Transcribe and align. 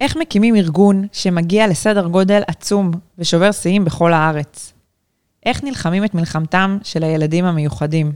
איך 0.00 0.16
מקימים 0.16 0.56
ארגון 0.56 1.06
שמגיע 1.12 1.66
לסדר 1.66 2.06
גודל 2.06 2.42
עצום 2.46 2.90
ושובר 3.18 3.52
שיאים 3.52 3.84
בכל 3.84 4.12
הארץ? 4.12 4.72
איך 5.46 5.64
נלחמים 5.64 6.04
את 6.04 6.14
מלחמתם 6.14 6.78
של 6.82 7.04
הילדים 7.04 7.44
המיוחדים? 7.44 8.12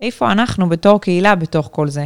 איפה 0.00 0.32
אנחנו 0.32 0.68
בתור 0.68 1.00
קהילה 1.00 1.34
בתוך 1.34 1.68
כל 1.72 1.88
זה? 1.88 2.04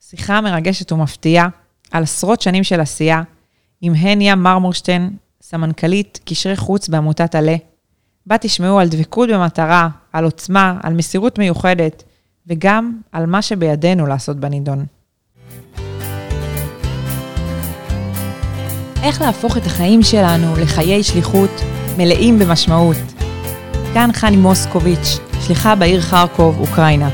שיחה 0.00 0.40
מרגשת 0.40 0.92
ומפתיעה 0.92 1.48
על 1.90 2.02
עשרות 2.02 2.40
שנים 2.40 2.64
של 2.64 2.80
עשייה 2.80 3.22
עם 3.80 3.94
הניה 3.94 4.34
מרמורשטיין, 4.34 5.16
סמנכ"לית 5.42 6.20
קשרי 6.24 6.56
חוץ 6.56 6.88
בעמותת 6.88 7.34
עלה, 7.34 7.56
בה 8.26 8.38
תשמעו 8.38 8.80
על 8.80 8.88
דבקות 8.88 9.28
במטרה, 9.28 9.88
על 10.12 10.24
עוצמה, 10.24 10.78
על 10.82 10.94
מסירות 10.94 11.38
מיוחדת, 11.38 12.02
וגם 12.46 13.00
על 13.12 13.26
מה 13.26 13.42
שבידינו 13.42 14.06
לעשות 14.06 14.36
בנידון. 14.36 14.86
איך 19.04 19.22
להפוך 19.22 19.56
את 19.56 19.66
החיים 19.66 20.02
שלנו 20.02 20.56
לחיי 20.56 21.02
שליחות 21.02 21.60
מלאים 21.96 22.38
במשמעות. 22.38 22.96
כאן 23.94 24.10
חני 24.12 24.36
מוסקוביץ', 24.36 25.18
שליחה 25.46 25.74
בעיר 25.74 26.00
חרקוב, 26.00 26.60
אוקראינה. 26.60 27.08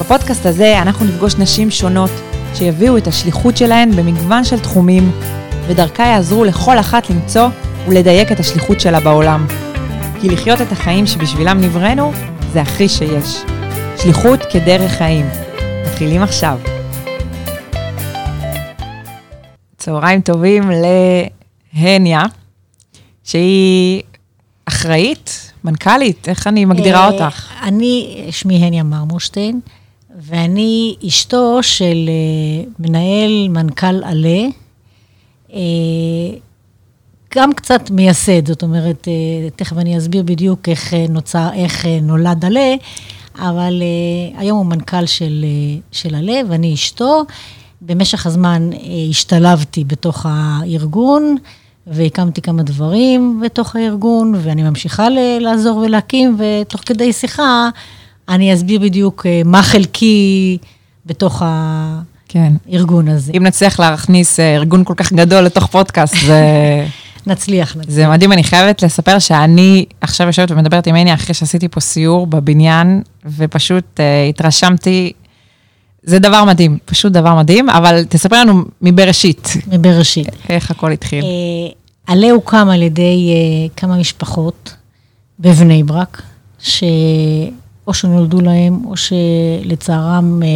בפודקאסט 0.00 0.46
הזה 0.46 0.82
אנחנו 0.82 1.04
נפגוש 1.04 1.34
נשים 1.34 1.70
שונות 1.70 2.10
שיביאו 2.54 2.96
את 2.96 3.06
השליחות 3.06 3.56
שלהן 3.56 3.90
במגוון 3.96 4.44
של 4.44 4.60
תחומים, 4.60 5.10
ודרכה 5.66 6.02
יעזרו 6.06 6.44
לכל 6.44 6.78
אחת 6.78 7.10
למצוא 7.10 7.48
ולדייק 7.88 8.32
את 8.32 8.40
השליחות 8.40 8.80
שלה 8.80 9.00
בעולם. 9.00 9.46
כי 10.20 10.28
לחיות 10.28 10.60
את 10.60 10.72
החיים 10.72 11.06
שבשבילם 11.06 11.60
נבראנו, 11.60 12.12
זה 12.52 12.60
הכי 12.60 12.88
שיש. 12.88 13.42
שליחות 13.96 14.40
כדרך 14.50 14.92
חיים. 14.92 15.26
מתחילים 15.86 16.22
עכשיו. 16.22 16.58
צהריים 19.86 20.20
טובים 20.20 20.70
להניה, 21.74 22.22
שהיא 23.24 24.02
אחראית, 24.64 25.52
מנכ"לית, 25.64 26.28
איך 26.28 26.46
אני 26.46 26.64
מגדירה 26.64 27.00
אה, 27.00 27.08
אותך? 27.08 27.52
אני, 27.62 28.24
שמי 28.30 28.54
הניה 28.56 28.82
מרמורשטיין, 28.82 29.60
ואני 30.16 30.96
אשתו 31.06 31.62
של 31.62 32.08
אה, 32.08 32.64
מנהל 32.78 33.48
מנכ"ל 33.48 34.04
עלה, 34.04 34.42
אה, 35.52 35.58
גם 37.36 37.52
קצת 37.52 37.90
מייסד, 37.90 38.46
זאת 38.46 38.62
אומרת, 38.62 39.08
תכף 39.56 39.76
אני 39.78 39.98
אסביר 39.98 40.22
בדיוק 40.22 40.68
איך, 40.68 40.94
נוצר, 41.08 41.48
איך 41.54 41.86
נולד 42.02 42.44
עלה, 42.44 42.74
אבל 43.38 43.82
היום 44.36 44.58
הוא 44.58 44.66
מנכ"ל 44.66 45.06
של, 45.06 45.44
של 45.92 46.14
עלה 46.14 46.40
ואני 46.48 46.74
אשתו. 46.74 47.24
במשך 47.86 48.26
הזמן 48.26 48.70
השתלבתי 49.10 49.84
בתוך 49.84 50.26
הארגון. 50.28 51.36
והקמתי 51.86 52.42
כמה 52.42 52.62
דברים 52.62 53.40
בתוך 53.44 53.76
הארגון, 53.76 54.34
ואני 54.42 54.62
ממשיכה 54.62 55.08
ל- 55.08 55.38
לעזור 55.40 55.78
ולהקים, 55.78 56.38
ותוך 56.38 56.80
כדי 56.86 57.12
שיחה 57.12 57.68
אני 58.28 58.54
אסביר 58.54 58.80
בדיוק 58.80 59.26
אה, 59.26 59.42
מה 59.44 59.62
חלקי 59.62 60.58
בתוך 61.06 61.42
כן. 62.28 62.52
הארגון 62.68 63.08
הזה. 63.08 63.32
אם 63.36 63.42
נצליח 63.42 63.80
להכניס 63.80 64.40
אה, 64.40 64.54
ארגון 64.54 64.84
כל 64.84 64.94
כך 64.96 65.12
גדול 65.12 65.44
לתוך 65.44 65.66
פודקאסט, 65.66 66.16
זה... 66.26 66.42
נצליח, 67.26 67.76
נצליח. 67.76 67.94
זה 67.94 68.08
מדהים, 68.08 68.32
אני 68.32 68.44
חייבת 68.44 68.82
לספר 68.82 69.18
שאני 69.18 69.84
עכשיו 70.00 70.26
יושבת 70.26 70.50
ומדברת 70.50 70.86
עם 70.86 70.94
עיני 70.94 71.14
אחרי 71.14 71.34
שעשיתי 71.34 71.68
פה 71.68 71.80
סיור 71.80 72.26
בבניין, 72.26 73.02
ופשוט 73.36 73.84
uh, 73.96 74.00
התרשמתי 74.28 75.12
זה 76.06 76.18
דבר 76.18 76.44
מדהים, 76.44 76.78
פשוט 76.84 77.12
דבר 77.12 77.34
מדהים, 77.34 77.70
אבל 77.70 78.04
תספר 78.08 78.40
לנו 78.40 78.64
מבראשית. 78.82 79.48
מבראשית. 79.72 80.28
איך 80.48 80.70
הכל 80.70 80.92
התחיל. 80.92 81.24
אה, 81.24 81.28
עלה 82.06 82.30
הוקם 82.30 82.68
על 82.68 82.82
ידי 82.82 83.32
אה, 83.34 83.68
כמה 83.76 83.96
משפחות 83.96 84.74
בבני 85.40 85.82
ברק, 85.82 86.22
שאו 86.58 87.94
שנולדו 87.94 88.40
להם, 88.40 88.84
או 88.84 88.94
שלצערם 88.96 90.42
אה, 90.42 90.48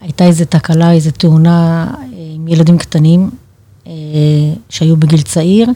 הייתה 0.00 0.24
איזו 0.24 0.44
תקלה, 0.44 0.92
איזו 0.92 1.10
תאונה 1.10 1.90
עם 2.34 2.48
ילדים 2.48 2.78
קטנים, 2.78 3.30
שהיו 4.68 4.96
בגיל 4.96 5.22
צעיר, 5.22 5.68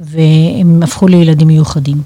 והם 0.00 0.82
הפכו 0.82 1.08
לילדים 1.08 1.48
מיוחדים. 1.48 2.02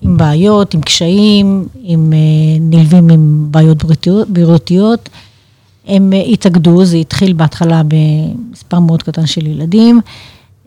עם 0.00 0.16
בעיות, 0.16 0.74
עם 0.74 0.80
קשיים, 0.80 1.68
עם 1.82 2.12
אה, 2.12 2.18
נלווים 2.60 3.10
עם 3.10 3.46
בעיות 3.50 3.84
בריאותיות. 4.28 5.08
הם 5.86 6.12
אה, 6.12 6.22
התאגדו, 6.22 6.84
זה 6.84 6.96
התחיל 6.96 7.32
בהתחלה 7.32 7.82
במספר 7.88 8.78
מאוד 8.78 9.02
קטן 9.02 9.26
של 9.26 9.46
ילדים. 9.46 10.00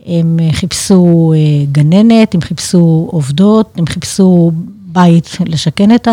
הם 0.05 0.39
אה, 0.41 0.53
חיפשו 0.53 1.33
גננת, 1.71 2.35
הם 2.35 2.41
חיפשו 2.41 3.07
עובדות, 3.11 3.73
הם 3.77 3.85
חיפשו 3.85 4.51
בית 4.85 5.37
לשכן 5.45 5.95
את 5.95 6.07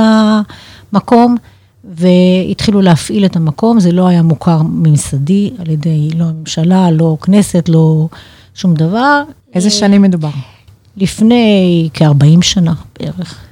המקום, 0.93 1.37
והתחילו 1.84 2.82
להפעיל 2.82 3.25
את 3.25 3.37
המקום. 3.37 3.81
זה 3.81 3.93
לא 3.93 4.06
היה 4.06 4.22
מוכר 4.22 4.62
ממסדי 4.62 5.50
על 5.59 5.71
ידי 5.71 6.10
לא 6.16 6.25
הממשלה, 6.25 6.91
לא 6.91 7.16
כנסת, 7.22 7.69
לא 7.69 8.09
שום 8.55 8.75
דבר. 8.75 9.22
איזה 9.55 9.71
שנים 9.71 10.03
מדובר? 10.03 10.56
לפני 10.96 11.88
כ-40 11.94 12.42
שנה 12.42 12.74
בערך. 13.00 13.46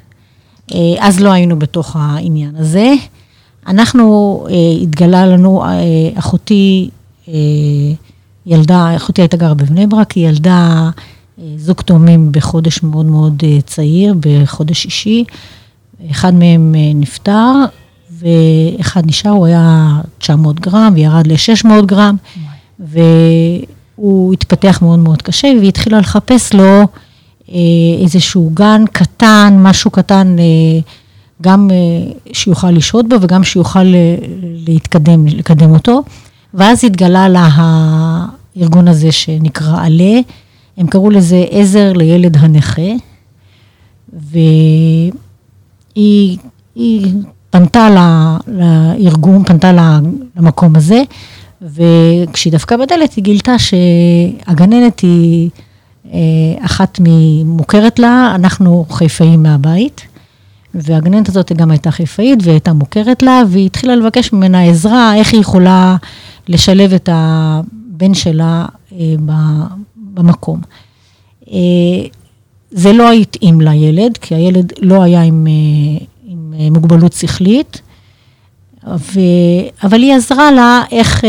אה, 0.74 0.78
אז 0.98 1.20
לא 1.20 1.32
היינו 1.32 1.58
בתוך 1.58 1.96
העניין 1.98 2.56
הזה. 2.56 2.94
אנחנו, 3.66 4.46
אה, 4.50 4.82
התגלה 4.82 5.26
לנו, 5.26 5.64
אה, 5.64 5.68
אחותי 6.14 6.90
ילדה, 8.46 8.96
אחותי 8.96 9.22
הייתה 9.22 9.36
גרה 9.36 9.54
בבני 9.54 9.86
ברק, 9.86 10.12
היא 10.12 10.28
ילדה 10.28 10.90
זוג 11.56 11.80
תאומים 11.80 12.32
בחודש 12.32 12.82
מאוד 12.82 13.06
מאוד 13.06 13.42
צעיר, 13.66 14.14
בחודש 14.20 14.84
אישי. 14.84 15.24
אחד 16.10 16.34
מהם 16.34 16.74
נפטר, 16.94 17.52
ואחד 18.10 19.06
נשאר, 19.06 19.30
הוא 19.30 19.46
היה 19.46 20.00
900 20.18 20.60
גרם, 20.60 20.92
וירד 20.94 21.26
ל-600 21.26 21.86
גרם, 21.86 22.16
והוא 22.78 24.32
התפתח 24.32 24.78
מאוד 24.82 24.98
מאוד 24.98 25.22
קשה, 25.22 25.48
והיא 25.58 25.68
התחילה 25.68 25.98
לחפש 25.98 26.52
לו 26.52 26.86
איזשהו 28.02 28.50
גן 28.54 28.84
קטן, 28.92 29.56
משהו 29.58 29.90
קטן, 29.90 30.36
אה, 30.38 30.44
גם 31.42 31.70
אה, 31.70 31.76
שיוכל 32.32 32.70
לשהות 32.70 33.08
בו 33.08 33.16
וגם 33.20 33.44
שיוכל 33.44 33.94
להתקדם, 34.66 35.26
לקדם 35.26 35.70
אותו. 35.70 36.02
ואז 36.54 36.84
התגלה 36.84 37.28
לה 37.28 37.48
הארגון 37.52 38.88
הזה 38.88 39.12
שנקרא 39.12 39.84
עלה, 39.84 40.20
הם 40.76 40.86
קראו 40.86 41.10
לזה 41.10 41.44
עזר 41.50 41.92
לילד 41.92 42.36
הנכה, 42.36 42.92
והיא 44.12 45.12
פנתה 47.50 47.88
לארגון, 48.46 49.44
פנתה 49.44 49.72
למקום 50.36 50.76
הזה, 50.76 51.02
וכשהיא 51.62 52.52
דפקה 52.52 52.76
בדלת 52.76 53.12
היא 53.12 53.24
גילתה 53.24 53.56
שהגננת 53.58 55.00
היא 55.00 55.50
אה, 55.58 55.63
אחת 56.60 57.00
ממוכרת 57.02 57.98
לה, 57.98 58.32
אנחנו 58.34 58.86
חיפאים 58.90 59.42
מהבית, 59.42 60.00
והגננת 60.74 61.28
הזאת 61.28 61.52
גם 61.52 61.70
הייתה 61.70 61.90
חיפאית 61.90 62.38
והייתה 62.42 62.72
מוכרת 62.72 63.22
לה, 63.22 63.42
והיא 63.48 63.66
התחילה 63.66 63.96
לבקש 63.96 64.32
ממנה 64.32 64.62
עזרה, 64.62 65.14
איך 65.16 65.32
היא 65.32 65.40
יכולה 65.40 65.96
לשלב 66.48 66.92
את 66.92 67.08
הבן 67.12 68.14
שלה 68.14 68.66
אה, 68.92 69.14
במקום. 69.96 70.60
אה, 71.52 71.56
זה 72.70 72.92
לא 72.92 73.12
התאים 73.12 73.60
לילד, 73.60 74.16
כי 74.16 74.34
הילד 74.34 74.72
לא 74.80 75.02
היה 75.02 75.22
עם, 75.22 75.46
עם 76.26 76.72
מוגבלות 76.72 77.12
שכלית, 77.12 77.80
ו... 78.86 79.20
אבל 79.84 80.02
היא 80.02 80.14
עזרה 80.14 80.52
לה 80.52 80.82
איך, 80.90 81.24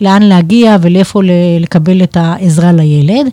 לאן 0.00 0.22
להגיע 0.22 0.76
ולאיפה 0.80 1.20
לקבל 1.60 2.02
את 2.02 2.16
העזרה 2.16 2.72
לילד. 2.72 3.26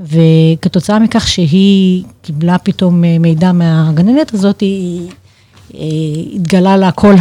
וכתוצאה 0.00 0.98
מכך 0.98 1.28
שהיא 1.28 2.04
קיבלה 2.22 2.58
פתאום 2.58 3.04
אה, 3.04 3.16
מידע 3.20 3.52
מהגננת 3.52 4.34
הזאת, 4.34 4.60
היא 4.60 5.08
אה, 5.74 5.80
התגלה 6.34 6.76
לה 6.76 6.90
כל 6.92 7.14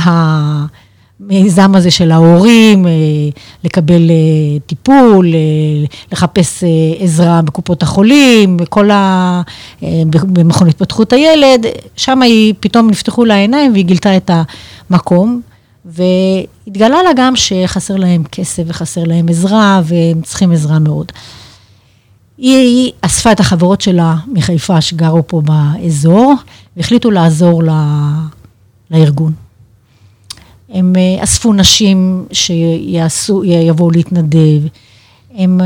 המיזם 1.19 1.75
הזה 1.75 1.91
של 1.91 2.11
ההורים, 2.11 2.87
אה, 2.87 2.91
לקבל 3.63 4.11
טיפול, 4.65 5.33
לחפש 6.11 6.63
עזרה 6.99 7.41
בקופות 7.41 7.83
החולים, 7.83 8.57
בכל 8.57 8.91
ה... 8.91 9.41
במכון 10.11 10.67
התפתחות 10.67 11.13
הילד, 11.13 11.65
שם 11.95 12.21
היא, 12.21 12.53
פתאום 12.59 12.89
נפתחו 12.89 13.25
לה 13.25 13.33
העיניים 13.33 13.71
והיא 13.71 13.85
גילתה 13.85 14.17
את 14.17 14.31
המקום. 14.89 15.41
והתגלה 15.85 17.03
לה 17.03 17.09
גם 17.15 17.35
שחסר 17.35 17.95
להם 17.95 18.23
כסף 18.31 18.63
וחסר 18.67 19.03
להם 19.03 19.29
עזרה, 19.29 19.81
והם 19.83 20.21
צריכים 20.21 20.51
עזרה 20.51 20.79
מאוד. 20.79 21.11
היא, 22.39 22.91
אספה 23.01 23.31
את 23.31 23.39
החברות 23.39 23.81
שלה 23.81 24.15
מחיפה 24.33 24.81
שגרו 24.81 25.27
פה 25.27 25.41
באזור, 25.41 26.33
והחליטו 26.77 27.11
לעזור 27.11 27.63
ל, 27.63 27.69
לארגון. 28.91 29.33
הם 30.69 30.93
אה, 30.95 31.23
אספו 31.23 31.53
נשים 31.53 32.25
שיבואו 32.31 33.91
להתנדב, 33.91 34.61
הם 35.35 35.61
אה, 35.61 35.65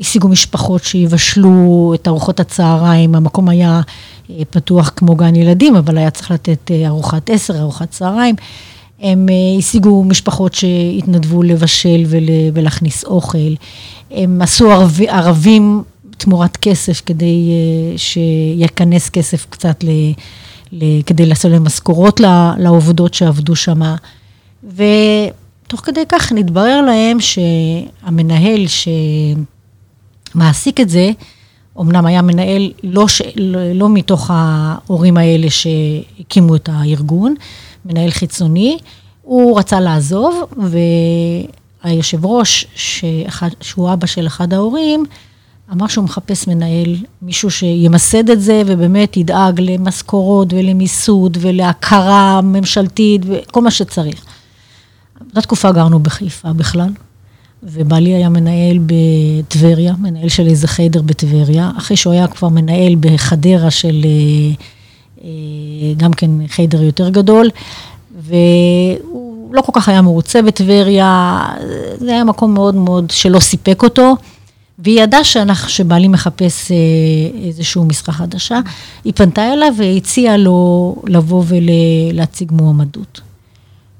השיגו 0.00 0.28
משפחות 0.28 0.84
שיבשלו 0.84 1.92
את 1.94 2.08
ארוחות 2.08 2.40
הצהריים, 2.40 3.14
המקום 3.14 3.48
היה 3.48 3.80
פתוח 4.50 4.92
כמו 4.96 5.16
גן 5.16 5.36
ילדים, 5.36 5.76
אבל 5.76 5.98
היה 5.98 6.10
צריך 6.10 6.30
לתת 6.30 6.70
ארוחת 6.86 7.30
עשר, 7.30 7.60
ארוחת 7.60 7.90
צהריים. 7.90 8.34
הם 9.00 9.26
השיגו 9.58 10.04
משפחות 10.04 10.54
שהתנדבו 10.54 11.42
לבשל 11.42 12.04
ולהכניס 12.52 13.04
אוכל. 13.04 13.54
הם 14.10 14.42
עשו 14.42 14.72
ערב, 14.72 14.98
ערבים 15.08 15.82
תמורת 16.10 16.56
כסף 16.56 17.02
כדי 17.06 17.50
שייכנס 17.96 19.08
כסף 19.08 19.46
קצת 19.50 19.84
ל... 19.84 19.90
כדי 21.06 21.26
לעשות 21.26 21.50
להם 21.50 21.64
משכורות 21.64 22.20
לעובדות 22.58 23.14
שעבדו 23.14 23.56
שם. 23.56 23.80
ותוך 24.64 25.80
כדי 25.80 26.00
כך 26.08 26.32
נתברר 26.32 26.80
להם 26.80 27.18
שהמנהל 27.20 28.64
שמעסיק 30.34 30.80
את 30.80 30.88
זה, 30.88 31.10
אמנם 31.80 32.06
היה 32.06 32.22
מנהל 32.22 32.72
לא, 32.82 33.08
ש... 33.08 33.22
לא 33.74 33.88
מתוך 33.88 34.30
ההורים 34.34 35.16
האלה 35.16 35.46
שהקימו 35.50 36.56
את 36.56 36.68
הארגון, 36.72 37.34
מנהל 37.84 38.10
חיצוני, 38.10 38.78
הוא 39.22 39.58
רצה 39.58 39.80
לעזוב, 39.80 40.44
והיושב 41.84 42.26
ראש, 42.26 42.66
שאחד, 42.74 43.48
שהוא 43.60 43.92
אבא 43.92 44.06
של 44.06 44.26
אחד 44.26 44.52
ההורים, 44.52 45.04
אמר 45.72 45.86
שהוא 45.86 46.04
מחפש 46.04 46.48
מנהל, 46.48 46.96
מישהו 47.22 47.50
שימסד 47.50 48.30
את 48.30 48.40
זה 48.42 48.62
ובאמת 48.66 49.16
ידאג 49.16 49.60
למשכורות 49.60 50.52
ולמיסוד 50.52 51.38
ולהכרה 51.40 52.40
ממשלתית 52.40 53.22
וכל 53.26 53.62
מה 53.62 53.70
שצריך. 53.70 54.24
באותה 55.20 55.40
תקופה 55.40 55.72
גרנו 55.72 55.98
בחיפה 55.98 56.52
בכלל, 56.52 56.90
ובעלי 57.62 58.14
היה 58.14 58.28
מנהל 58.28 58.78
בטבריה, 58.86 59.94
מנהל 59.98 60.28
של 60.28 60.46
איזה 60.46 60.68
חדר 60.68 61.02
בטבריה, 61.02 61.70
אחרי 61.78 61.96
שהוא 61.96 62.12
היה 62.12 62.26
כבר 62.26 62.48
מנהל 62.48 62.94
בחדרה 63.00 63.70
של 63.70 64.02
אה, 64.04 64.64
אה, 65.24 65.30
גם 65.96 66.12
כן 66.12 66.30
חדר 66.48 66.82
יותר 66.82 67.08
גדול, 67.08 67.50
והוא 68.20 69.29
לא 69.52 69.60
כל 69.60 69.72
כך 69.74 69.88
היה 69.88 70.02
מרוצה 70.02 70.42
בטבריה, 70.42 71.40
זה 71.98 72.10
היה 72.10 72.24
מקום 72.24 72.54
מאוד 72.54 72.74
מאוד 72.74 73.10
שלא 73.10 73.38
סיפק 73.38 73.82
אותו. 73.82 74.16
והיא 74.78 75.02
ידעה 75.02 75.24
שאנחנו, 75.24 75.68
שבעלי 75.68 76.08
מחפש 76.08 76.72
אה, 76.72 76.76
איזושהי 77.46 77.82
משרה 77.84 78.14
חדשה, 78.14 78.60
היא 79.04 79.12
פנתה 79.16 79.52
אליו 79.52 79.72
והציעה 79.76 80.36
לו 80.36 80.96
לבוא 81.06 81.44
ולהציג 81.46 82.52
מועמדות. 82.52 83.20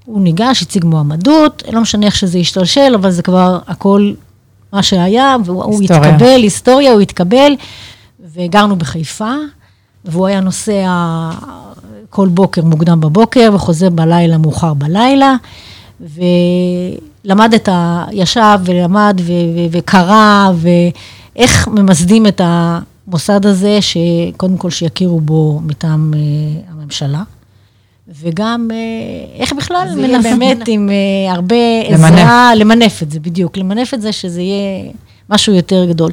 הוא 0.05 0.21
ניגש, 0.21 0.63
הציג 0.63 0.85
מועמדות, 0.85 1.63
לא 1.73 1.81
משנה 1.81 2.07
איך 2.07 2.17
שזה 2.17 2.39
השתלשל, 2.39 2.93
אבל 2.95 3.11
זה 3.11 3.23
כבר 3.23 3.59
הכל 3.67 4.13
מה 4.73 4.83
שהיה, 4.83 5.37
והוא 5.45 5.83
התקבל, 5.83 6.41
היסטוריה, 6.43 6.93
הוא 6.93 7.01
התקבל, 7.01 7.53
וגרנו 8.35 8.77
בחיפה, 8.77 9.35
והוא 10.05 10.27
היה 10.27 10.41
נוסע 10.41 10.89
כל 12.11 12.29
בוקר 12.29 12.65
מוקדם 12.65 13.01
בבוקר, 13.01 13.51
וחוזר 13.55 13.91
בלילה 13.91 14.39
מאוחר 14.39 14.75
בלילה, 14.75 15.37
ו... 16.01 16.21
למד 17.25 17.55
את 17.55 17.69
ה... 17.69 18.05
ישב 18.13 18.59
ולמד 18.65 19.21
ו... 19.21 19.33
ו... 19.33 19.61
וקרא, 19.71 20.51
ואיך 20.55 21.69
ממסדים 21.69 22.27
את 22.27 22.41
המוסד 22.45 23.47
הזה, 23.47 23.79
שקודם 23.81 24.57
כל 24.57 24.71
שיכירו 24.71 25.21
בו 25.21 25.61
מטעם 25.65 26.15
uh, 26.15 26.73
הממשלה. 26.73 27.23
וגם 28.23 28.69
uh, 28.71 29.41
איך 29.41 29.53
בכלל 29.53 29.89
מנפנף 29.97 30.59
עם 30.67 30.89
uh, 30.89 31.33
הרבה 31.33 31.57
עזרה, 31.87 32.53
למנף 32.55 33.03
את 33.03 33.11
זה, 33.11 33.21
בדיוק, 33.21 33.57
למנף 33.57 33.95
את 33.95 34.03
זה 34.03 34.13
שזה 34.13 34.41
יהיה 34.41 34.91
משהו 35.31 35.55
יותר 35.55 35.85
גדול. 35.85 36.11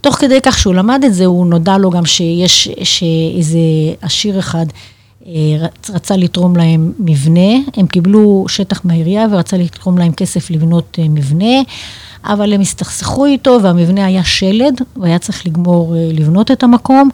תוך 0.00 0.16
כדי 0.16 0.40
כך 0.42 0.58
שהוא 0.58 0.74
למד 0.74 1.04
את 1.04 1.14
זה, 1.14 1.24
הוא 1.26 1.46
נודע 1.46 1.78
לו 1.78 1.90
גם 1.90 2.06
שיש 2.06 3.04
איזה 3.36 3.58
עשיר 4.02 4.38
אחד 4.38 4.66
אה, 4.68 4.93
רצה 5.88 6.16
לתרום 6.16 6.56
להם 6.56 6.92
מבנה, 6.98 7.54
הם 7.76 7.86
קיבלו 7.86 8.44
שטח 8.48 8.84
מהעירייה 8.84 9.26
ורצה 9.32 9.56
לתרום 9.56 9.98
להם 9.98 10.12
כסף 10.12 10.50
לבנות 10.50 10.98
אה, 10.98 11.08
מבנה, 11.08 11.62
אבל 12.24 12.52
הם 12.52 12.60
הסתכסכו 12.60 13.26
איתו 13.26 13.58
והמבנה 13.62 14.04
היה 14.04 14.24
שלד, 14.24 14.80
והיה 14.96 15.18
צריך 15.18 15.46
לגמור 15.46 15.96
אה, 15.96 16.08
לבנות 16.12 16.50
את 16.50 16.62
המקום. 16.62 17.08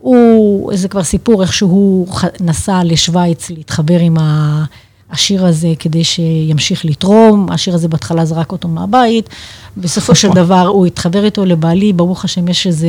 הוא, 0.00 0.70
זה 0.74 0.88
כבר 0.88 1.04
סיפור 1.04 1.42
איך 1.42 1.52
שהוא 1.52 2.08
נסע 2.40 2.80
לשוויץ 2.84 3.50
להתחבר 3.50 3.98
עם 4.00 4.16
השיר 5.10 5.46
הזה 5.46 5.72
כדי 5.78 6.04
שימשיך 6.04 6.84
לתרום, 6.84 7.46
השיר 7.50 7.74
הזה 7.74 7.88
בהתחלה 7.88 8.24
זרק 8.24 8.52
אותו 8.52 8.68
מהבית, 8.68 9.28
בסופו 9.76 10.14
של. 10.14 10.28
דבר 10.44 10.66
הוא 10.66 10.86
התחבר 10.86 11.24
איתו 11.24 11.44
לבעלי, 11.44 11.92
ברוך 11.92 12.24
השם 12.24 12.48
יש 12.48 12.66
איזה 12.66 12.88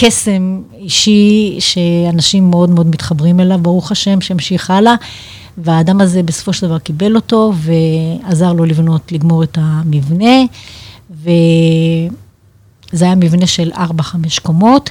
קסם 0.00 0.62
אישי 0.78 1.56
שאנשים 1.60 2.50
מאוד 2.50 2.70
מאוד 2.70 2.86
מתחברים 2.86 3.40
אליו, 3.40 3.58
ברוך 3.62 3.92
השם, 3.92 4.20
שהמשיך 4.20 4.70
הלאה. 4.70 4.94
והאדם 5.58 6.00
הזה 6.00 6.22
בסופו 6.22 6.52
של 6.52 6.66
דבר 6.66 6.78
קיבל 6.78 7.16
אותו 7.16 7.52
ועזר 7.56 8.52
לו 8.52 8.64
לבנות, 8.64 9.12
לגמור 9.12 9.42
את 9.42 9.58
המבנה. 9.60 10.36
וזה 11.10 13.04
היה 13.04 13.14
מבנה 13.14 13.46
של 13.46 13.72
4-5 13.72 13.78
קומות, 14.42 14.90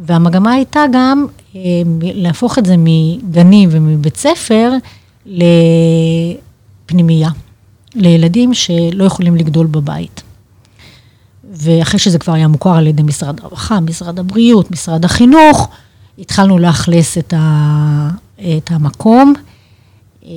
והמגמה 0.00 0.52
הייתה 0.52 0.84
גם 0.92 1.26
אה, 1.56 1.60
להפוך 2.00 2.58
את 2.58 2.66
זה 2.66 2.74
מגנים 2.78 3.68
ומבית 3.72 4.16
ספר 4.16 4.72
לפנימייה, 6.86 7.30
לילדים 7.94 8.54
שלא 8.54 9.04
יכולים 9.04 9.36
לגדול 9.36 9.66
בבית. 9.66 10.22
ואחרי 11.52 11.98
שזה 11.98 12.18
כבר 12.18 12.32
היה 12.32 12.48
מוכר 12.48 12.70
על 12.74 12.86
ידי 12.86 13.02
משרד 13.02 13.40
הרווחה, 13.40 13.80
משרד 13.80 14.18
הבריאות, 14.18 14.70
משרד 14.70 15.04
החינוך, 15.04 15.68
התחלנו 16.18 16.58
לאכלס 16.58 17.18
את, 17.18 17.34
ה, 17.36 18.10
את 18.36 18.70
המקום. 18.70 19.34
אה, 20.24 20.30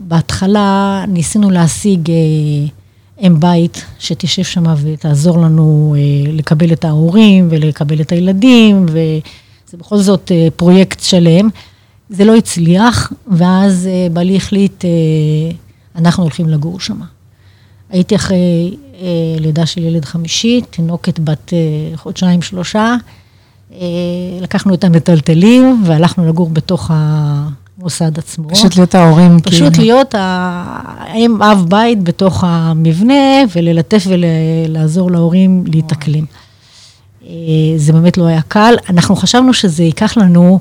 בהתחלה 0.00 1.04
ניסינו 1.08 1.50
להשיג 1.50 2.10
אה, 2.10 2.16
אם 3.26 3.40
בית 3.40 3.84
שתשב 3.98 4.42
שם 4.42 4.64
ותעזור 4.82 5.38
לנו 5.38 5.94
אה, 5.98 6.32
לקבל 6.32 6.72
את 6.72 6.84
ההורים 6.84 7.48
ולקבל 7.50 8.00
את 8.00 8.12
הילדים, 8.12 8.86
וזה 8.86 9.76
בכל 9.78 9.98
זאת 9.98 10.32
פרויקט 10.56 11.00
שלם. 11.00 11.48
זה 12.10 12.24
לא 12.24 12.36
הצליח, 12.36 13.12
ואז 13.28 13.88
בעלי 14.12 14.36
החליט, 14.36 14.84
אנחנו 15.96 16.22
הולכים 16.22 16.48
לגור 16.48 16.80
שם. 16.80 17.00
הייתי 17.90 18.16
אחרי 18.16 18.76
אה, 19.00 19.06
לידה 19.40 19.66
של 19.66 19.82
ילד 19.82 20.04
חמישי, 20.04 20.60
תינוקת 20.70 21.18
בת 21.18 21.52
אה, 21.52 21.96
חודשיים, 21.96 22.42
שלושה. 22.42 22.96
אה, 23.72 23.78
לקחנו 24.40 24.74
את 24.74 24.84
המטלטלים 24.84 25.82
והלכנו 25.86 26.28
לגור 26.28 26.48
בתוך 26.50 26.90
המוסד 26.94 28.18
עצמו. 28.18 28.48
פשוט 28.48 28.76
להיות 28.76 28.94
ההורים. 28.94 29.40
פשוט 29.40 29.72
כאילו. 29.72 29.84
להיות 29.84 30.14
האם 30.14 31.42
אב 31.42 31.64
בית 31.68 32.02
בתוך 32.02 32.44
המבנה 32.46 33.42
וללטף 33.56 34.06
ולעזור 34.06 35.10
להורים 35.10 35.64
להתאקלם. 35.66 36.24
זה 37.76 37.92
באמת 37.92 38.18
לא 38.18 38.26
היה 38.26 38.42
קל. 38.42 38.74
אנחנו 38.88 39.16
חשבנו 39.16 39.54
שזה 39.54 39.82
ייקח 39.82 40.16
לנו 40.16 40.60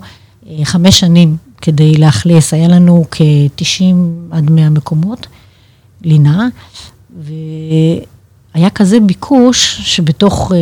חמש 0.64 1.00
שנים 1.00 1.38
כדי 1.62 1.98
לאכלס, 1.98 2.54
היה 2.54 2.68
לנו 2.68 3.06
כ-90 3.12 3.96
עד 4.32 4.52
100 4.52 4.70
מקומות 4.70 5.28
לינה. 6.02 6.48
והיה 7.20 8.70
כזה 8.70 9.00
ביקוש, 9.00 9.82
שבתוך 9.82 10.52
uh, 10.52 10.56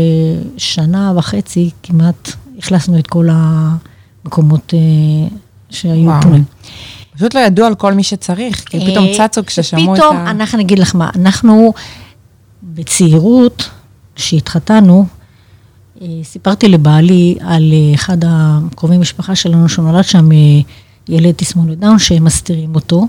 שנה 0.58 1.14
וחצי 1.16 1.70
כמעט 1.84 2.32
אכלסנו 2.60 3.00
את 3.00 3.08
כל 3.08 3.28
המקומות 3.32 4.74
uh, 4.74 5.34
שהיו 5.70 6.12
פנויים. 6.22 6.44
פשוט 7.16 7.36
לא 7.36 7.40
ידעו 7.40 7.66
על 7.66 7.76
כל 7.76 7.94
מי 7.94 8.04
שצריך, 8.04 8.64
כי 8.70 8.92
פתאום 8.92 9.06
אה, 9.06 9.28
צצו 9.28 9.46
כששמעו 9.46 9.96
את 9.96 10.00
ה... 10.00 10.02
פתאום, 10.02 10.18
אנחנו 10.18 10.58
נגיד 10.58 10.80
לך 10.80 10.96
מה, 10.96 11.10
אנחנו 11.16 11.74
בצעירות, 12.64 13.70
כשהתחתנו, 14.16 15.06
סיפרתי 16.24 16.68
לבעלי 16.68 17.38
על 17.42 17.74
אחד 17.96 18.18
הקרובי 18.28 18.98
משפחה 18.98 19.36
שלנו, 19.36 19.70
שנולד 19.70 20.04
שם 20.04 20.30
ילד 21.10 21.34
תסמונת 21.38 21.78
דאון, 21.78 22.00
שהם 22.00 22.24
מסתירים 22.24 22.76
אותו. 22.76 23.08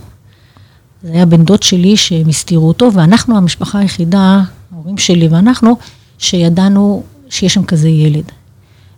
זה 1.03 1.13
היה 1.13 1.27
בן 1.27 1.45
דוד 1.45 1.63
שלי 1.63 1.97
שהם 1.97 2.29
הסתירו 2.29 2.69
אותו, 2.69 2.91
ואנחנו 2.93 3.37
המשפחה 3.37 3.79
היחידה, 3.79 4.43
ההורים 4.73 4.99
שלי 4.99 5.29
ואנחנו, 5.29 5.77
שידענו 6.19 7.03
שיש 7.29 7.55
שם 7.55 7.65
כזה 7.65 7.89
ילד. 7.89 8.25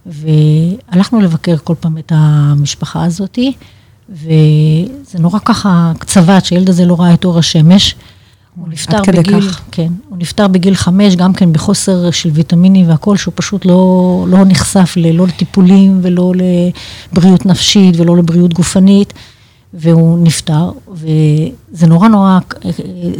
והלכנו 0.06 1.20
לבקר 1.20 1.56
כל 1.64 1.74
פעם 1.80 1.98
את 1.98 2.12
המשפחה 2.14 3.04
הזאתי, 3.04 3.52
וזה 4.08 5.18
נורא 5.18 5.38
ככה 5.44 5.92
קצבת, 5.98 6.44
שהילד 6.44 6.68
הזה 6.68 6.84
לא 6.84 7.00
ראה 7.00 7.14
את 7.14 7.24
אור 7.24 7.38
השמש. 7.38 7.94
הוא 8.56 8.68
נפטר 8.68 9.02
בגיל, 9.16 9.50
כך. 9.50 9.60
כן, 9.72 9.92
הוא 10.08 10.18
נפטר 10.18 10.48
בגיל 10.48 10.74
חמש, 10.74 11.16
גם 11.16 11.32
כן 11.32 11.52
בחוסר 11.52 12.10
של 12.10 12.28
ויטמינים 12.32 12.88
והכול, 12.88 13.16
שהוא 13.16 13.32
פשוט 13.34 13.66
לא, 13.66 14.24
לא 14.28 14.44
נחשף 14.44 14.94
לא 14.96 15.26
לטיפולים 15.26 15.98
ולא 16.02 16.32
לבריאות 17.12 17.46
נפשית 17.46 17.94
ולא 17.98 18.16
לבריאות 18.16 18.54
גופנית. 18.54 19.12
והוא 19.74 20.18
נפטר, 20.18 20.70
וזה 20.92 21.86
נורא 21.86 22.08
נורא 22.08 22.38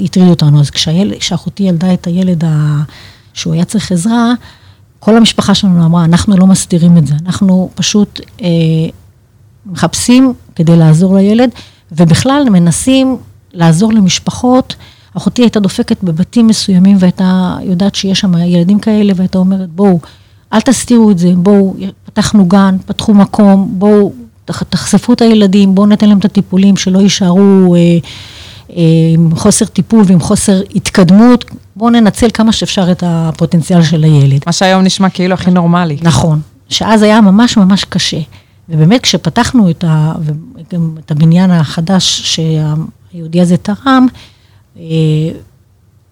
הטריד 0.05 0.29
אותנו. 0.29 0.61
אז 0.61 0.71
כשאחותי 0.71 1.63
ילדה 1.63 1.95
את 1.95 2.07
הילד 2.07 2.45
ה... 2.45 2.83
שהוא 3.35 3.55
היה 3.55 3.65
צריך 3.65 3.93
עזרה, 3.93 4.33
כל 4.99 5.17
המשפחה 5.17 5.55
שלנו 5.55 5.87
אמרה, 5.87 6.05
אנחנו 6.05 6.37
לא 6.37 6.47
מסתירים 6.47 6.99
את 6.99 7.07
זה, 7.07 7.15
אנחנו 7.27 7.71
פשוט 7.75 8.21
אה, 8.43 8.47
מחפשים 9.67 10.35
כדי 10.55 10.77
לעזור 10.77 11.17
לילד, 11.17 11.51
ובכלל 11.93 12.47
מנסים 12.51 13.17
לעזור 13.53 13.93
למשפחות. 13.93 14.77
אחותי 15.17 15.43
הייתה 15.43 15.61
דופקת 15.61 16.03
בבתים 16.03 16.47
מסוימים 16.47 16.97
והייתה 17.01 17.57
יודעת 17.63 17.95
שיש 17.95 18.21
שם 18.21 18.35
ילדים 18.37 18.79
כאלה, 18.79 19.13
והייתה 19.17 19.39
אומרת, 19.39 19.69
בואו, 19.69 19.99
אל 20.53 20.61
תסתירו 20.61 21.11
את 21.11 21.19
זה, 21.19 21.33
בואו, 21.37 21.77
פתחנו 22.05 22.47
גן, 22.47 22.77
פתחו 22.87 23.15
מקום, 23.15 23.75
בואו, 23.79 24.13
תחשפו 24.69 25.13
את 25.13 25.23
הילדים, 25.23 25.75
בואו 25.75 25.87
ניתן 25.87 26.09
להם 26.09 26.19
את 26.19 26.25
הטיפולים, 26.25 26.77
שלא 26.77 26.99
יישארו 26.99 27.75
אה, 27.75 27.81
אה, 28.77 28.83
עם 29.15 29.37
חוסר 29.37 29.65
טיפול 29.65 30.05
ועם 30.07 30.21
חוסר 30.21 30.61
התקדמות. 30.75 31.45
בואו 31.77 31.91
ננצל 31.91 32.29
כמה 32.35 32.53
שאפשר 32.53 32.93
את 32.93 33.03
הפוטנציאל 33.07 33.83
של 33.83 34.05
הילד. 34.05 34.41
מה 34.47 34.53
שהיום 34.53 34.83
נשמע 34.83 35.11
כאילו 35.11 35.35
הכי 35.35 35.51
נורמלי. 35.51 35.97
נכון, 36.03 36.41
שאז 36.69 37.03
היה 37.03 37.21
ממש 37.21 37.57
ממש 37.57 37.85
קשה. 37.85 38.21
ובאמת 38.69 39.01
כשפתחנו 39.01 39.71
את, 39.71 39.85
ה, 39.85 40.13
את 40.99 41.11
הבניין 41.11 41.51
החדש 41.51 42.35
שהיהודי 42.35 43.41
הזה 43.41 43.57
תרם, 43.57 44.07
אה, 44.77 44.83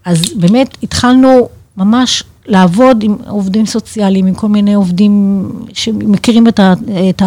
אז 0.04 0.23
באמת 0.37 0.76
התחלנו 0.83 1.49
ממש 1.76 2.25
לעבוד 2.47 3.02
עם 3.02 3.16
עובדים 3.28 3.66
סוציאליים, 3.66 4.26
עם 4.26 4.35
כל 4.35 4.49
מיני 4.49 4.75
עובדים 4.75 5.45
שמכירים 5.73 6.49
את, 6.49 6.61
ה, 6.61 6.73
את 7.11 7.23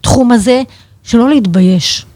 התחום 0.00 0.32
הזה, 0.32 0.62
שלא 1.02 1.28
להתבייש. 1.28 2.06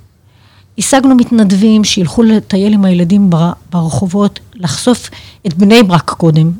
השגנו 0.78 1.14
מתנדבים 1.14 1.84
שילכו 1.84 2.22
לטייל 2.22 2.72
עם 2.72 2.84
הילדים 2.84 3.30
ברחובות, 3.72 4.40
לחשוף 4.54 5.10
את 5.46 5.54
בני 5.54 5.82
ברק 5.82 6.10
קודם, 6.10 6.52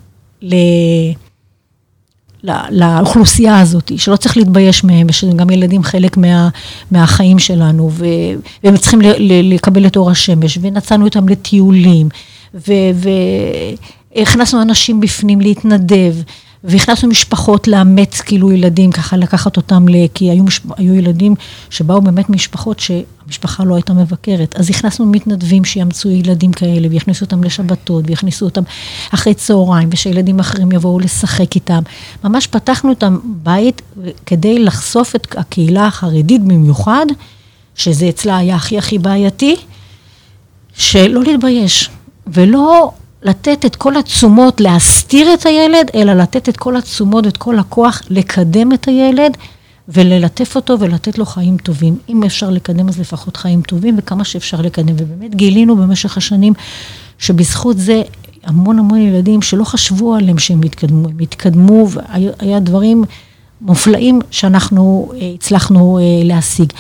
ל... 0.43 0.55
לאוכלוסייה 2.71 3.61
הזאת, 3.61 3.93
שלא 3.97 4.17
צריך 4.17 4.37
להתבייש 4.37 4.85
מהם, 4.85 5.07
ושגם 5.11 5.51
ילדים 5.51 5.83
חלק 5.83 6.17
מה, 6.17 6.49
מהחיים 6.91 7.39
שלנו, 7.39 7.91
ו, 7.93 8.05
והם 8.65 8.77
צריכים 8.77 9.01
ל, 9.01 9.07
ל, 9.19 9.55
לקבל 9.55 9.87
את 9.87 9.97
אור 9.97 10.11
השמש, 10.11 10.59
ונצאנו 10.61 11.05
איתם 11.05 11.29
לטיולים, 11.29 12.09
והכנסנו 14.15 14.63
אנשים 14.63 15.01
בפנים 15.01 15.41
להתנדב, 15.41 16.15
והכנסנו 16.65 17.09
משפחות 17.09 17.69
לאמץ 17.69 18.21
כאילו 18.21 18.53
ילדים, 18.53 18.93
ככה 18.93 19.17
לקחת 19.17 19.57
אותם, 19.57 19.87
כי 20.15 20.31
היו, 20.31 20.45
היו 20.77 20.95
ילדים 20.95 21.35
שבאו 21.71 22.03
באמת 22.03 22.31
ממשפחות 22.31 22.81
שהמשפחה 22.81 23.65
לא 23.65 23.75
הייתה 23.75 23.93
מבקרת. 23.93 24.55
אז 24.59 24.71
הכנסנו 24.71 25.07
מתנדבים 25.07 25.65
שיאמצו 25.65 26.11
ילדים 26.11 26.53
כאלה, 26.53 26.89
ויכניסו 26.91 27.25
אותם 27.25 27.45
לשבתות, 27.45 28.05
ויכניסו 28.07 28.45
אותם 28.45 28.63
אחרי 29.15 29.35
צהריים, 29.35 29.89
ושילדים 29.93 30.41
אחרים 30.41 30.73
יבואו 30.73 31.01
לשחק 31.01 31.55
איתם. 31.55 31.83
ממש 32.25 32.47
פתחנו 32.47 32.91
אותם 32.91 33.19
בית 33.25 33.83
כדי 34.27 34.59
לחשוף 34.59 35.17
את 35.17 35.35
הקהילה 35.39 35.87
החרדית 35.87 36.43
במיוחד, 36.45 37.07
שזה 37.75 38.09
אצלה 38.09 38.37
היה 38.37 38.57
הכי 38.57 38.79
הכי 38.79 38.99
בעייתי, 38.99 39.57
שלא 40.77 41.23
להתבייש, 41.23 41.91
ולא 42.27 42.93
לתת 43.25 43.65
את 43.67 43.77
כל 43.77 43.97
התשומות 43.97 44.61
להסתיר 44.61 45.35
את 45.35 45.47
הילד, 45.47 45.91
אלא 45.95 46.13
לתת 46.13 46.49
את 46.49 46.57
כל 46.57 46.77
התשומות 46.77 47.27
ואת 47.27 47.37
כל 47.37 47.59
הכוח 47.59 48.03
לקדם 48.11 48.73
את 48.73 48.89
הילד 48.89 49.37
וללטף 49.89 50.57
אותו 50.57 50.81
ולתת 50.81 51.19
לו 51.19 51.27
חיים 51.27 51.57
טובים. 51.57 51.99
אם 52.09 52.23
אפשר 52.23 52.51
לקדם, 52.51 52.89
אז 52.89 53.01
לפחות 53.01 53.37
חיים 53.37 53.63
טובים, 53.63 53.95
וכמה 53.99 54.25
שאפשר 54.25 54.61
לקדם. 54.61 54.95
ובאמת 54.99 55.35
גילינו 55.35 55.77
במשך 55.77 56.17
השנים 56.17 56.53
שבזכות 57.19 57.79
זה 57.79 58.03
המון 58.45 58.79
המון 58.79 58.99
ילדים 58.99 59.43
שלא 59.43 59.65
חשבו 59.65 60.15
עליהם 60.15 60.39
שהם 60.39 60.65
יתקדמו, 60.65 61.09
הם 61.09 61.19
התקדמו, 61.19 61.89
והיה 61.91 62.61
דברים 62.61 63.05
מופלאים 63.61 64.21
שאנחנו 64.31 65.13
אה, 65.15 65.31
הצלחנו 65.35 65.99
אה, 65.99 66.05
להשיג. 66.25 66.73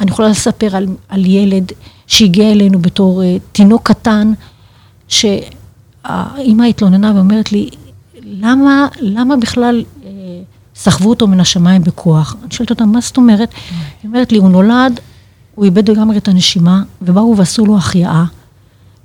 אני 0.00 0.10
יכולה 0.10 0.28
לספר 0.28 0.76
על, 0.76 0.86
על 1.08 1.26
ילד 1.26 1.72
שהגיע 2.06 2.52
אלינו 2.52 2.78
בתור 2.78 3.22
אה, 3.22 3.36
תינוק 3.52 3.88
קטן, 3.88 4.32
ש... 5.08 5.24
האימא 6.08 6.62
התלוננה 6.62 7.12
ואומרת 7.14 7.52
לי, 7.52 7.68
למה, 8.22 8.88
למה 9.00 9.36
בכלל 9.36 9.84
אה, 10.04 10.10
סחבו 10.76 11.10
אותו 11.10 11.26
מן 11.26 11.40
השמיים 11.40 11.82
בכוח? 11.82 12.36
אני 12.42 12.50
שואלת 12.50 12.70
אותה, 12.70 12.86
מה 12.86 13.00
זאת 13.00 13.16
אומרת? 13.16 13.50
היא 14.02 14.08
אומרת 14.08 14.32
לי, 14.32 14.38
הוא 14.38 14.50
נולד, 14.50 15.00
הוא 15.54 15.64
איבד 15.64 15.90
לגמרי 15.90 16.18
את 16.18 16.28
הנשימה, 16.28 16.82
ובאו 17.02 17.36
ועשו 17.36 17.66
לו 17.66 17.76
החייאה, 17.76 18.24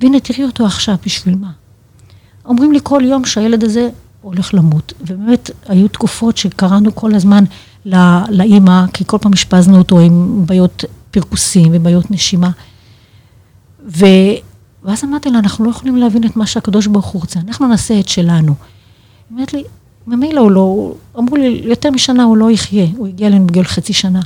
והנה 0.02 0.20
תראי 0.20 0.44
אותו 0.44 0.66
עכשיו, 0.66 0.96
בשביל 1.06 1.36
מה? 1.36 1.52
אומרים 2.46 2.72
לי 2.72 2.80
כל 2.84 3.02
יום 3.06 3.26
שהילד 3.26 3.64
הזה 3.64 3.90
הולך 4.22 4.54
למות, 4.54 4.94
ובאמת 5.02 5.52
היו 5.68 5.88
תקופות 5.88 6.38
שקראנו 6.38 6.96
כל 6.96 7.16
הזמן 7.16 7.44
לאימא, 8.30 8.86
כי 8.94 9.04
כל 9.08 9.18
פעם 9.18 9.34
אשפזנו 9.34 9.78
אותו 9.78 10.00
עם 10.00 10.46
בעיות 10.46 10.86
פרכוסים 11.12 11.72
ובעיות 11.74 12.12
נשימה. 12.12 12.50
ו... 13.88 14.06
ואז 14.86 15.04
אמרתי 15.04 15.30
לה, 15.30 15.40
אנחנו 15.40 15.66
לא 15.66 15.70
יכולים 15.70 15.98
להבין 15.98 16.24
את 16.24 16.36
מה 16.36 16.46
שהקדוש 16.46 16.88
ברוך 16.88 17.06
הוא 17.06 17.22
רוצה, 17.22 17.40
אנחנו 17.48 17.68
נעשה 17.68 18.00
את 18.00 18.08
שלנו. 18.08 18.54
היא 19.30 19.36
אומרת 19.36 19.54
לי, 19.54 19.64
ממילא 20.08 20.40
הוא 20.40 20.52
לא, 20.52 20.94
אמרו 21.20 21.36
לי, 21.36 21.62
יותר 21.64 21.92
משנה 21.92 22.24
הוא 22.24 22.38
לא 22.38 22.52
יחיה, 22.52 22.88
הוא 22.98 23.08
הגיע 23.08 23.28
אלינו 23.28 23.48
בגיל 23.48 23.64
חצי 23.64 23.94
שנה. 23.94 24.22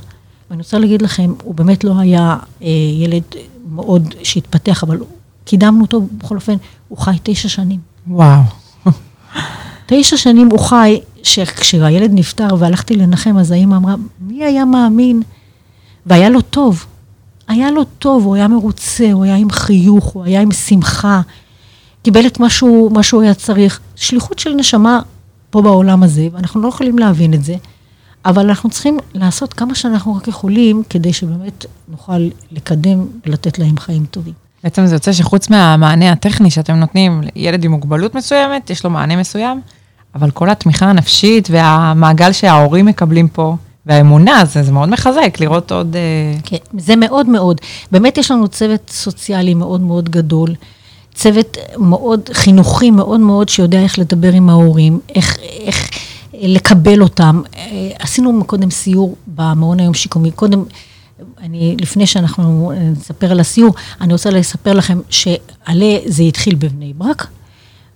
ואני 0.50 0.62
רוצה 0.62 0.78
להגיד 0.78 1.02
לכם, 1.02 1.32
הוא 1.42 1.54
באמת 1.54 1.84
לא 1.84 1.98
היה 1.98 2.36
אה, 2.62 2.68
ילד 3.02 3.22
מאוד 3.70 4.14
שהתפתח, 4.22 4.84
אבל 4.84 4.98
קידמנו 5.44 5.82
אותו, 5.82 6.00
בכל 6.00 6.36
אופן, 6.36 6.56
הוא 6.88 6.98
חי 6.98 7.16
תשע 7.22 7.48
שנים. 7.48 7.80
וואו. 8.06 8.42
תשע 9.86 10.16
שנים 10.16 10.48
הוא 10.50 10.58
חי, 10.58 11.00
שכשהילד 11.22 12.10
נפטר 12.14 12.48
והלכתי 12.58 12.96
לנחם, 12.96 13.36
אז 13.38 13.50
האמא 13.50 13.76
אמרה, 13.76 13.94
מי 14.20 14.44
היה 14.44 14.64
מאמין? 14.64 15.22
והיה 16.06 16.28
לו 16.28 16.40
טוב. 16.40 16.86
היה 17.48 17.70
לו 17.70 17.84
טוב, 17.84 18.24
הוא 18.24 18.34
היה 18.34 18.48
מרוצה, 18.48 19.12
הוא 19.12 19.24
היה 19.24 19.36
עם 19.36 19.50
חיוך, 19.50 20.04
הוא 20.04 20.24
היה 20.24 20.40
עם 20.40 20.52
שמחה, 20.52 21.20
קיבל 22.02 22.26
את 22.26 22.40
מה 22.40 22.50
שהוא, 22.50 23.22
היה 23.22 23.34
צריך. 23.34 23.80
שליחות 23.96 24.38
של 24.38 24.54
נשמה 24.54 25.00
פה 25.50 25.62
בעולם 25.62 26.02
הזה, 26.02 26.28
ואנחנו 26.32 26.60
לא 26.60 26.68
יכולים 26.68 26.98
להבין 26.98 27.34
את 27.34 27.44
זה, 27.44 27.56
אבל 28.24 28.48
אנחנו 28.48 28.70
צריכים 28.70 28.98
לעשות 29.14 29.52
כמה 29.52 29.74
שאנחנו 29.74 30.14
רק 30.14 30.28
יכולים, 30.28 30.82
כדי 30.90 31.12
שבאמת 31.12 31.66
נוכל 31.88 32.28
לקדם 32.52 33.06
ולתת 33.26 33.58
להם 33.58 33.78
חיים 33.78 34.04
טובים. 34.10 34.34
בעצם 34.64 34.86
זה 34.86 34.94
יוצא 34.94 35.12
שחוץ 35.12 35.50
מהמענה 35.50 36.12
הטכני 36.12 36.50
שאתם 36.50 36.74
נותנים 36.74 37.20
לילד 37.34 37.64
עם 37.64 37.70
מוגבלות 37.70 38.14
מסוימת, 38.14 38.70
יש 38.70 38.84
לו 38.84 38.90
מענה 38.90 39.16
מסוים, 39.16 39.60
אבל 40.14 40.30
כל 40.30 40.50
התמיכה 40.50 40.86
הנפשית 40.86 41.48
והמעגל 41.50 42.32
שההורים 42.32 42.86
מקבלים 42.86 43.28
פה, 43.28 43.56
והאמונה, 43.88 44.44
זה, 44.44 44.62
זה 44.62 44.72
מאוד 44.72 44.88
מחזק 44.88 45.36
לראות 45.40 45.72
עוד... 45.72 45.96
אה, 45.96 46.40
כן, 46.44 46.56
זה 46.78 46.96
מאוד 46.96 47.28
מאוד. 47.28 47.60
באמת 47.92 48.18
יש 48.18 48.30
לנו 48.30 48.48
צוות 48.48 48.90
סוציאלי 48.90 49.54
מאוד 49.54 49.80
מאוד 49.80 50.08
גדול. 50.08 50.54
צוות 51.14 51.56
מאוד 51.76 52.30
חינוכי 52.32 52.90
מאוד 52.90 53.20
מאוד 53.20 53.48
שיודע 53.48 53.78
איך 53.78 53.98
לדבר 53.98 54.32
עם 54.32 54.50
ההורים, 54.50 55.00
איך, 55.14 55.38
איך 55.60 55.90
לקבל 56.34 57.02
אותם. 57.02 57.42
אה, 57.56 57.90
עשינו 57.98 58.44
קודם 58.44 58.70
סיור 58.70 59.16
במעון 59.26 59.80
היום 59.80 59.94
שיקומי. 59.94 60.30
קודם, 60.30 60.64
אני, 61.38 61.76
לפני 61.80 62.06
שאנחנו 62.06 62.72
נספר 62.96 63.30
על 63.30 63.40
הסיור, 63.40 63.74
אני 64.00 64.12
רוצה 64.12 64.30
לספר 64.30 64.72
לכם 64.72 65.00
שעלה 65.10 65.96
זה 66.06 66.22
התחיל 66.22 66.54
בבני 66.54 66.92
ברק, 66.92 67.26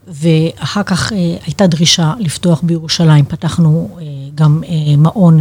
ואחר 0.08 0.82
כך 0.82 1.12
אה, 1.12 1.36
הייתה 1.46 1.66
דרישה 1.66 2.12
לפתוח 2.18 2.60
בירושלים. 2.62 3.24
פתחנו 3.24 3.98
גם 4.34 4.62
מעון 4.98 5.40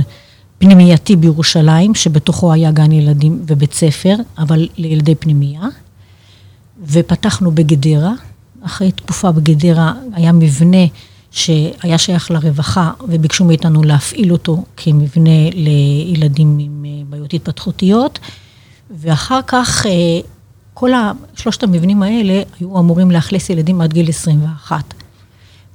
פנימייתי 0.62 1.15
בירושלים, 1.15 1.96
שבתוכו 1.96 2.53
היה 2.53 2.72
גן 2.72 2.91
ילדים 2.91 3.41
ובית 3.48 3.74
ספר, 3.74 4.15
אבל 4.38 4.68
לילדי 4.77 5.15
פנימייה. 5.15 5.62
ופתחנו 6.88 7.51
בגדרה. 7.51 8.12
אחרי 8.65 8.91
תקופה 8.91 9.32
בגדרה 9.32 9.94
היה 10.13 10.32
מבנה 10.32 10.86
שהיה 11.32 11.98
שייך 11.98 12.32
לרווחה, 12.32 12.91
וביקשו 13.08 13.46
מאיתנו 13.46 13.84
להפעיל 13.84 14.32
אותו 14.32 14.63
כמבנה 14.77 15.50
לילדים 15.53 16.58
עם 16.60 16.86
אה, 16.86 17.03
בעיות 17.10 17.34
התפתחותיות. 17.34 18.20
ואחר 18.91 19.39
כך, 19.48 19.86
אה, 19.86 19.91
כל 20.74 20.91
שלושת 21.36 21.63
המבנים 21.63 22.03
האלה 22.03 22.41
היו 22.60 22.80
אמורים 22.80 23.12
לאכלס 23.12 23.50
ילדים 23.50 23.82
עד 23.82 23.94
גיל 23.94 24.10
21. 24.10 24.94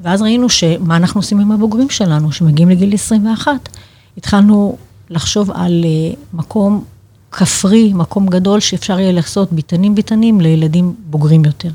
ואז 0.01 0.23
ראינו 0.23 0.49
שמה 0.49 0.97
אנחנו 0.97 1.19
עושים 1.19 1.41
עם 1.41 1.53
הבוגרים 1.53 1.91
שלנו, 1.91 2.33
שמגיעים 2.33 2.69
לגיל 2.69 2.95
21. 2.95 3.69
התחלנו 4.17 4.77
לחשוב 5.11 5.51
על 5.51 5.85
אה, 5.85 6.15
מקום 6.33 6.85
כפרי, 7.31 7.93
מקום 7.93 8.27
גדול, 8.27 8.61
שאפשר 8.61 9.01
יהיה 9.01 9.13
לעשות 9.13 9.53
ביתנים 9.53 9.95
ביתנים 9.95 10.41
לילדים 10.41 10.95
בוגרים 11.11 11.45
יותר. 11.45 11.71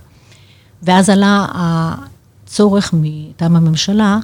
ואז 0.83 1.09
עלה 1.09 1.45
הצורך 1.53 2.93
מטעם 2.93 3.55
הממשלה 3.55 4.19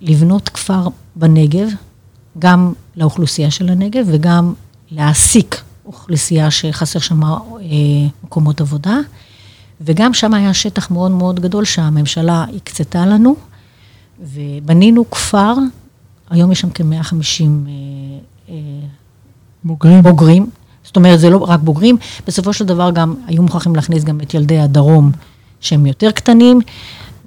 לבנות 0.00 0.48
כפר 0.48 0.88
בנגב, 1.16 1.68
גם 2.38 2.72
לאוכלוסייה 2.96 3.50
של 3.50 3.68
הנגב 3.68 4.04
וגם 4.06 4.54
להעסיק 4.90 5.62
אוכלוסייה 5.86 6.50
שחסר 6.50 6.98
שם 6.98 7.24
אה, 7.24 7.36
מקומות 8.24 8.60
עבודה. 8.60 8.98
וגם 9.80 10.14
שם 10.14 10.34
היה 10.34 10.54
שטח 10.54 10.90
מאוד 10.90 11.10
מאוד 11.10 11.40
גדול 11.40 11.64
שהממשלה 11.64 12.44
הקצתה 12.56 13.06
לנו, 13.06 13.36
ובנינו 14.20 15.10
כפר, 15.10 15.54
היום 16.30 16.52
יש 16.52 16.60
שם 16.60 16.68
כ-150 16.74 17.42
אה, 18.48 18.54
בוגרים. 19.64 20.02
בוגרים. 20.02 20.46
זאת 20.84 20.96
אומרת, 20.96 21.20
זה 21.20 21.30
לא 21.30 21.36
רק 21.36 21.60
בוגרים, 21.60 21.96
בסופו 22.26 22.52
של 22.52 22.64
דבר 22.64 22.90
גם 22.90 23.14
היו 23.26 23.42
מוכרחים 23.42 23.76
להכניס 23.76 24.04
גם 24.04 24.20
את 24.20 24.34
ילדי 24.34 24.58
הדרום, 24.58 25.10
שהם 25.60 25.86
יותר 25.86 26.10
קטנים. 26.10 26.60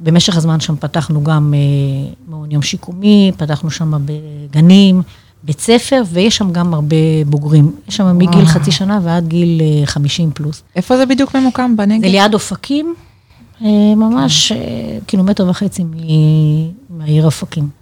במשך 0.04 0.38
הזמן 0.38 0.60
שם 0.60 0.76
פתחנו 0.76 1.24
גם 1.24 1.54
אה, 1.54 2.14
מעון 2.28 2.52
יום 2.52 2.62
שיקומי, 2.62 3.32
פתחנו 3.38 3.72
שם 3.72 3.94
בגנים, 4.06 5.02
בית 5.44 5.60
ספר, 5.60 6.02
ויש 6.12 6.38
שם 6.38 6.52
גם 6.52 6.74
הרבה 6.74 6.96
בוגרים. 7.26 7.76
יש 7.88 7.96
שם 7.96 8.18
מגיל 8.18 8.46
חצי 8.46 8.72
שנה 8.72 9.00
ועד 9.04 9.28
גיל 9.28 9.62
50 9.86 10.28
אה, 10.30 10.34
פלוס. 10.34 10.64
איפה 10.76 10.98
זה 10.98 11.06
בדיוק 11.06 11.36
ממוקם? 11.36 11.78
בנגב? 11.78 12.02
זה 12.02 12.08
ליד 12.08 12.34
אופקים, 12.34 12.96
אה, 13.62 13.96
ממש 13.96 14.52
קילומטר 15.06 15.50
וחצי 15.50 15.84
מהעיר 16.90 17.26
אופקים. 17.26 17.81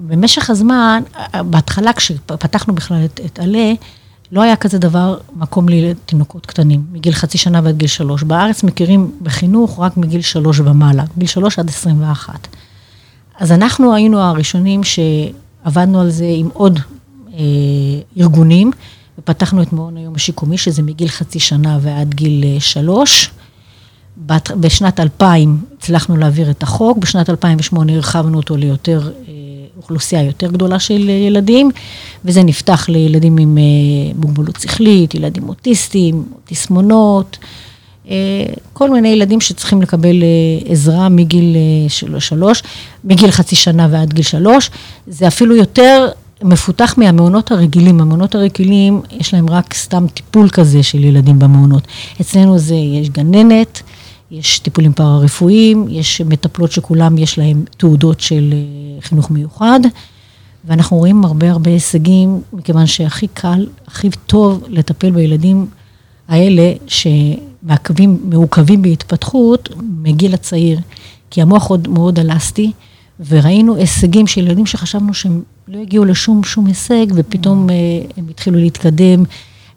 ובמשך 0.00 0.50
הזמן, 0.50 1.02
בהתחלה 1.34 1.92
כשפתחנו 1.92 2.74
בכלל 2.74 3.04
את, 3.04 3.20
את 3.26 3.38
עלה, 3.38 3.72
לא 4.32 4.42
היה 4.42 4.56
כזה 4.56 4.78
דבר, 4.78 5.18
מקום 5.36 5.68
לתינוקות 5.68 6.46
קטנים, 6.46 6.84
מגיל 6.92 7.12
חצי 7.12 7.38
שנה 7.38 7.60
ועד 7.64 7.76
גיל 7.76 7.88
שלוש. 7.88 8.22
בארץ 8.22 8.62
מכירים 8.62 9.12
בחינוך 9.22 9.80
רק 9.80 9.96
מגיל 9.96 10.20
שלוש 10.20 10.60
ומעלה, 10.60 11.04
גיל 11.18 11.28
שלוש 11.28 11.58
עד 11.58 11.68
עשרים 11.68 12.02
ואחת. 12.02 12.48
אז 13.38 13.52
אנחנו 13.52 13.94
היינו 13.94 14.20
הראשונים 14.20 14.80
שעבדנו 14.84 16.00
על 16.00 16.10
זה 16.10 16.26
עם 16.28 16.48
עוד 16.52 16.78
אה, 17.34 17.40
ארגונים, 18.18 18.70
ופתחנו 19.18 19.62
את 19.62 19.72
מעון 19.72 19.96
היום 19.96 20.14
השיקומי, 20.14 20.58
שזה 20.58 20.82
מגיל 20.82 21.08
חצי 21.08 21.40
שנה 21.40 21.78
ועד 21.80 22.14
גיל 22.14 22.44
אה, 22.44 22.60
שלוש. 22.60 23.30
בשנת 24.60 25.00
2000 25.00 25.64
הצלחנו 25.82 26.16
להעביר 26.16 26.50
את 26.50 26.62
החוק, 26.62 26.98
בשנת 26.98 27.30
2008 27.30 27.92
הרחבנו 27.92 28.36
אותו 28.36 28.56
ליותר 28.56 29.10
אה, 29.28 29.32
אוכלוסייה 29.76 30.22
יותר 30.22 30.46
גדולה 30.46 30.78
של 30.78 31.08
ילדים, 31.08 31.70
וזה 32.24 32.42
נפתח 32.42 32.88
לילדים 32.88 33.38
עם 33.38 33.58
אה, 33.58 33.62
מוגבלות 34.14 34.60
שכלית, 34.60 35.14
ילדים 35.14 35.48
אוטיסטים, 35.48 36.24
תסמונות, 36.44 37.38
אה, 38.10 38.16
כל 38.72 38.90
מיני 38.90 39.08
ילדים 39.08 39.40
שצריכים 39.40 39.82
לקבל 39.82 40.22
אה, 40.22 40.72
עזרה 40.72 41.08
מגיל 41.08 41.56
שלוש, 42.18 42.62
מגיל 43.04 43.30
חצי 43.30 43.56
שנה 43.56 43.88
ועד 43.90 44.12
גיל 44.12 44.24
שלוש. 44.24 44.70
זה 45.06 45.28
אפילו 45.28 45.56
יותר 45.56 46.08
מפותח 46.42 46.94
מהמעונות 46.96 47.50
הרגילים. 47.50 48.00
המעונות 48.00 48.34
הרגילים, 48.34 49.00
יש 49.10 49.34
להם 49.34 49.50
רק 49.50 49.74
סתם 49.74 50.06
טיפול 50.14 50.48
כזה 50.48 50.82
של 50.82 51.04
ילדים 51.04 51.38
במעונות. 51.38 51.82
אצלנו 52.20 52.58
זה, 52.58 52.74
יש 52.74 53.10
גננת, 53.10 53.82
יש 54.32 54.58
טיפולים 54.58 54.92
פארה-רפואיים, 54.92 55.86
יש 55.90 56.20
מטפלות 56.20 56.72
שכולם 56.72 57.18
יש 57.18 57.38
להם 57.38 57.64
תעודות 57.76 58.20
של 58.20 58.54
חינוך 59.00 59.30
מיוחד, 59.30 59.80
ואנחנו 60.64 60.96
רואים 60.96 61.24
הרבה 61.24 61.50
הרבה 61.50 61.70
הישגים, 61.70 62.40
מכיוון 62.52 62.86
שהכי 62.86 63.26
קל, 63.26 63.66
הכי 63.86 64.08
טוב 64.26 64.64
לטפל 64.68 65.10
בילדים 65.10 65.66
האלה 66.28 66.72
שמעכבים, 66.86 68.20
מעוכבים 68.24 68.82
בהתפתחות 68.82 69.68
מגיל 70.02 70.34
הצעיר, 70.34 70.80
כי 71.30 71.42
המוח 71.42 71.66
עוד 71.66 71.88
מאוד 71.88 72.18
אלסטי, 72.18 72.72
וראינו 73.28 73.76
הישגים 73.76 74.26
של 74.26 74.40
ילדים 74.40 74.66
שחשבנו 74.66 75.14
שהם 75.14 75.42
לא 75.68 75.78
הגיעו 75.78 76.04
לשום 76.04 76.44
שום 76.44 76.66
הישג, 76.66 77.06
ופתאום 77.14 77.70
אה, 77.70 77.74
הם 78.16 78.26
התחילו 78.30 78.58
להתקדם. 78.58 79.24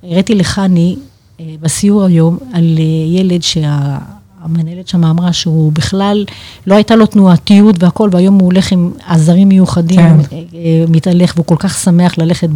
הראיתי 0.04 0.36
לחני 0.36 0.96
אה, 1.40 1.56
בסיור 1.62 2.04
היום 2.04 2.38
על 2.54 2.76
אה, 2.78 3.18
ילד 3.20 3.44
שה... 3.44 3.98
המנהלת 4.46 4.88
שם 4.88 5.04
אמרה 5.04 5.34
שהוא 5.34 5.72
בכלל, 5.72 6.26
לא 6.68 6.76
הייתה 6.76 6.96
לו 6.96 7.06
תנועתיות 7.06 7.84
והכל, 7.84 8.10
והיום 8.12 8.36
הוא 8.40 8.46
הולך 8.46 8.72
עם 8.72 8.92
עזרים 9.08 9.50
מיוחדים, 9.50 10.24
כן. 10.24 10.38
אה, 10.54 10.86
מתהלך, 10.88 11.34
והוא 11.36 11.46
כל 11.46 11.56
כך 11.60 11.78
שמח 11.78 12.18
ללכת 12.18 12.50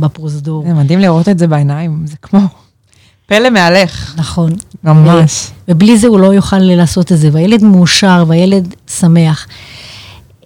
בפרוזדור. 0.00 0.64
זה 0.66 0.74
מדהים 0.74 0.98
לראות 0.98 1.28
את 1.28 1.38
זה 1.38 1.46
בעיניים, 1.46 2.02
זה 2.04 2.16
כמו 2.22 2.40
פלא 3.26 3.50
מהלך. 3.50 4.14
נכון. 4.16 4.52
ממש. 4.84 5.50
ובלי 5.68 5.98
זה 5.98 6.06
הוא 6.06 6.20
לא 6.20 6.34
יוכל 6.34 6.58
לעשות 6.58 7.12
את 7.12 7.18
זה, 7.18 7.28
והילד 7.32 7.64
מאושר 7.64 8.24
והילד 8.26 8.74
שמח. 9.00 9.46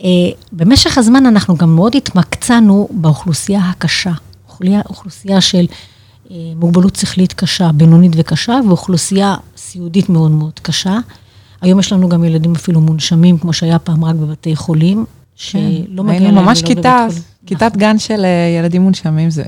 אה, 0.04 0.08
במשך 0.52 0.98
הזמן 0.98 1.26
אנחנו 1.26 1.56
גם 1.56 1.74
מאוד 1.76 1.96
התמקצענו 1.96 2.88
באוכלוסייה 2.90 3.60
הקשה, 3.60 4.12
אוכלוסייה 4.88 5.40
של 5.40 5.66
מוגבלות 6.56 6.96
שכלית 6.96 7.32
קשה, 7.32 7.72
בינונית 7.72 8.12
וקשה, 8.16 8.60
ואוכלוסייה 8.68 9.36
סיעודית 9.56 10.08
מאוד 10.08 10.30
מאוד 10.30 10.60
קשה. 10.62 10.98
היום 11.60 11.80
יש 11.80 11.92
לנו 11.92 12.08
גם 12.08 12.24
ילדים 12.24 12.54
אפילו 12.54 12.80
מונשמים, 12.80 13.38
כמו 13.38 13.52
שהיה 13.52 13.78
פעם 13.78 14.04
רק 14.04 14.14
בבתי 14.14 14.56
חולים, 14.56 15.04
שלא 15.36 15.52
כן. 15.96 16.02
מגיע 16.02 16.20
להם 16.20 16.34
ממש 16.34 16.62
כיתה, 16.62 17.06
כיתת 17.46 17.62
נכון. 17.62 17.78
גן 17.78 17.98
של 17.98 18.24
אה, 18.24 18.58
ילדים 18.58 18.82
מונשמים, 18.82 19.30
זה 19.30 19.44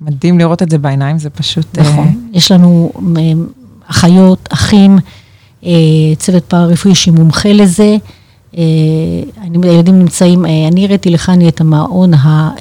מדהים 0.00 0.38
לראות 0.38 0.62
את 0.62 0.70
זה 0.70 0.78
בעיניים, 0.78 1.18
זה 1.18 1.30
פשוט... 1.30 1.78
אה, 1.78 1.82
נכון. 1.82 2.28
יש 2.32 2.52
לנו 2.52 2.92
אה, 3.16 3.22
אחיות, 3.86 4.48
אחים, 4.52 4.98
צוות 6.18 6.44
פארה-רפואי 6.44 6.94
שמומחה 6.94 7.52
לזה. 7.52 7.96
הילדים 9.62 9.98
נמצאים, 9.98 10.44
אני 10.44 10.84
הראיתי 10.84 11.10
לכאן 11.10 11.48
את 11.48 11.60
המעון, 11.60 12.12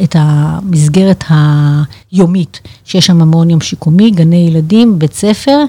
את 0.03 0.15
המסגרת 0.19 1.23
היומית, 2.11 2.59
שיש 2.85 3.05
שם 3.05 3.17
מעון 3.17 3.49
יום 3.49 3.61
שיקומי, 3.61 4.11
גני 4.11 4.47
ילדים, 4.47 4.99
בית 4.99 5.13
ספר. 5.13 5.63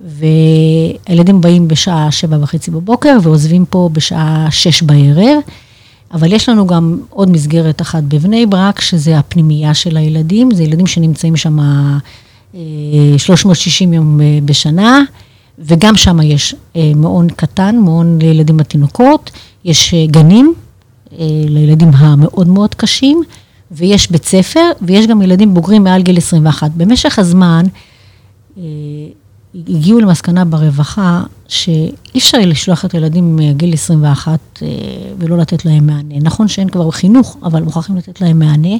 והילדים 0.00 1.40
באים 1.40 1.68
בשעה 1.68 2.10
שבע 2.10 2.36
וחצי 2.40 2.70
בבוקר 2.70 3.18
ועוזבים 3.22 3.64
פה 3.70 3.90
בשעה 3.92 4.46
שש 4.50 4.82
בערב. 4.82 5.38
אבל 6.12 6.32
יש 6.32 6.48
לנו 6.48 6.66
גם 6.66 6.98
עוד 7.10 7.30
מסגרת 7.30 7.82
אחת 7.82 8.02
בבני 8.02 8.46
ברק, 8.46 8.80
שזה 8.80 9.18
הפנימייה 9.18 9.74
של 9.74 9.96
הילדים, 9.96 10.50
זה 10.54 10.62
ילדים 10.62 10.86
שנמצאים 10.86 11.36
שם 11.36 11.58
360 13.16 13.90
אה, 13.92 13.96
יום 13.96 14.20
אה, 14.20 14.38
בשנה, 14.44 15.02
וגם 15.58 15.96
שם 15.96 16.20
יש 16.22 16.54
אה, 16.76 16.92
מעון 16.96 17.28
קטן, 17.28 17.76
מעון 17.76 18.18
לילדים 18.18 18.60
התינוקות, 18.60 19.30
יש 19.64 19.94
גנים 20.06 20.54
לילדים 21.48 21.90
המאוד 21.94 22.48
מאוד 22.48 22.74
קשים, 22.74 23.22
ויש 23.70 24.10
בית 24.10 24.24
ספר, 24.24 24.70
ויש 24.82 25.06
גם 25.06 25.22
ילדים 25.22 25.54
בוגרים 25.54 25.84
מעל 25.84 26.02
גיל 26.02 26.18
21. 26.18 26.70
במשך 26.70 27.18
הזמן, 27.18 27.64
הגיעו 29.68 30.00
למסקנה 30.00 30.44
ברווחה 30.44 31.22
שאי 31.48 32.18
אפשר 32.18 32.38
לשלוח 32.38 32.84
את 32.84 32.94
הילדים 32.94 33.36
מגיל 33.36 33.74
21 33.74 34.38
אה, 34.62 34.68
ולא 35.18 35.38
לתת 35.38 35.64
להם 35.64 35.86
מענה. 35.86 36.14
נכון 36.20 36.48
שאין 36.48 36.68
כבר 36.68 36.90
חינוך, 36.90 37.36
אבל 37.42 37.62
מוכרחים 37.62 37.96
לתת 37.96 38.20
להם 38.20 38.38
מענה, 38.38 38.76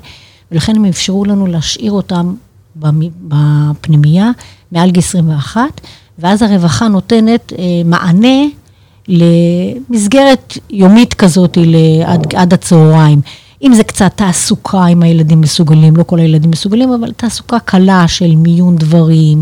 ולכן 0.52 0.76
הם 0.76 0.84
אפשרו 0.84 1.24
לנו 1.24 1.46
להשאיר 1.46 1.92
אותם 1.92 2.34
בפנימייה 2.76 4.30
מעל 4.72 4.90
גיל 4.90 5.02
21, 5.02 5.60
ואז 6.18 6.42
הרווחה 6.42 6.88
נותנת 6.88 7.52
אה, 7.58 7.64
מענה 7.84 8.38
למסגרת 9.08 10.58
יומית 10.70 11.14
כזאת 11.14 11.58
עד, 12.04 12.34
עד 12.34 12.54
הצהריים. 12.54 13.20
אם 13.62 13.74
זה 13.74 13.84
קצת 13.84 14.12
תעסוקה, 14.14 14.86
אם 14.86 15.02
הילדים 15.02 15.40
מסוגלים, 15.40 15.96
לא 15.96 16.02
כל 16.02 16.18
הילדים 16.18 16.50
מסוגלים, 16.50 16.92
אבל 16.92 17.12
תעסוקה 17.12 17.58
קלה 17.58 18.08
של 18.08 18.36
מיון 18.36 18.76
דברים. 18.76 19.40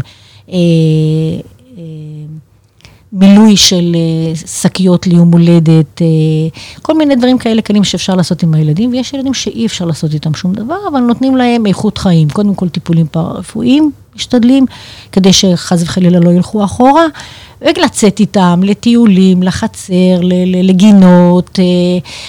אה, 0.48 0.54
אה, 1.78 1.82
מילוי 3.14 3.56
של 3.56 3.96
אה, 3.96 4.36
שקיות 4.46 5.06
ליום 5.06 5.32
הולדת, 5.32 6.02
כל 6.82 6.98
מיני 6.98 7.16
דברים 7.16 7.38
כאלה 7.38 7.62
קלים 7.62 7.84
שאפשר 7.84 8.14
לעשות 8.14 8.42
עם 8.42 8.54
הילדים, 8.54 8.90
ויש 8.92 9.12
ילדים 9.12 9.34
שאי 9.34 9.66
אפשר 9.66 9.84
לעשות 9.84 10.14
איתם 10.14 10.34
שום 10.34 10.52
דבר, 10.52 10.76
אבל 10.90 11.00
נותנים 11.00 11.36
להם 11.36 11.66
איכות 11.66 11.98
חיים. 11.98 12.28
קודם 12.28 12.54
כל 12.54 12.68
טיפולים 12.68 13.06
פארה-רפואיים, 13.06 13.90
משתדלים, 14.16 14.66
כדי 15.12 15.32
שחס 15.32 15.82
וחלילה 15.82 16.20
לא 16.20 16.30
ילכו 16.30 16.64
אחורה, 16.64 17.04
ולצאת 17.62 18.20
איתם 18.20 18.60
לטיולים, 18.62 19.42
לחצר, 19.42 20.20
לגינות, 20.62 21.58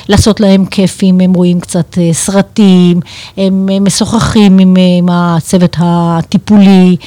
לעשות 0.10 0.40
להם 0.40 0.66
כיפים, 0.66 1.20
הם 1.20 1.34
רואים 1.34 1.60
קצת 1.60 1.98
סרטים, 2.12 3.00
הם 3.38 3.70
משוחחים 3.84 4.60
עם 4.60 5.10
הצוות 5.10 5.76
הטיפולי. 5.80 6.98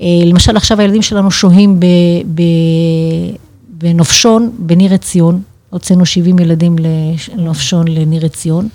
אה, 0.00 0.06
למשל, 0.26 0.56
עכשיו 0.56 0.80
הילדים 0.80 1.02
שלנו 1.02 1.30
שוהים 1.30 1.80
בנופשון, 3.68 4.50
בניר 4.58 4.94
עציון. 4.94 5.42
הוצאנו 5.70 6.06
70 6.06 6.38
ילדים 6.38 6.76
לנופשון 7.34 7.88
לניר 7.88 8.24
עציון, 8.26 8.68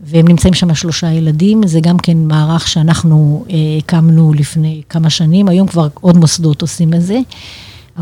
והם 0.00 0.28
נמצאים 0.28 0.54
שם 0.54 0.74
שלושה 0.74 1.12
ילדים. 1.12 1.66
זה 1.66 1.80
גם 1.80 1.98
כן 1.98 2.16
מערך 2.16 2.68
שאנחנו 2.68 3.44
אה, 3.50 3.56
הקמנו 3.78 4.32
לפני 4.32 4.82
כמה 4.88 5.10
שנים, 5.10 5.48
היום 5.48 5.68
כבר 5.68 5.88
עוד 6.00 6.16
מוסדות 6.16 6.62
עושים 6.62 6.94
את 6.94 7.02
זה. 7.02 7.18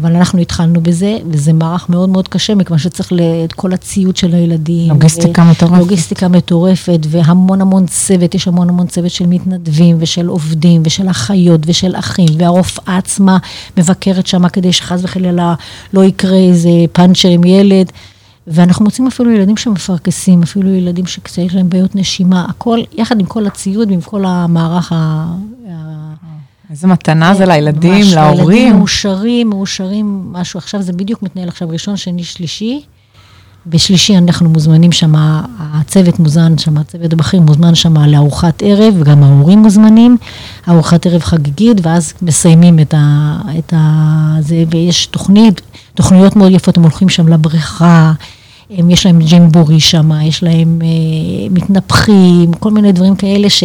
אבל 0.00 0.16
אנחנו 0.16 0.38
התחלנו 0.38 0.80
בזה, 0.80 1.18
וזה 1.30 1.52
מערך 1.52 1.88
מאוד 1.88 2.08
מאוד 2.08 2.28
קשה, 2.28 2.54
מכיוון 2.54 2.78
שצריך 2.78 3.12
את 3.44 3.52
כל 3.52 3.72
הציוד 3.72 4.16
של 4.16 4.34
הילדים. 4.34 4.88
לוגיסטיקה 4.88 5.44
מטורפת. 5.44 5.78
לוגיסטיקה 5.78 6.28
מטורפת, 6.28 7.00
והמון 7.08 7.60
המון 7.60 7.86
צוות, 7.86 8.34
יש 8.34 8.48
המון 8.48 8.68
המון 8.68 8.86
צוות 8.86 9.10
של 9.10 9.26
מתנדבים, 9.26 9.96
ושל 10.00 10.26
עובדים, 10.26 10.82
ושל 10.84 11.10
אחיות, 11.10 11.60
ושל 11.66 11.96
אחים, 11.96 12.28
והרופאה 12.38 12.96
עצמה 12.96 13.38
מבקרת 13.76 14.26
שם 14.26 14.48
כדי 14.48 14.72
שחס 14.72 15.00
וחלילה 15.02 15.54
לא 15.92 16.04
יקרה 16.04 16.36
איזה 16.36 16.70
פאנצ'ר 16.92 17.28
עם 17.28 17.44
ילד. 17.44 17.92
ואנחנו 18.46 18.84
מוצאים 18.84 19.06
אפילו 19.06 19.30
ילדים 19.30 19.56
שמפרכסים, 19.56 20.42
אפילו 20.42 20.70
ילדים 20.70 21.06
שיש 21.06 21.54
להם 21.54 21.70
בעיות 21.70 21.96
נשימה, 21.96 22.46
הכל, 22.48 22.78
יחד 22.92 23.20
עם 23.20 23.26
כל 23.26 23.46
הציוד 23.46 23.90
ועם 23.90 24.00
כל 24.00 24.24
המערך 24.26 24.92
ה... 24.92 25.26
איזה 26.70 26.86
מתנה 26.86 27.34
זה 27.34 27.46
לילדים, 27.46 27.92
ממש, 27.92 28.06
הילדים 28.06 28.14
להורים. 28.14 28.76
מאושרים, 28.76 29.50
מאושרים, 29.50 30.28
משהו. 30.32 30.58
עכשיו 30.58 30.82
זה 30.82 30.92
בדיוק 30.92 31.22
מתנהל 31.22 31.48
עכשיו 31.48 31.68
ראשון, 31.68 31.96
שני, 31.96 32.24
שלישי. 32.24 32.80
בשלישי 33.66 34.18
אנחנו 34.18 34.48
מוזמנים 34.48 34.92
שם, 34.92 35.12
הצוות 35.58 36.18
מוזמן 36.18 36.58
שם, 36.58 36.78
הצוות 36.78 37.12
הבכיר 37.12 37.40
מוזמן 37.40 37.74
שם 37.74 37.96
לארוחת 37.96 38.62
ערב, 38.62 38.94
וגם 38.98 39.22
ההורים 39.22 39.58
מוזמנים. 39.58 40.16
ארוחת 40.68 41.06
ערב 41.06 41.22
חגיגית, 41.22 41.76
ואז 41.82 42.12
מסיימים 42.22 42.80
את 42.80 42.94
ה... 42.94 43.36
את 43.58 43.72
ה 43.76 44.36
זה, 44.40 44.64
ויש 44.70 45.06
תוכנית, 45.06 45.60
תוכניות 45.94 46.36
מאוד 46.36 46.52
יפות, 46.52 46.76
הם 46.76 46.82
הולכים 46.82 47.08
שם 47.08 47.28
לבריכה, 47.28 48.12
הם, 48.70 48.90
יש 48.90 49.06
להם 49.06 49.18
ג'ימבורי 49.18 49.80
שם, 49.80 50.10
יש 50.22 50.42
להם 50.42 50.78
אה, 50.82 51.48
מתנפחים, 51.50 52.52
כל 52.52 52.70
מיני 52.70 52.92
דברים 52.92 53.16
כאלה 53.16 53.50
ש... 53.50 53.64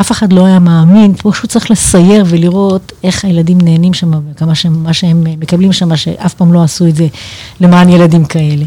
אף 0.00 0.12
אחד 0.12 0.32
לא 0.32 0.46
היה 0.46 0.58
מאמין, 0.58 1.14
פשוט 1.14 1.50
צריך 1.50 1.70
לסייר 1.70 2.24
ולראות 2.28 2.92
איך 3.04 3.24
הילדים 3.24 3.58
נהנים 3.60 3.94
שם, 3.94 4.10
וכמה 4.30 4.54
שהם, 4.54 4.82
מה 4.82 4.92
שהם 4.92 5.24
מקבלים 5.38 5.72
שם, 5.72 5.96
שאף 5.96 6.34
פעם 6.34 6.52
לא 6.52 6.62
עשו 6.62 6.86
את 6.86 6.96
זה 6.96 7.06
למען 7.60 7.88
ילדים 7.88 8.24
כאלה. 8.24 8.64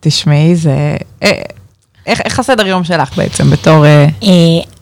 תשמעי, 0.00 0.56
זה... 0.56 0.96
אה, 1.22 1.42
איך, 2.06 2.20
איך 2.20 2.38
הסדר 2.38 2.66
יום 2.66 2.84
שלך 2.84 3.16
בעצם, 3.16 3.50
בתור... 3.50 3.86
אה, 3.86 4.06
אה, 4.22 4.28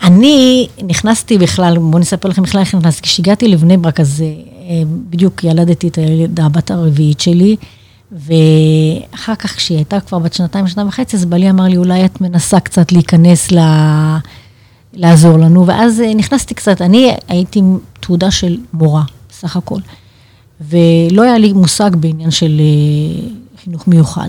אני 0.03 0.69
נכנסתי 0.85 1.38
בכלל, 1.38 1.79
בואו 1.79 1.99
נספר 1.99 2.29
לכם 2.29 2.43
בכלל 2.43 2.61
איך 2.61 2.75
נכנסתי, 2.75 3.03
כשהגעתי 3.03 3.49
לבני 3.49 3.77
ברק, 3.77 4.01
אז 4.01 4.25
בדיוק 5.11 5.45
ילדתי 5.45 5.88
את 5.88 5.99
הילדה 5.99 6.47
הבת 6.47 6.71
הרביעית 6.71 7.21
שלי, 7.21 7.57
ואחר 8.12 9.35
כך, 9.35 9.57
כשהיא 9.57 9.79
הייתה 9.79 10.01
כבר 10.01 10.19
בת 10.19 10.35
שנתיים, 10.35 10.69
שנתיים 10.69 10.88
וחצי, 10.88 11.17
אז 11.17 11.25
בעלי 11.25 11.51
אמר 11.51 11.64
לי, 11.64 11.77
אולי 11.77 12.05
את 12.05 12.21
מנסה 12.21 12.61
קצת 12.61 12.93
להיכנס 12.93 13.53
ל... 13.53 13.59
לעזור 14.92 15.38
לנו, 15.38 15.66
ואז 15.66 16.01
אה, 16.01 16.14
נכנסתי 16.14 16.55
קצת, 16.55 16.83
אני 16.83 17.14
הייתי 17.29 17.59
עם 17.59 17.79
תעודה 18.01 18.31
של 18.31 18.57
מורה, 18.72 19.03
בסך 19.31 19.57
הכל, 19.57 19.81
ולא 20.61 21.22
היה 21.22 21.38
לי 21.38 21.53
מושג 21.53 21.90
בעניין 21.96 22.31
של 22.31 22.61
אה, 22.61 23.29
חינוך 23.64 23.88
מיוחד. 23.88 24.29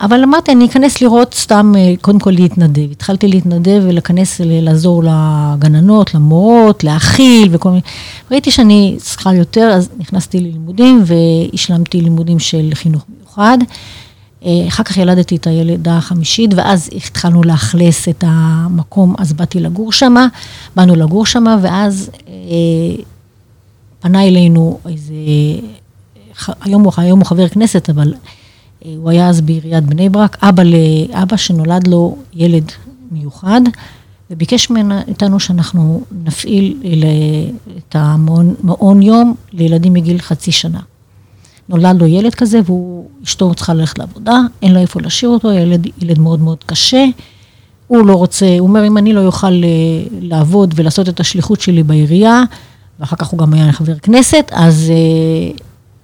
אבל 0.00 0.22
אמרתי, 0.22 0.52
אני 0.52 0.66
אכנס 0.66 1.00
לראות 1.00 1.34
סתם, 1.34 1.72
אה, 1.76 1.94
קודם 2.00 2.18
כל 2.18 2.30
להתנדב. 2.30 2.90
התחלתי 2.90 3.28
להתנדב 3.28 3.82
ולהיכנס, 3.84 4.40
לעזור 4.44 5.02
לגננות, 5.04 6.14
למורות, 6.14 6.84
להכיל 6.84 7.48
וכל 7.52 7.68
מיני. 7.68 7.82
ראיתי 8.30 8.50
שאני 8.50 8.96
צריכה 8.98 9.34
יותר, 9.34 9.70
אז 9.74 9.88
נכנסתי 9.98 10.40
ללימודים 10.40 11.04
והשלמתי 11.06 12.00
לימודים 12.00 12.38
של 12.38 12.70
חינוך 12.74 13.02
מיוחד. 13.08 13.58
אה, 14.44 14.68
אחר 14.68 14.82
כך 14.82 14.96
ילדתי 14.96 15.36
את 15.36 15.46
הילדה 15.46 15.96
החמישית, 15.96 16.54
ואז 16.54 16.90
התחלנו 16.96 17.42
לאכלס 17.42 18.08
את 18.08 18.24
המקום, 18.26 19.14
אז 19.18 19.32
באתי 19.32 19.60
לגור 19.60 19.92
שמה, 19.92 20.26
באנו 20.76 20.96
לגור 20.96 21.26
שמה, 21.26 21.56
ואז 21.62 22.10
אה, 22.28 23.02
פנה 24.00 24.24
אלינו 24.24 24.78
איזה, 24.88 25.14
היום 26.60 26.82
הוא, 26.82 26.92
היום 26.96 27.18
הוא 27.18 27.26
חבר 27.26 27.48
כנסת, 27.48 27.90
אבל 27.90 28.14
אה, 28.84 28.94
הוא 28.96 29.10
היה 29.10 29.28
אז 29.28 29.40
בעיריית 29.40 29.84
בני 29.84 30.08
ברק, 30.08 30.36
אבא 30.42 30.62
לאבא 30.62 31.36
שנולד 31.36 31.86
לו 31.86 32.16
ילד 32.32 32.72
מיוחד, 33.10 33.60
וביקש 34.30 34.70
ממנה, 34.70 35.02
איתנו 35.08 35.40
שאנחנו 35.40 36.02
נפעיל 36.24 36.76
את 37.78 37.96
המעון 37.98 38.54
מעון 38.62 39.02
יום 39.02 39.34
לילדים 39.52 39.92
מגיל 39.92 40.18
חצי 40.18 40.52
שנה. 40.52 40.80
נולד 41.68 42.00
לו 42.00 42.06
ילד 42.06 42.34
כזה, 42.34 42.60
והוא, 42.64 43.08
אשתו 43.24 43.54
צריכה 43.54 43.74
ללכת 43.74 43.98
לעבודה, 43.98 44.38
אין 44.62 44.74
לו 44.74 44.80
איפה 44.80 45.00
להשאיר 45.00 45.30
אותו, 45.30 45.52
ילד, 45.52 45.86
ילד 46.02 46.18
מאוד 46.18 46.40
מאוד 46.40 46.64
קשה. 46.66 47.04
הוא 47.86 48.06
לא 48.06 48.14
רוצה, 48.14 48.46
הוא 48.58 48.68
אומר, 48.68 48.86
אם 48.86 48.98
אני 48.98 49.12
לא 49.12 49.26
אוכל 49.26 49.46
אה, 49.46 49.68
לעבוד 50.20 50.74
ולעשות 50.76 51.08
את 51.08 51.20
השליחות 51.20 51.60
שלי 51.60 51.82
בעירייה, 51.82 52.42
ואחר 53.00 53.16
כך 53.16 53.26
הוא 53.26 53.38
גם 53.38 53.54
היה 53.54 53.72
חבר 53.72 53.98
כנסת, 53.98 54.50
אז 54.52 54.90
אה, 54.90 55.56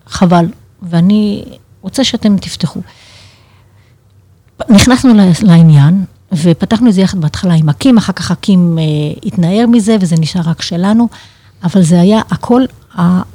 חבל. 0.07 0.47
ואני 0.83 1.45
רוצה 1.83 2.05
שאתם 2.05 2.37
תפתחו. 2.37 2.81
נכנסנו 4.69 5.15
לעניין, 5.43 6.05
ופתחנו 6.33 6.89
את 6.89 6.95
זה 6.95 7.01
יחד 7.01 7.21
בהתחלה 7.21 7.55
עם 7.55 7.69
אקים, 7.69 7.99
אחר 7.99 8.13
כך 8.13 8.31
אקים 8.31 8.79
אה, 8.79 8.85
התנער 9.25 9.67
מזה, 9.67 9.97
וזה 10.01 10.17
נשאר 10.19 10.41
רק 10.45 10.63
שלנו, 10.63 11.09
אבל 11.65 11.83
זה 11.83 12.01
היה 12.01 12.21
הכל 12.31 12.65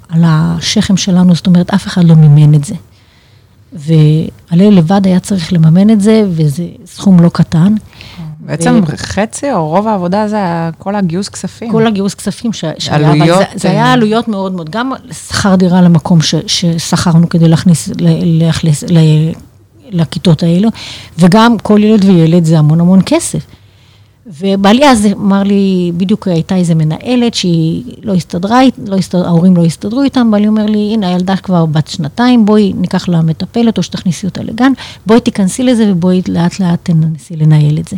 על 0.09 0.21
השכם 0.25 0.97
שלנו, 0.97 1.35
זאת 1.35 1.47
אומרת, 1.47 1.73
אף 1.73 1.87
אחד 1.87 2.03
לא 2.03 2.15
מימן 2.15 2.53
את 2.55 2.63
זה. 2.65 2.75
ועלה 3.73 4.69
לבד 4.69 5.05
היה 5.07 5.19
צריך 5.19 5.53
לממן 5.53 5.89
את 5.89 6.01
זה, 6.01 6.23
וזה 6.29 6.63
סכום 6.85 7.19
לא 7.19 7.29
קטן. 7.33 7.75
בעצם 8.39 8.81
חצי 8.95 9.51
או 9.51 9.67
רוב 9.67 9.87
העבודה 9.87 10.27
זה 10.27 10.37
כל 10.77 10.95
הגיוס 10.95 11.29
כספים. 11.29 11.71
כל 11.71 11.87
הגיוס 11.87 12.13
כספים 12.13 12.53
ש- 12.53 12.65
שהיה, 12.79 12.97
אבל 12.97 13.05
עלויות, 13.21 13.39
זה, 13.39 13.45
זה 13.59 13.69
היה 13.69 13.85
אה, 13.85 13.93
עלויות 13.93 14.27
מאוד 14.27 14.51
מאוד, 14.53 14.69
גם 14.69 14.91
שכר 15.27 15.55
דירה 15.55 15.81
למקום 15.81 16.21
ש- 16.21 16.35
ששכרנו 16.47 17.29
כדי 17.29 17.47
להכניס, 17.47 17.89
להכניס 18.23 18.83
ל- 18.83 19.31
לכיתות 19.91 20.43
האלו, 20.43 20.69
וגם 21.19 21.57
כל 21.63 21.83
ילד 21.83 22.03
וילד 22.05 22.43
זה 22.45 22.59
המון 22.59 22.79
המון 22.79 22.99
כסף. 23.05 23.45
ובעלי 24.25 24.89
אז 24.89 25.05
אמר 25.05 25.43
לי, 25.43 25.91
בדיוק 25.97 26.27
הייתה 26.27 26.55
איזה 26.55 26.75
מנהלת 26.75 27.33
שהיא 27.33 27.83
לא 28.03 28.13
הסתדרה, 28.13 28.59
לא 28.87 28.95
הסתדר, 28.95 29.25
ההורים 29.25 29.55
לא 29.55 29.65
הסתדרו 29.65 30.03
איתם, 30.03 30.31
בעלי 30.31 30.47
אומר 30.47 30.65
לי, 30.65 30.91
הנה 30.93 31.07
הילדה 31.07 31.37
כבר 31.37 31.65
בת 31.65 31.87
שנתיים, 31.87 32.45
בואי 32.45 32.73
ניקח 32.75 33.07
לה 33.07 33.21
מטפלת 33.21 33.77
או 33.77 33.83
שתכניסי 33.83 34.27
אותה 34.27 34.43
לגן, 34.43 34.71
בואי 35.05 35.21
תיכנסי 35.21 35.63
לזה 35.63 35.91
ובואי 35.91 36.21
לאט 36.27 36.59
לאט 36.59 36.79
תנסי 36.83 37.35
לנהל 37.35 37.79
את 37.79 37.87
זה. 37.87 37.97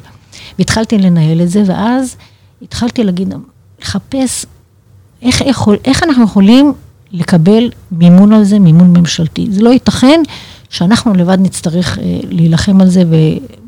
והתחלתי 0.59 0.97
לנהל 0.97 1.41
את 1.41 1.49
זה, 1.49 1.63
ואז 1.65 2.15
התחלתי 2.61 3.03
להגיד, 3.03 3.33
לחפש 3.81 4.45
איך, 5.21 5.41
יכול, 5.41 5.77
איך 5.85 6.03
אנחנו 6.03 6.23
יכולים 6.23 6.73
לקבל 7.11 7.69
מימון 7.91 8.33
על 8.33 8.43
זה, 8.43 8.59
מימון 8.59 8.97
ממשלתי. 8.97 9.47
זה 9.51 9.61
לא 9.61 9.69
ייתכן 9.69 10.21
שאנחנו 10.69 11.13
לבד 11.13 11.37
נצטרך 11.41 11.99
אה, 11.99 12.03
להילחם 12.29 12.81
על 12.81 12.89
זה 12.89 13.03
ו, 13.09 13.15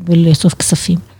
ולאסוף 0.05 0.53
כספים. 0.53 1.18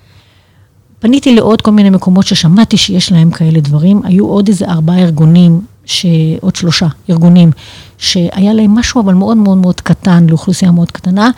פניתי 1.00 1.36
לעוד 1.36 1.62
כל 1.62 1.72
מיני 1.72 1.90
מקומות 1.90 2.28
ששמעתי 2.28 2.78
שיש 2.78 3.12
להם 3.12 3.32
כאלה 3.32 3.60
דברים. 3.60 4.02
היו 4.04 4.28
עוד 4.28 4.48
איזה 4.48 4.66
ארבעה 4.66 5.00
ארגונים, 5.00 5.62
ש... 5.86 6.06
עוד 6.42 6.56
שלושה 6.56 6.88
ארגונים, 7.10 7.52
שהיה 7.98 8.54
להם 8.54 8.76
משהו 8.76 9.02
אבל 9.02 9.14
מאוד 9.14 9.38
מאוד 9.38 9.58
מאוד 9.58 9.82
קטן, 9.82 10.26
לאוכלוסייה 10.30 10.72
מאוד 10.72 10.92
קטנה. 10.92 11.30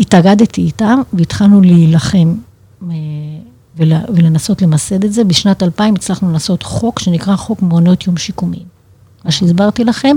התאגדתי 0.00 0.60
איתם 0.60 1.00
והתחלנו 1.12 1.60
להילחם 1.60 2.34
אה, 2.90 2.96
ול... 3.76 3.92
ולנסות 4.08 4.62
למסד 4.62 5.04
את 5.04 5.12
זה. 5.12 5.24
בשנת 5.24 5.62
2000 5.62 5.94
הצלחנו 5.94 6.32
לעשות 6.32 6.62
חוק 6.62 6.98
שנקרא 6.98 7.36
חוק 7.36 7.62
מעונות 7.62 8.06
יום 8.06 8.16
שיקומיים. 8.16 8.64
מה 9.24 9.30
שהסברתי 9.30 9.84
לכם, 9.84 10.16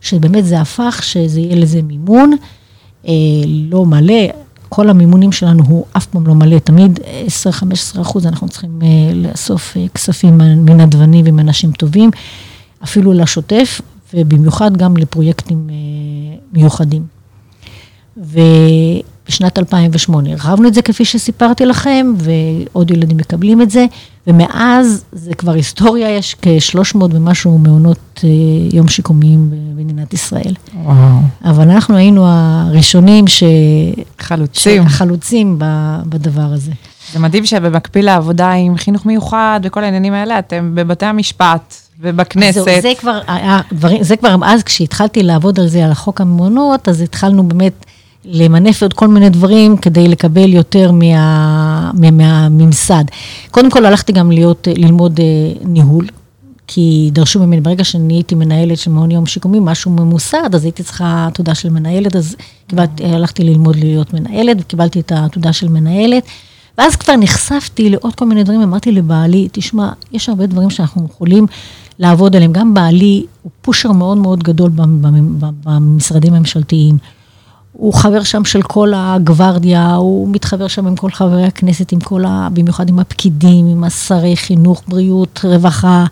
שבאמת 0.00 0.44
זה 0.44 0.60
הפך, 0.60 1.00
שזה 1.02 1.40
יהיה 1.40 1.56
לזה 1.56 1.82
מימון, 1.82 2.36
אה, 3.08 3.12
לא 3.46 3.86
מלא, 3.86 4.24
כל 4.74 4.90
המימונים 4.90 5.32
שלנו 5.32 5.64
הוא 5.64 5.84
אף 5.92 6.06
פעם 6.06 6.26
לא 6.26 6.34
מלא, 6.34 6.58
תמיד 6.58 7.00
10-15 7.96 8.00
אחוז 8.00 8.26
אנחנו 8.26 8.48
צריכים 8.48 8.78
אה, 8.82 9.14
לאסוף 9.14 9.76
אה, 9.76 9.86
כספים 9.94 10.38
מנדבנים 10.38 11.24
ומאנשים 11.28 11.72
טובים, 11.72 12.10
אפילו 12.84 13.12
לשוטף, 13.12 13.80
ובמיוחד 14.14 14.76
גם 14.76 14.96
לפרויקטים 14.96 15.70
אה, 15.70 15.74
מיוחדים. 16.52 17.06
ובשנת 19.24 19.58
2008 19.58 20.30
הרחבנו 20.30 20.68
את 20.68 20.74
זה 20.74 20.82
כפי 20.82 21.04
שסיפרתי 21.04 21.66
לכם, 21.66 22.14
ועוד 22.16 22.90
ילדים 22.90 23.16
מקבלים 23.16 23.62
את 23.62 23.70
זה, 23.70 23.86
ומאז 24.26 25.04
זה 25.12 25.34
כבר 25.34 25.52
היסטוריה, 25.52 26.10
יש 26.10 26.36
כ-300 26.42 26.96
ומשהו 27.10 27.58
מעונות 27.58 28.20
אה, 28.24 28.28
יום 28.72 28.88
שיקומיים 28.88 29.50
במדינת 29.50 30.14
ישראל. 30.14 30.54
וואו, 30.84 30.94
אבל 31.44 31.70
אנחנו 31.70 31.96
היינו 31.96 32.24
הראשונים 32.26 33.26
ש... 33.26 33.42
חלוצים. 34.18 34.82
החלוצים 34.82 35.58
ב- 35.58 36.00
בדבר 36.06 36.42
הזה. 36.42 36.72
זה 37.12 37.18
מדהים 37.18 37.46
שבמקביל 37.46 38.04
לעבודה 38.04 38.52
עם 38.52 38.76
חינוך 38.76 39.06
מיוחד 39.06 39.60
וכל 39.62 39.84
העניינים 39.84 40.12
האלה, 40.12 40.38
אתם 40.38 40.72
בבתי 40.74 41.06
המשפט 41.06 41.74
ובכנסת. 42.00 42.64
זהו, 42.64 42.82
זה 42.82 42.92
כבר 43.00 43.20
היה, 43.26 43.60
דברים, 43.72 44.02
זה 44.02 44.16
כבר 44.16 44.36
אז 44.44 44.62
כשהתחלתי 44.62 45.22
לעבוד 45.22 45.60
על 45.60 45.66
זה, 45.66 45.84
על 45.84 45.90
החוק 45.90 46.20
המעונות, 46.20 46.88
אז 46.88 47.00
התחלנו 47.00 47.48
באמת 47.48 47.84
למנף 48.24 48.82
עוד 48.82 48.92
כל 48.92 49.08
מיני 49.08 49.30
דברים 49.30 49.76
כדי 49.76 50.08
לקבל 50.08 50.52
יותר 50.52 50.92
מה, 50.92 51.90
מה, 51.94 52.10
מהממסד. 52.10 53.04
קודם 53.50 53.70
כל 53.70 53.86
הלכתי 53.86 54.12
גם 54.12 54.30
להיות, 54.30 54.68
ללמוד 54.76 55.20
אה, 55.20 55.24
ניהול. 55.64 56.06
כי 56.66 57.10
דרשו 57.12 57.40
ממני, 57.40 57.60
ברגע 57.60 57.84
שאני 57.84 58.14
הייתי 58.14 58.34
מנהלת 58.34 58.78
של 58.78 58.90
מעון 58.90 59.10
יום 59.10 59.26
שיקומי, 59.26 59.58
משהו 59.60 59.90
ממוסד, 59.90 60.54
אז 60.54 60.64
הייתי 60.64 60.82
צריכה 60.82 61.28
תעודה 61.34 61.54
של 61.54 61.70
מנהלת, 61.70 62.16
אז 62.16 62.36
קיבלתי, 62.66 63.04
הלכתי 63.04 63.44
ללמוד 63.44 63.76
להיות 63.76 64.14
מנהלת, 64.14 64.56
וקיבלתי 64.60 65.00
את 65.00 65.12
התעודה 65.14 65.52
של 65.52 65.68
מנהלת. 65.68 66.24
ואז 66.78 66.96
כבר 66.96 67.16
נחשפתי 67.16 67.90
לעוד 67.90 68.14
כל 68.14 68.24
מיני 68.24 68.44
דברים, 68.44 68.60
אמרתי 68.62 68.92
לבעלי, 68.92 69.48
תשמע, 69.52 69.92
יש 70.12 70.28
הרבה 70.28 70.46
דברים 70.46 70.70
שאנחנו 70.70 71.06
יכולים 71.10 71.46
לעבוד 71.98 72.36
עליהם. 72.36 72.52
גם 72.52 72.74
בעלי 72.74 73.24
הוא 73.42 73.52
פושר 73.62 73.92
מאוד 73.92 74.18
מאוד 74.18 74.42
גדול 74.42 74.70
במשרדים 75.64 76.34
הממשלתיים. 76.34 76.98
הוא 77.76 77.94
חבר 77.94 78.22
שם 78.22 78.44
של 78.44 78.62
כל 78.62 78.92
הגוורדיה, 78.96 79.94
הוא 79.94 80.28
מתחבר 80.28 80.68
שם 80.68 80.86
עם 80.86 80.96
כל 80.96 81.10
חברי 81.10 81.44
הכנסת, 81.44 81.92
עם 81.92 82.00
כל 82.00 82.24
ה... 82.24 82.48
במיוחד 82.52 82.88
עם 82.88 82.98
הפקידים, 82.98 83.66
עם 83.66 83.84
השרי 83.84 84.36
חינוך, 84.36 84.82
בריאות, 84.88 85.40
רווחה, 85.44 86.04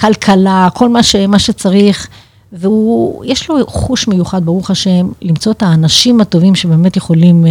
כלכלה, 0.00 0.68
כל 0.74 0.88
מה, 0.88 1.02
ש, 1.02 1.16
מה 1.16 1.38
שצריך. 1.38 2.08
והוא, 2.52 3.24
יש 3.24 3.50
לו 3.50 3.66
חוש 3.66 4.08
מיוחד, 4.08 4.44
ברוך 4.44 4.70
השם, 4.70 5.08
למצוא 5.22 5.52
את 5.52 5.62
האנשים 5.62 6.20
הטובים 6.20 6.54
שבאמת 6.54 6.96
יכולים 6.96 7.46
אה, 7.46 7.50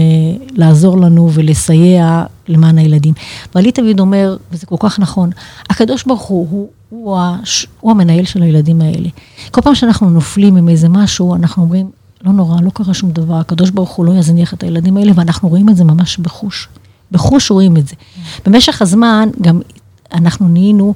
לעזור 0.52 0.98
לנו 0.98 1.30
ולסייע 1.34 2.24
למען 2.48 2.78
הילדים. 2.78 3.14
ואלי 3.56 3.72
תמיד 3.72 4.00
אומר, 4.00 4.38
וזה 4.52 4.66
כל 4.66 4.76
כך 4.80 5.00
נכון, 5.00 5.30
הקדוש 5.70 6.04
ברוך 6.04 6.22
הוא, 6.22 6.48
הוא, 6.50 6.70
הוא, 6.90 7.18
הש, 7.20 7.68
הוא 7.80 7.92
המנהל 7.92 8.26
של 8.26 8.42
הילדים 8.42 8.82
האלה. 8.82 9.10
כל 9.52 9.62
פעם 9.62 9.76
שאנחנו 9.76 10.10
נופלים 10.10 10.56
עם 10.56 10.70
איזה 10.70 10.90
משהו, 10.90 11.36
אנחנו 11.36 11.64
אומרים, 11.64 12.01
לא 12.24 12.32
נורא, 12.32 12.62
לא 12.62 12.70
קרה 12.70 12.94
שום 12.94 13.12
דבר, 13.12 13.36
הקדוש 13.36 13.70
ברוך 13.70 13.90
הוא 13.90 14.06
לא 14.06 14.12
יזניח 14.12 14.54
את 14.54 14.64
הילדים 14.64 14.98
האלה, 14.98 15.12
ואנחנו 15.16 15.50
רואים 15.50 15.70
את 15.70 15.78
זה 15.78 15.84
ממש 15.84 16.18
בחוש. 16.18 16.68
בחוש 17.12 17.52
רואים 17.52 17.78
את 17.78 17.88
זה. 17.88 17.96
במשך 18.46 18.82
הזמן, 18.82 19.30
גם 19.42 19.62
אנחנו 20.14 20.48
נהיינו 20.48 20.94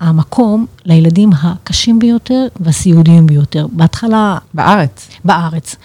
המקום 0.00 0.66
לילדים 0.84 1.30
הקשים 1.42 1.98
ביותר 1.98 2.46
והסיעודיים 2.60 3.26
ביותר. 3.26 3.66
בהתחלה... 3.72 4.38
בארץ. 4.54 5.08
בארץ. 5.24 5.76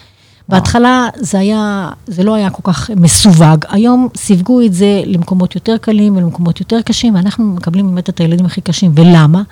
בהתחלה 0.48 1.08
זה 1.16 1.38
היה, 1.38 1.90
זה 2.06 2.24
לא 2.24 2.34
היה 2.34 2.50
כל 2.50 2.72
כך 2.72 2.90
מסווג. 2.96 3.64
היום 3.68 4.08
סיווגו 4.16 4.62
את 4.62 4.74
זה 4.74 5.02
למקומות 5.06 5.54
יותר 5.54 5.76
קלים 5.76 6.16
ולמקומות 6.16 6.60
יותר 6.60 6.82
קשים, 6.82 7.14
ואנחנו 7.14 7.44
מקבלים 7.44 7.86
באמת 7.86 8.08
את 8.08 8.20
הילדים 8.20 8.46
הכי 8.46 8.60
קשים. 8.60 8.92
ולמה? 8.94 9.42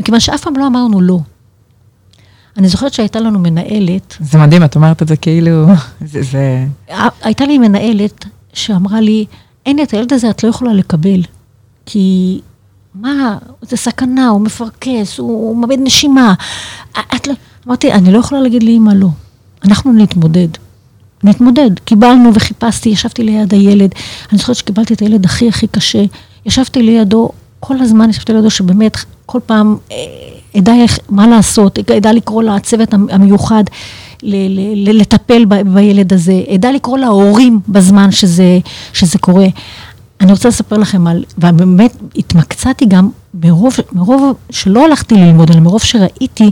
מכיוון 0.00 0.20
שאף 0.20 0.40
פעם 0.42 0.56
לא 0.56 0.66
אמרנו 0.66 1.00
לא. 1.00 1.18
אני 2.56 2.68
זוכרת 2.68 2.92
שהייתה 2.92 3.20
לנו 3.20 3.38
מנהלת... 3.38 4.16
זה 4.20 4.38
מדהים, 4.38 4.64
את 4.64 4.76
אומרת 4.76 5.02
את 5.02 5.08
זה 5.08 5.16
כאילו... 5.16 5.66
זה... 6.06 6.22
זה... 6.22 6.66
הייתה 7.22 7.46
לי 7.46 7.58
מנהלת 7.58 8.24
שאמרה 8.52 9.00
לי, 9.00 9.24
אין 9.66 9.82
את 9.82 9.90
הילד 9.90 10.12
הזה, 10.12 10.30
את 10.30 10.44
לא 10.44 10.48
יכולה 10.48 10.72
לקבל. 10.72 11.22
כי 11.86 12.40
מה, 12.94 13.38
זה 13.62 13.76
סכנה, 13.76 14.28
הוא 14.28 14.40
מפרכס, 14.40 15.18
הוא, 15.18 15.28
הוא 15.28 15.56
מאבד 15.56 15.78
נשימה. 15.80 16.34
את 17.16 17.26
לא... 17.26 17.34
אמרתי, 17.66 17.92
אני 17.92 18.12
לא 18.12 18.18
יכולה 18.18 18.40
להגיד 18.40 18.62
לאמא 18.62 18.92
לא. 18.92 19.08
אנחנו 19.64 19.92
נתמודד. 19.92 20.48
נתמודד. 21.24 21.70
קיבלנו 21.84 22.34
וחיפשתי, 22.34 22.88
ישבתי 22.88 23.22
ליד 23.22 23.54
הילד. 23.54 23.90
אני 24.30 24.38
זוכרת 24.38 24.56
שקיבלתי 24.56 24.94
את 24.94 25.00
הילד 25.00 25.24
הכי 25.24 25.48
הכי 25.48 25.66
קשה. 25.66 26.04
ישבתי 26.46 26.82
לידו, 26.82 27.30
כל 27.60 27.80
הזמן 27.80 28.10
ישבתי 28.10 28.32
לידו, 28.32 28.50
שבאמת 28.50 28.96
כל 29.26 29.40
פעם 29.46 29.76
אה, 29.92 29.96
אדע 30.58 30.72
איך, 30.74 30.98
מה 31.08 31.26
לעשות, 31.26 31.78
אדע 31.78 32.12
לקרוא 32.12 32.42
לצוות 32.42 32.94
המיוחד. 33.10 33.64
ל- 34.22 34.88
ל- 34.88 35.00
לטפל 35.00 35.44
ב- 35.44 35.74
בילד 35.74 36.12
הזה, 36.12 36.42
אדע 36.54 36.72
לקרוא 36.72 36.98
להורים 36.98 37.60
בזמן 37.68 38.10
שזה, 38.10 38.58
שזה 38.92 39.18
קורה. 39.18 39.46
אני 40.20 40.32
רוצה 40.32 40.48
לספר 40.48 40.76
לכם 40.76 41.06
על, 41.06 41.24
ובאמת 41.38 41.96
התמקצעתי 42.16 42.86
גם 42.86 43.08
מרוב, 43.34 43.74
מרוב 43.92 44.32
שלא 44.50 44.84
הלכתי 44.84 45.14
ללמוד, 45.14 45.50
אלא 45.50 45.60
מרוב 45.60 45.82
שראיתי 45.82 46.50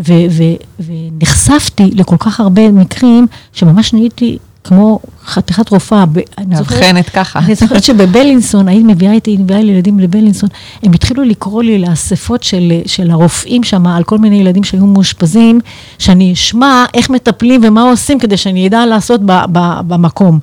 ו, 0.00 0.12
ו, 0.30 0.42
ונחשפתי 0.80 1.90
לכל 1.94 2.16
כך 2.18 2.40
הרבה 2.40 2.70
מקרים, 2.70 3.26
שממש 3.52 3.92
נהייתי 3.92 4.38
כמו 4.66 4.98
חתיכת 5.26 5.68
רופאה. 5.68 6.04
מאבחנת 6.48 7.08
ככה. 7.08 7.38
אני 7.38 7.54
זוכרת 7.54 7.84
שבבלינסון, 7.84 8.68
היית 8.68 8.84
מביאה 8.86 9.12
איתי, 9.12 9.36
מביאה 9.36 9.60
ילדים 9.60 10.00
לבלינסון, 10.00 10.48
הם 10.82 10.92
התחילו 10.92 11.24
לקרוא 11.24 11.62
לי 11.62 11.78
לאספות 11.78 12.42
של, 12.42 12.72
של 12.86 13.10
הרופאים 13.10 13.64
שם, 13.64 13.86
על 13.86 14.04
כל 14.04 14.18
מיני 14.18 14.36
ילדים 14.40 14.64
שהיו 14.64 14.86
מאושפזים, 14.86 15.60
שאני 15.98 16.32
אשמע 16.32 16.84
איך 16.94 17.10
מטפלים 17.10 17.60
ומה 17.64 17.82
עושים 17.82 18.18
כדי 18.18 18.36
שאני 18.36 18.68
אדע 18.68 18.86
לעשות 18.86 19.20
ב, 19.26 19.32
ב, 19.52 19.58
במקום. 19.86 20.38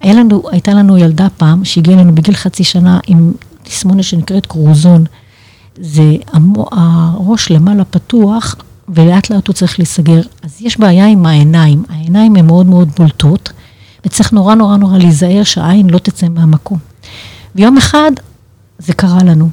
היה 0.00 0.14
לנו, 0.14 0.42
הייתה 0.52 0.74
לנו 0.74 0.98
ילדה 0.98 1.26
פעם, 1.36 1.64
שהגיעה 1.64 2.00
לנו 2.00 2.14
בגיל 2.14 2.34
חצי 2.34 2.64
שנה 2.64 2.98
עם 3.06 3.32
תסמונת 3.62 4.04
שנקראת 4.04 4.46
קרוזון. 4.46 5.04
זה 5.76 6.16
הראש 6.72 7.50
למעלה 7.50 7.84
פתוח, 7.84 8.56
ולאט 8.88 9.30
לאט 9.30 9.46
הוא 9.46 9.54
צריך 9.54 9.78
להיסגר. 9.78 10.20
אז 10.42 10.56
יש 10.60 10.80
בעיה 10.80 11.06
עם 11.06 11.26
העיניים. 11.26 11.84
העיניים 11.88 12.36
הן 12.36 12.46
מאוד 12.46 12.66
מאוד 12.66 12.88
בולטות, 12.96 13.52
וצריך 14.06 14.32
נורא 14.32 14.54
נורא 14.54 14.76
נורא 14.76 14.98
להיזהר 14.98 15.42
שהעין 15.44 15.90
לא 15.90 15.98
תצא 15.98 16.28
מהמקום. 16.28 16.78
ויום 17.54 17.76
אחד 17.76 18.10
זה 18.78 18.92
קרה 18.92 19.18
לנו, 19.24 19.48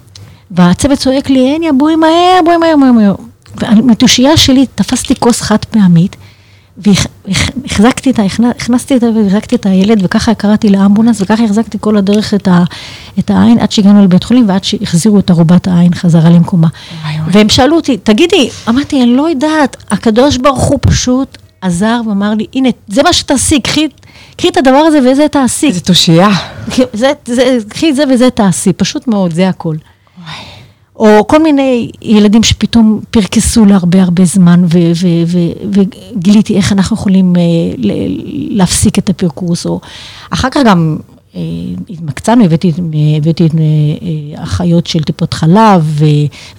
והצוות 0.51 0.99
צועק 0.99 1.29
לי, 1.29 1.55
הני, 1.55 1.71
בואי 1.77 1.95
מהר, 1.95 2.39
בואי 2.45 2.57
מהר, 2.57 2.75
מהר, 2.75 2.91
מהר. 2.91 3.15
ומתושייה 3.61 4.37
שלי 4.37 4.65
תפסתי 4.75 5.15
כוס 5.19 5.41
חד 5.41 5.65
פעמית, 5.65 6.15
והחזקתי 6.85 8.09
את 8.09 8.19
ה... 8.19 8.23
הכנסתי 8.49 8.95
את 8.95 9.03
ה... 9.03 9.05
והחזקתי 9.15 9.55
את 9.55 9.65
הילד, 9.65 9.99
וככה 10.03 10.33
קראתי 10.33 10.69
לאמבולנס, 10.69 11.21
וככה 11.21 11.43
החזקתי 11.43 11.77
כל 11.81 11.97
הדרך 11.97 12.33
את, 12.33 12.47
ה, 12.47 12.63
את 13.19 13.29
העין, 13.29 13.59
עד 13.59 13.71
שהגענו 13.71 14.03
לבית 14.03 14.23
חולים, 14.23 14.49
ועד 14.49 14.63
שהחזירו 14.63 15.19
את 15.19 15.29
ערובת 15.29 15.67
העין 15.67 15.93
חזרה 15.93 16.29
למקומה. 16.29 16.67
והם 17.27 17.49
שאלו 17.49 17.75
אותי, 17.75 17.97
תגידי, 17.97 18.49
אמרתי, 18.69 19.03
אני 19.03 19.15
לא 19.15 19.29
יודעת, 19.29 19.77
הקדוש 19.91 20.37
ברוך 20.37 20.63
הוא 20.63 20.79
פשוט 20.81 21.37
עזר 21.61 22.01
ואמר 22.07 22.33
לי, 22.33 22.45
הנה, 22.53 22.69
זה 22.87 23.03
מה 23.03 23.13
שתעשי, 23.13 23.59
קחי, 23.59 23.87
קחי 24.37 24.49
את 24.49 24.57
הדבר 24.57 24.77
הזה 24.77 25.11
וזה 25.11 25.27
תעשי. 25.27 25.67
איזה 25.67 25.81
תושייה. 25.81 26.29
קחי 27.69 27.89
את 27.89 27.95
זה 27.95 28.03
וזה 28.13 28.29
תעשי, 28.29 28.73
פשוט 28.73 29.07
מאוד, 29.07 29.33
זה 29.33 29.49
הכל. 29.49 29.75
או 31.01 31.27
כל 31.27 31.43
מיני 31.43 31.91
ילדים 32.01 32.43
שפתאום 32.43 32.99
פרקסו 33.11 33.65
להרבה 33.65 34.01
הרבה 34.01 34.25
זמן, 34.25 34.65
וגיליתי 36.15 36.55
איך 36.55 36.71
אנחנו 36.71 36.95
יכולים 36.95 37.35
אה, 37.35 37.41
להפסיק 38.49 38.99
את 38.99 39.09
הפרקוס, 39.09 39.65
או 39.65 39.79
אחר 40.29 40.49
כך 40.51 40.61
גם 40.65 40.97
אה, 41.35 41.41
התמקצענו, 41.89 42.43
הבאתי, 42.43 42.71
הבאתי 43.17 43.45
את 43.45 43.51
אה, 43.55 44.43
אחיות 44.43 44.87
של 44.87 45.03
טיפות 45.03 45.33
חלב 45.33 46.01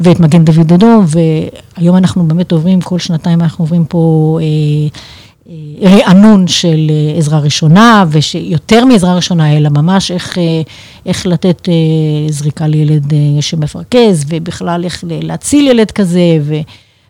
ואת 0.00 0.20
מגן 0.20 0.44
דוד 0.44 0.72
אדום, 0.72 1.04
והיום 1.06 1.96
אנחנו 1.96 2.24
באמת 2.24 2.52
עוברים, 2.52 2.80
כל 2.80 2.98
שנתיים 2.98 3.40
אנחנו 3.40 3.64
עוברים 3.64 3.84
פה 3.84 4.38
רענון 5.82 6.48
של 6.48 6.90
אה, 6.90 7.18
עזרה 7.18 7.38
ראשונה, 7.38 8.04
ויותר 8.08 8.84
מעזרה 8.84 9.14
ראשונה, 9.16 9.56
אלא 9.56 9.68
ממש 9.68 10.10
איך, 10.10 10.38
אה, 10.38 10.62
איך 11.06 11.26
לתת 11.26 11.68
אה, 11.68 12.32
זריקה 12.32 12.66
לילד 12.66 13.12
שמפרכז, 13.40 14.24
ובכלל 14.28 14.84
איך 14.84 15.04
להציל 15.08 15.68
ילד 15.68 15.90
כזה, 15.90 16.38
ו, 16.40 16.54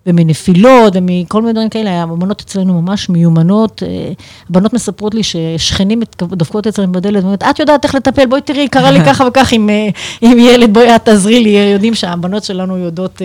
ומנפילות, 0.07 0.97
ומכל 0.97 1.43
מיני 1.43 1.53
דברים 1.53 1.69
כאלה. 1.69 2.03
הבנות 2.03 2.41
אצלנו 2.41 2.83
ממש 2.83 3.09
מיומנות. 3.09 3.83
הבנות 4.51 4.73
מספרות 4.73 5.15
לי 5.15 5.23
ששכנים 5.23 6.03
דופקות 6.23 6.67
אצלנו 6.67 6.93
בדלת, 6.93 7.23
ואומרות, 7.23 7.43
את 7.43 7.59
יודעת 7.59 7.85
איך 7.85 7.95
לטפל, 7.95 8.27
בואי 8.27 8.41
תראי, 8.41 8.69
קרה 8.69 8.91
לי 8.91 8.99
ככה 9.09 9.27
וכך 9.29 9.53
עם, 9.53 9.69
עם 10.21 10.39
ילד, 10.39 10.75
בואי 10.75 10.97
את 10.97 11.05
תעזרי 11.05 11.41
לי. 11.43 11.51
יודעים 11.51 11.95
שהבנות 11.95 12.45
שלנו 12.45 12.79
יודעות... 12.79 13.23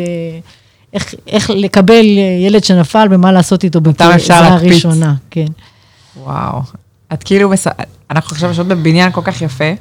איך, 0.93 1.15
איך 1.27 1.49
לקבל 1.49 2.05
ילד 2.45 2.63
שנפל 2.63 3.07
ומה 3.11 3.31
לעשות 3.31 3.63
איתו 3.63 3.81
בעזרה 3.81 4.47
הראשונה. 4.47 5.13
כן. 5.31 5.45
וואו. 6.17 6.61
את 7.13 7.23
כאילו, 7.23 7.49
מס... 7.49 7.67
אנחנו 8.11 8.33
עכשיו 8.33 8.49
יושבות 8.49 8.67
בבניין 8.67 9.11
כל 9.11 9.21
כך 9.23 9.41
יפה. 9.41 9.73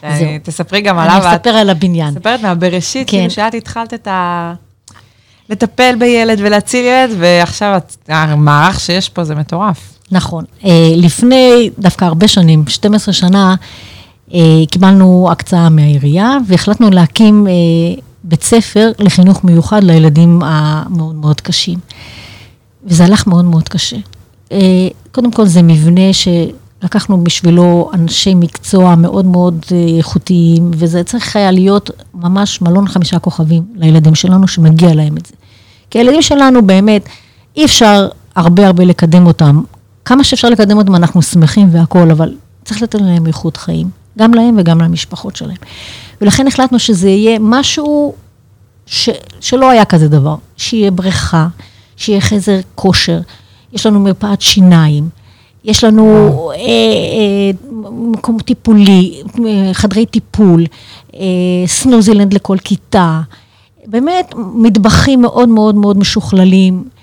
שאני, 0.00 0.38
תספרי 0.42 0.80
גם 0.80 0.98
עליו. 0.98 1.22
אני 1.22 1.34
אספר 1.34 1.50
על 1.50 1.70
הבניין. 1.70 2.14
מספרת 2.14 2.42
מהבראשית, 2.42 3.10
כן. 3.10 3.16
כאילו 3.16 3.30
שאת 3.30 3.54
התחלת 3.54 3.94
את 3.94 4.08
ה... 4.08 4.54
לטפל 5.50 5.94
בילד 5.98 6.38
ולהציל 6.42 6.84
ילד, 6.86 7.16
ועכשיו 7.18 7.80
המערך 8.08 8.80
שיש 8.80 9.08
פה 9.08 9.24
זה 9.24 9.34
מטורף. 9.34 9.98
נכון. 10.10 10.44
אה, 10.64 10.70
לפני 10.96 11.70
דווקא 11.78 12.04
הרבה 12.04 12.28
שנים, 12.28 12.64
12 12.68 13.14
שנה, 13.14 13.54
אה, 14.34 14.40
קיבלנו 14.70 15.28
הקצאה 15.32 15.68
מהעירייה, 15.68 16.36
והחלטנו 16.46 16.90
להקים 16.90 17.46
אה, 17.46 17.52
בית 18.24 18.42
ספר 18.42 18.90
לחינוך 18.98 19.44
מיוחד 19.44 19.84
לילדים 19.84 20.42
המאוד 20.42 21.14
מאוד 21.14 21.40
קשים. 21.40 21.78
וזה 22.84 23.04
הלך 23.04 23.26
מאוד 23.26 23.44
מאוד 23.44 23.68
קשה. 23.68 23.96
אה, 24.52 24.88
קודם 25.12 25.32
כל 25.32 25.46
זה 25.46 25.62
מבנה 25.62 26.12
שלקחנו 26.12 27.24
בשבילו 27.24 27.90
אנשי 27.94 28.34
מקצוע 28.34 28.94
מאוד 28.94 29.26
מאוד 29.26 29.64
אה, 29.72 29.96
איכותיים, 29.98 30.70
וזה 30.74 31.04
צריך 31.04 31.36
היה 31.36 31.50
להיות 31.50 31.90
ממש 32.14 32.62
מלון 32.62 32.88
חמישה 32.88 33.18
כוכבים 33.18 33.62
לילדים 33.76 34.14
שלנו, 34.14 34.48
שמגיע 34.48 34.94
להם 34.94 35.16
את 35.16 35.26
זה. 35.26 35.34
כי 35.90 35.98
הילדים 35.98 36.22
שלנו 36.22 36.66
באמת, 36.66 37.08
אי 37.56 37.64
אפשר 37.64 38.08
הרבה 38.36 38.66
הרבה 38.66 38.84
לקדם 38.84 39.26
אותם. 39.26 39.62
כמה 40.04 40.24
שאפשר 40.24 40.50
לקדם 40.50 40.78
אותם 40.78 40.94
אנחנו 40.94 41.22
שמחים 41.22 41.68
והכול, 41.72 42.10
אבל 42.10 42.34
צריך 42.64 42.82
לתת 42.82 43.00
להם 43.00 43.26
איכות 43.26 43.56
חיים, 43.56 43.90
גם 44.18 44.34
להם 44.34 44.54
וגם 44.58 44.80
למשפחות 44.80 45.36
שלהם. 45.36 45.56
ולכן 46.20 46.46
החלטנו 46.46 46.78
שזה 46.78 47.08
יהיה 47.08 47.38
משהו 47.40 48.14
ש, 48.86 49.08
שלא 49.40 49.70
היה 49.70 49.84
כזה 49.84 50.08
דבר, 50.08 50.34
שיהיה 50.56 50.90
בריכה, 50.90 51.48
שיהיה 51.96 52.20
חזר 52.20 52.58
כושר, 52.74 53.20
יש 53.72 53.86
לנו 53.86 54.00
מרפאת 54.00 54.40
שיניים, 54.40 55.08
יש 55.64 55.84
לנו 55.84 56.04
אה, 56.50 56.56
אה, 56.56 57.50
מקום 57.92 58.38
טיפולי, 58.38 59.22
חדרי 59.72 60.06
טיפול, 60.06 60.64
אה, 61.14 61.20
סנוזילנד 61.66 62.34
לכל 62.34 62.56
כיתה, 62.58 63.20
באמת 63.86 64.34
מטבחים 64.36 65.22
מאוד 65.22 65.48
מאוד 65.48 65.74
מאוד 65.74 65.98
משוכללים, 65.98 66.84
אה, 66.84 66.97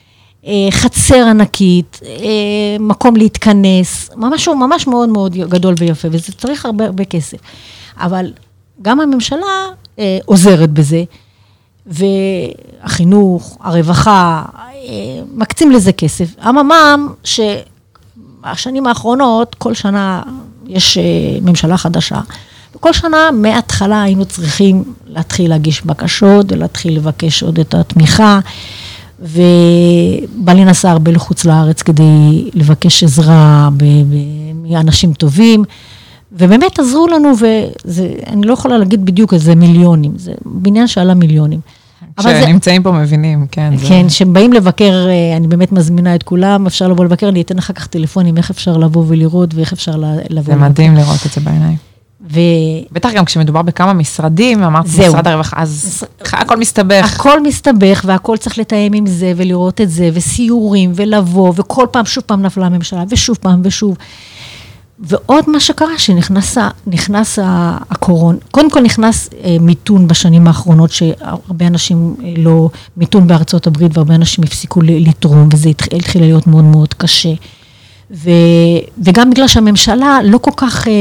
חצר 0.71 1.25
ענקית, 1.29 1.99
אה, 2.05 2.77
מקום 2.79 3.15
להתכנס, 3.15 4.09
ממש 4.15 4.47
ממש 4.47 4.87
מאוד 4.87 5.09
מאוד 5.09 5.35
גדול 5.35 5.75
ויפה, 5.77 6.07
וזה 6.11 6.33
צריך 6.37 6.65
הרבה 6.65 6.85
הרבה 6.85 7.05
כסף. 7.05 7.37
אבל 7.97 8.33
גם 8.81 8.99
הממשלה 8.99 9.65
אה, 9.99 10.17
עוזרת 10.25 10.71
בזה, 10.71 11.03
והחינוך, 11.85 13.57
הרווחה, 13.61 14.43
מקצים 15.35 15.71
לזה 15.71 15.91
כסף. 15.91 16.27
אממם, 16.49 17.13
שבשנים 17.23 18.87
האחרונות, 18.87 19.55
כל 19.55 19.73
שנה 19.73 20.21
יש 20.67 20.97
ממשלה 21.41 21.77
חדשה. 21.77 22.19
וכל 22.75 22.93
שנה, 22.93 23.31
מההתחלה 23.33 24.03
היינו 24.03 24.25
צריכים 24.25 24.83
להתחיל 25.07 25.49
להגיש 25.49 25.85
בקשות 25.85 26.51
ולהתחיל 26.51 26.97
לבקש 26.97 27.43
עוד 27.43 27.59
את 27.59 27.73
התמיכה. 27.73 28.39
ובעלי 29.19 30.65
נסע 30.65 30.91
הרבה 30.91 31.11
לחוץ 31.11 31.45
לארץ 31.45 31.81
כדי 31.81 32.49
לבקש 32.53 33.03
עזרה 33.03 33.69
מאנשים 34.53 35.13
טובים, 35.13 35.63
ובאמת 36.31 36.79
עזרו 36.79 37.07
לנו, 37.07 37.31
ואני 37.39 38.47
לא 38.47 38.53
יכולה 38.53 38.77
להגיד 38.77 39.05
בדיוק 39.05 39.33
איזה 39.33 39.55
מיליונים, 39.55 40.11
זה 40.17 40.33
בניין 40.45 40.87
שעלה 40.87 41.13
מיליונים. 41.13 41.59
כשנמצאים 42.19 42.83
פה 42.83 42.91
מבינים, 42.91 43.47
כן. 43.51 43.73
כן, 43.87 44.07
כשהם 44.07 44.33
באים 44.33 44.53
לבקר, 44.53 45.07
אה, 45.07 45.37
אני 45.37 45.47
באמת 45.47 45.71
מזמינה 45.71 46.15
את 46.15 46.23
כולם, 46.23 46.67
אפשר 46.67 46.87
לבוא 46.87 47.05
לבקר, 47.05 47.29
אני 47.29 47.41
אתן 47.41 47.57
אחר 47.57 47.73
כך 47.73 47.87
טלפונים, 47.87 48.37
איך 48.37 48.49
אפשר 48.49 48.77
לבוא 48.77 49.03
ולראות 49.07 49.53
ואיך 49.53 49.73
אפשר 49.73 49.95
לבוא. 50.29 50.53
זה 50.53 50.55
מדהים 50.55 50.95
לראות 50.95 51.19
את 51.25 51.31
זה 51.31 51.41
בעיניים. 51.41 51.77
ו... 52.31 52.39
בטח 52.91 53.09
גם 53.15 53.25
כשמדובר 53.25 53.61
בכמה 53.61 53.93
משרדים, 53.93 54.63
אמרת 54.63 54.85
משרד 54.85 55.27
הרווחה, 55.27 55.61
אז 55.61 56.03
הכל 56.21 56.57
מסתבך. 56.57 57.15
הכל 57.15 57.43
מסתבך 57.43 58.01
והכל 58.05 58.37
צריך 58.37 58.57
לתאם 58.57 58.93
עם 58.93 59.05
זה 59.05 59.33
ולראות 59.35 59.81
את 59.81 59.89
זה, 59.89 60.09
וסיורים 60.13 60.91
ולבוא, 60.95 61.53
וכל 61.55 61.85
פעם 61.91 62.05
שוב 62.05 62.23
פעם 62.27 62.41
נפלה 62.41 62.65
הממשלה, 62.65 63.03
ושוב 63.09 63.37
פעם 63.41 63.61
ושוב. 63.63 63.97
ועוד 64.99 65.49
מה 65.49 65.59
שקרה, 65.59 65.97
שנכנס 65.97 67.39
הקורונה, 67.89 68.37
קודם 68.51 68.69
כל 68.71 68.81
נכנס 68.81 69.29
אה, 69.43 69.57
מיתון 69.59 70.07
בשנים 70.07 70.47
האחרונות, 70.47 70.91
שהרבה 70.91 71.67
אנשים 71.67 72.15
אה, 72.23 72.33
לא, 72.37 72.69
מיתון 72.97 73.27
בארצות 73.27 73.67
הברית 73.67 73.97
והרבה 73.97 74.15
אנשים 74.15 74.43
הפסיקו 74.43 74.81
לתרום, 74.81 75.49
וזה 75.51 75.69
התחיל, 75.69 75.99
התחיל 75.99 76.21
להיות 76.21 76.47
מאוד 76.47 76.63
מאוד 76.63 76.93
קשה. 76.93 77.33
ו, 78.11 78.29
וגם 79.03 79.29
בגלל 79.29 79.47
שהממשלה 79.47 80.19
לא 80.23 80.37
כל 80.37 80.51
כך... 80.57 80.87
אה, 80.87 80.93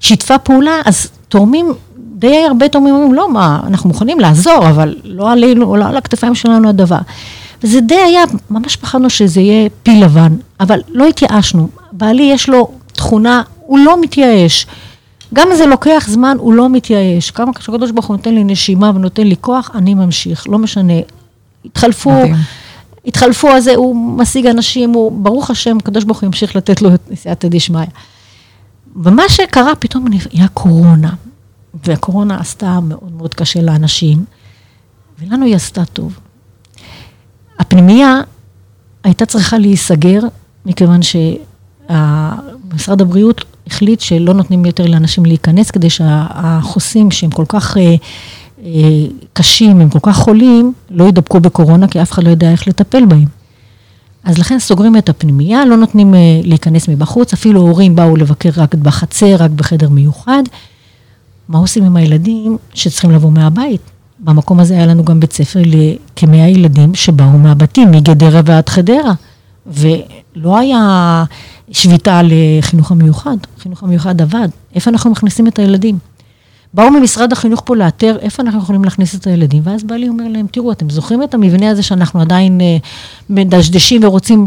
שיתפה 0.00 0.38
פעולה, 0.38 0.80
אז 0.84 1.08
תורמים, 1.28 1.72
די 1.96 2.44
הרבה 2.48 2.68
תורמים 2.68 2.94
אומרים, 2.94 3.14
לא, 3.14 3.32
מה, 3.32 3.60
אנחנו 3.66 3.88
מוכנים 3.88 4.20
לעזור, 4.20 4.68
אבל 4.68 4.96
לא 5.04 5.32
עלינו, 5.32 5.76
לא 5.76 5.84
על 5.84 5.96
הכתפיים 5.96 6.34
שלנו 6.34 6.68
הדבר. 6.68 6.98
וזה 7.62 7.80
די 7.80 7.94
היה, 7.94 8.22
ממש 8.50 8.76
פחדנו 8.76 9.10
שזה 9.10 9.40
יהיה 9.40 9.68
פיל 9.82 10.04
לבן, 10.04 10.36
אבל 10.60 10.80
לא 10.88 11.06
התייאשנו. 11.06 11.68
בעלי 11.92 12.22
יש 12.22 12.48
לו 12.48 12.70
תכונה, 12.92 13.42
הוא 13.66 13.78
לא 13.78 14.00
מתייאש. 14.00 14.66
גם 15.34 15.48
אם 15.50 15.56
זה 15.56 15.66
לוקח 15.66 16.06
זמן, 16.08 16.36
הוא 16.40 16.52
לא 16.52 16.68
מתייאש. 16.68 17.30
כמה 17.30 17.54
כשהקדוש 17.54 17.90
ברוך 17.90 18.06
הוא 18.06 18.16
נותן 18.16 18.34
לי 18.34 18.44
נשימה 18.44 18.90
ונותן 18.94 19.26
לי 19.26 19.34
כוח, 19.40 19.70
אני 19.74 19.94
ממשיך, 19.94 20.48
לא 20.48 20.58
משנה. 20.58 20.92
התחלפו, 21.64 22.10
מדהים. 22.10 22.34
התחלפו, 23.06 23.48
אז 23.48 23.68
הוא 23.68 23.96
משיג 24.18 24.46
אנשים, 24.46 24.92
הוא, 24.92 25.12
ברוך 25.12 25.50
השם, 25.50 25.76
הקדוש 25.76 26.04
ברוך 26.04 26.20
הוא 26.20 26.26
ימשיך 26.26 26.56
לתת 26.56 26.82
לו 26.82 26.94
את 26.94 27.00
נשיאת 27.10 27.44
דשמיא. 27.44 27.80
ומה 28.98 29.22
שקרה, 29.28 29.74
פתאום 29.74 30.06
היה 30.32 30.48
קורונה, 30.48 31.14
והקורונה 31.84 32.40
עשתה 32.40 32.80
מאוד 32.80 33.12
מאוד 33.16 33.34
קשה 33.34 33.62
לאנשים, 33.62 34.24
ולנו 35.18 35.46
היא 35.46 35.56
עשתה 35.56 35.84
טוב. 35.84 36.18
הפנימייה 37.58 38.20
הייתה 39.04 39.26
צריכה 39.26 39.58
להיסגר, 39.58 40.20
מכיוון 40.66 41.00
שמשרד 41.02 43.00
הבריאות 43.00 43.44
החליט 43.66 44.00
שלא 44.00 44.34
נותנים 44.34 44.64
יותר 44.64 44.86
לאנשים 44.86 45.26
להיכנס, 45.26 45.70
כדי 45.70 45.90
שהחוסים 45.90 47.10
שהם 47.10 47.30
כל 47.30 47.44
כך 47.48 47.76
אה, 47.76 47.94
אה, 48.64 49.06
קשים, 49.32 49.80
הם 49.80 49.90
כל 49.90 49.98
כך 50.02 50.16
חולים, 50.16 50.72
לא 50.90 51.04
יידבקו 51.04 51.40
בקורונה, 51.40 51.88
כי 51.88 52.02
אף 52.02 52.12
אחד 52.12 52.24
לא 52.24 52.30
יודע 52.30 52.50
איך 52.52 52.68
לטפל 52.68 53.06
בהם. 53.06 53.37
אז 54.24 54.38
לכן 54.38 54.58
סוגרים 54.58 54.96
את 54.96 55.08
הפנימייה, 55.08 55.64
לא 55.64 55.76
נותנים 55.76 56.14
uh, 56.14 56.16
להיכנס 56.46 56.88
מבחוץ, 56.88 57.32
אפילו 57.32 57.60
הורים 57.60 57.96
באו 57.96 58.16
לבקר 58.16 58.50
רק 58.56 58.74
בחצר, 58.74 59.36
רק 59.38 59.50
בחדר 59.50 59.88
מיוחד. 59.88 60.42
מה 61.48 61.58
עושים 61.58 61.84
עם 61.84 61.96
הילדים 61.96 62.56
שצריכים 62.74 63.10
לבוא 63.10 63.30
מהבית? 63.30 63.80
במקום 64.20 64.60
הזה 64.60 64.74
היה 64.74 64.86
לנו 64.86 65.04
גם 65.04 65.20
בית 65.20 65.32
ספר 65.32 65.60
לכמאה 65.64 66.48
ילדים 66.48 66.94
שבאו 66.94 67.38
מהבתים, 67.38 67.90
מגדרה 67.90 68.40
ועד 68.44 68.68
חדרה. 68.68 69.14
ולא 69.66 70.58
היה 70.58 71.24
שביתה 71.72 72.20
לחינוך 72.24 72.90
המיוחד, 72.90 73.36
חינוך 73.58 73.82
המיוחד 73.82 74.22
עבד. 74.22 74.48
איפה 74.74 74.90
אנחנו 74.90 75.10
מכניסים 75.10 75.46
את 75.46 75.58
הילדים? 75.58 75.98
באו 76.74 76.90
ממשרד 76.90 77.32
החינוך 77.32 77.62
פה 77.64 77.76
לאתר 77.76 78.16
איפה 78.20 78.42
אנחנו 78.42 78.60
יכולים 78.60 78.84
להכניס 78.84 79.14
את 79.14 79.26
הילדים, 79.26 79.62
ואז 79.64 79.84
בעלי 79.84 80.08
אומר 80.08 80.28
להם, 80.28 80.46
תראו, 80.46 80.72
אתם 80.72 80.90
זוכרים 80.90 81.22
את 81.22 81.34
המבנה 81.34 81.70
הזה 81.70 81.82
שאנחנו 81.82 82.20
עדיין 82.20 82.60
אה, 82.60 82.76
מדשדשים 83.30 84.04
ורוצים, 84.04 84.46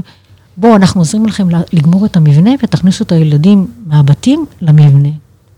בואו, 0.58 0.76
אנחנו 0.76 1.02
עוזרים 1.02 1.26
לכם 1.26 1.48
לגמור 1.74 2.06
את 2.06 2.18
המבנה 2.18 2.52
ותכניסו 2.64 3.04
את 3.04 3.12
הילדים 3.12 3.68
מהבתים 3.86 4.46
למבנה. 4.62 5.10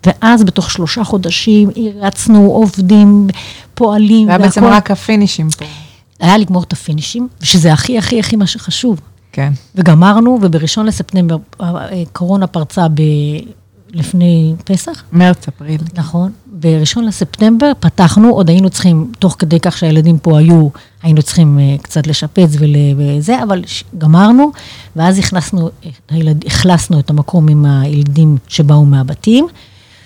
ואז 0.06 0.44
בתוך 0.44 0.72
שלושה 0.72 1.04
חודשים 1.04 1.70
הרצנו 1.76 2.52
עובדים, 2.52 3.28
פועלים. 3.74 4.26
זה 4.26 4.32
היה 4.32 4.40
בעצם 4.40 4.64
רק 4.64 4.92
הפינישים 4.92 5.50
פה. 5.50 5.66
היה 6.20 6.38
לגמור 6.38 6.64
את 6.64 6.74
הפינישים, 6.74 7.28
שזה 7.44 7.74
הכי 7.74 7.98
הכי 7.98 8.20
הכי 8.20 8.36
מה 8.36 8.48
שחשוב. 8.48 9.00
כן. 9.32 9.54
וגמרנו, 9.76 10.40
ובראשון 10.42 10.86
לספטמבר 10.86 11.38
קורונה 12.12 12.48
פרצה 12.48 12.88
ב... 12.88 13.02
לפני 13.94 14.56
פסח. 14.66 15.04
מרץ, 15.12 15.48
אפריל. 15.48 15.82
נכון. 15.96 16.32
בראשון 16.64 17.06
לספטמבר 17.06 17.72
פתחנו, 17.80 18.30
עוד 18.30 18.50
היינו 18.50 18.70
צריכים, 18.70 19.12
תוך 19.20 19.36
כדי 19.40 19.60
כך 19.60 19.78
שהילדים 19.78 20.18
פה 20.18 20.40
היו, 20.40 20.68
היינו 21.04 21.22
צריכים 21.22 21.60
uh, 21.60 21.82
קצת 21.82 22.08
לשפץ 22.08 22.50
וזה, 22.98 23.44
אבל 23.44 23.64
גמרנו, 23.98 24.52
ואז 24.96 25.20
הכנסנו, 25.20 25.70
הילד, 26.10 26.46
הכלסנו 26.46 27.00
את 27.00 27.10
המקום 27.10 27.48
עם 27.48 27.66
הילדים 27.66 28.38
שבאו 28.48 28.86
מהבתים, 28.86 29.48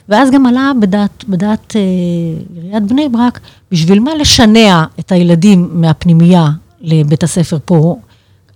ואז 0.10 0.32
גם 0.32 0.46
עלה 0.46 0.72
בדעת, 0.82 1.24
בדעת 1.28 1.76
uh, 1.76 2.62
עיריית 2.62 2.84
בני 2.84 3.10
ברק, 3.10 3.40
בשביל 3.72 4.00
מה 4.00 4.16
לשנע 4.16 4.86
את 5.00 5.12
הילדים 5.12 5.70
מהפנימייה 5.72 6.50
לבית 6.82 7.24
הספר 7.24 7.58
פה, 7.66 7.98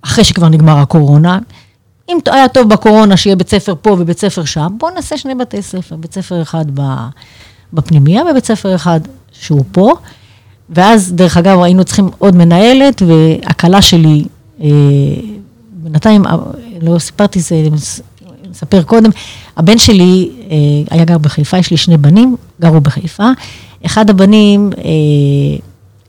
אחרי 0.02 0.24
שכבר 0.24 0.50
נגמר 0.50 0.78
הקורונה. 0.78 1.40
אם 2.10 2.18
היה 2.26 2.48
טוב 2.48 2.70
בקורונה 2.70 3.18
שיהיה 3.18 3.36
בית 3.36 3.50
ספר 3.50 3.74
פה 3.82 3.96
ובית 4.00 4.20
ספר 4.20 4.46
שם, 4.46 4.68
בואו 4.78 4.96
נעשה 4.96 5.18
שני 5.18 5.36
בתי 5.36 5.62
ספר, 5.62 5.96
בית 5.96 6.14
ספר 6.14 6.42
אחד 6.42 6.66
בפנימייה 7.74 8.24
ובית 8.32 8.46
ספר 8.46 8.76
אחד 8.76 9.00
שהוא 9.32 9.64
פה. 9.72 9.94
ואז, 10.70 11.14
דרך 11.14 11.38
אגב, 11.38 11.62
היינו 11.62 11.84
צריכים 11.84 12.10
עוד 12.18 12.36
מנהלת, 12.36 13.02
והכלה 13.02 13.82
שלי, 13.82 14.24
אה, 14.62 14.70
בינתיים, 15.74 16.26
אה, 16.28 16.36
לא 16.82 17.00
סיפרתי, 17.00 17.40
זה, 17.40 17.64
נספר 18.50 18.84
קודם, 18.84 19.10
הבן 19.58 19.78
שלי 19.78 20.30
אה, 20.42 20.56
היה 20.90 21.06
גר 21.06 21.18
בחיפה, 21.18 21.58
יש 21.58 21.72
לי 21.72 21.78
שני 21.78 21.98
בנים, 21.98 22.36
גרו 22.62 22.82
בחיפה. 22.82 23.30
אחד 23.86 24.10
הבנים 24.10 24.70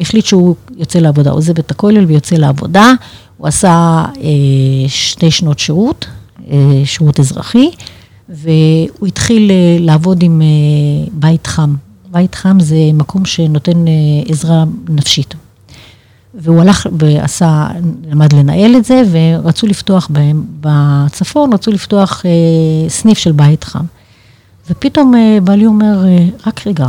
החליט 0.00 0.24
שהוא 0.24 0.54
יוצא 0.76 0.98
לעבודה, 0.98 1.30
עוזב 1.30 1.58
את 1.58 1.70
הכולל 1.70 2.04
ויוצא 2.04 2.36
לעבודה. 2.36 2.92
הוא 3.36 3.48
עשה 3.48 4.04
אה, 4.20 4.88
שתי 4.88 5.30
שנות 5.30 5.58
שירות, 5.58 6.06
אה, 6.50 6.82
שירות 6.84 7.20
אזרחי, 7.20 7.70
והוא 8.28 9.06
התחיל 9.06 9.50
אה, 9.50 9.76
לעבוד 9.80 10.22
עם 10.22 10.42
אה, 10.42 11.08
בית 11.12 11.46
חם. 11.46 11.74
בית 12.10 12.34
חם 12.34 12.60
זה 12.60 12.76
מקום 12.94 13.24
שנותן 13.24 13.88
אה, 13.88 13.92
עזרה 14.26 14.64
נפשית. 14.88 15.34
והוא 16.34 16.60
הלך 16.60 16.86
ועשה, 16.98 17.68
למד 18.10 18.32
לנהל 18.32 18.76
את 18.76 18.84
זה, 18.84 19.02
ורצו 19.10 19.66
לפתוח 19.66 20.08
בהם, 20.12 20.44
בצפון, 20.60 21.52
רצו 21.52 21.70
לפתוח 21.70 22.24
סניף 22.88 23.18
של 23.18 23.32
בית 23.32 23.64
חם. 23.64 23.84
ופתאום 24.70 25.14
בעלי 25.44 25.66
אומר, 25.66 26.04
רק 26.46 26.66
רגע, 26.66 26.86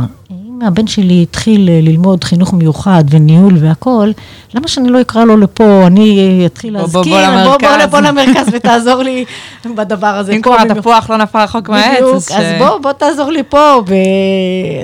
אם 0.64 0.68
הבן 0.68 0.86
שלי 0.86 1.22
התחיל 1.22 1.68
אה, 1.68 1.80
ללמוד 1.82 2.24
חינוך 2.24 2.52
מיוחד 2.52 3.04
וניהול 3.10 3.56
והכול, 3.60 4.12
למה 4.54 4.68
שאני 4.68 4.88
לא 4.88 5.00
אקרא 5.00 5.24
לו 5.24 5.36
לפה, 5.36 5.86
אני 5.86 6.42
אתחיל 6.46 6.72
להזכיר, 6.72 7.02
בוא, 7.02 7.12
בוא, 7.44 7.56
בוא, 7.58 7.76
בוא, 7.76 7.86
בוא 7.86 8.00
למרכז 8.00 8.46
ותעזור 8.52 9.02
לי 9.02 9.24
בדבר 9.76 10.06
הזה. 10.06 10.32
אם 10.32 10.42
כבר 10.42 10.56
התפוח 10.70 11.10
לא 11.10 11.16
נפל 11.16 11.38
רחוק 11.38 11.68
מהעץ, 11.68 12.02
אז... 12.02 12.28
אז 12.30 12.44
בוא, 12.58 12.78
בוא 12.78 12.92
תעזור 12.92 13.30
לי 13.30 13.42
פה, 13.48 13.82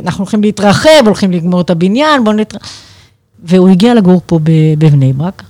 ואנחנו 0.03 0.23
הולכים 0.25 0.43
להתרחב, 0.43 1.07
הולכים 1.07 1.31
לגמור 1.31 1.61
את 1.61 1.71
הבניין, 1.71 2.25
בוא 2.25 2.33
נתרחב. 2.33 2.67
והוא 3.45 3.69
הגיע 3.69 3.95
לגור 3.95 4.21
פה 4.27 4.39
בבני 4.79 5.13
ברק, 5.13 5.43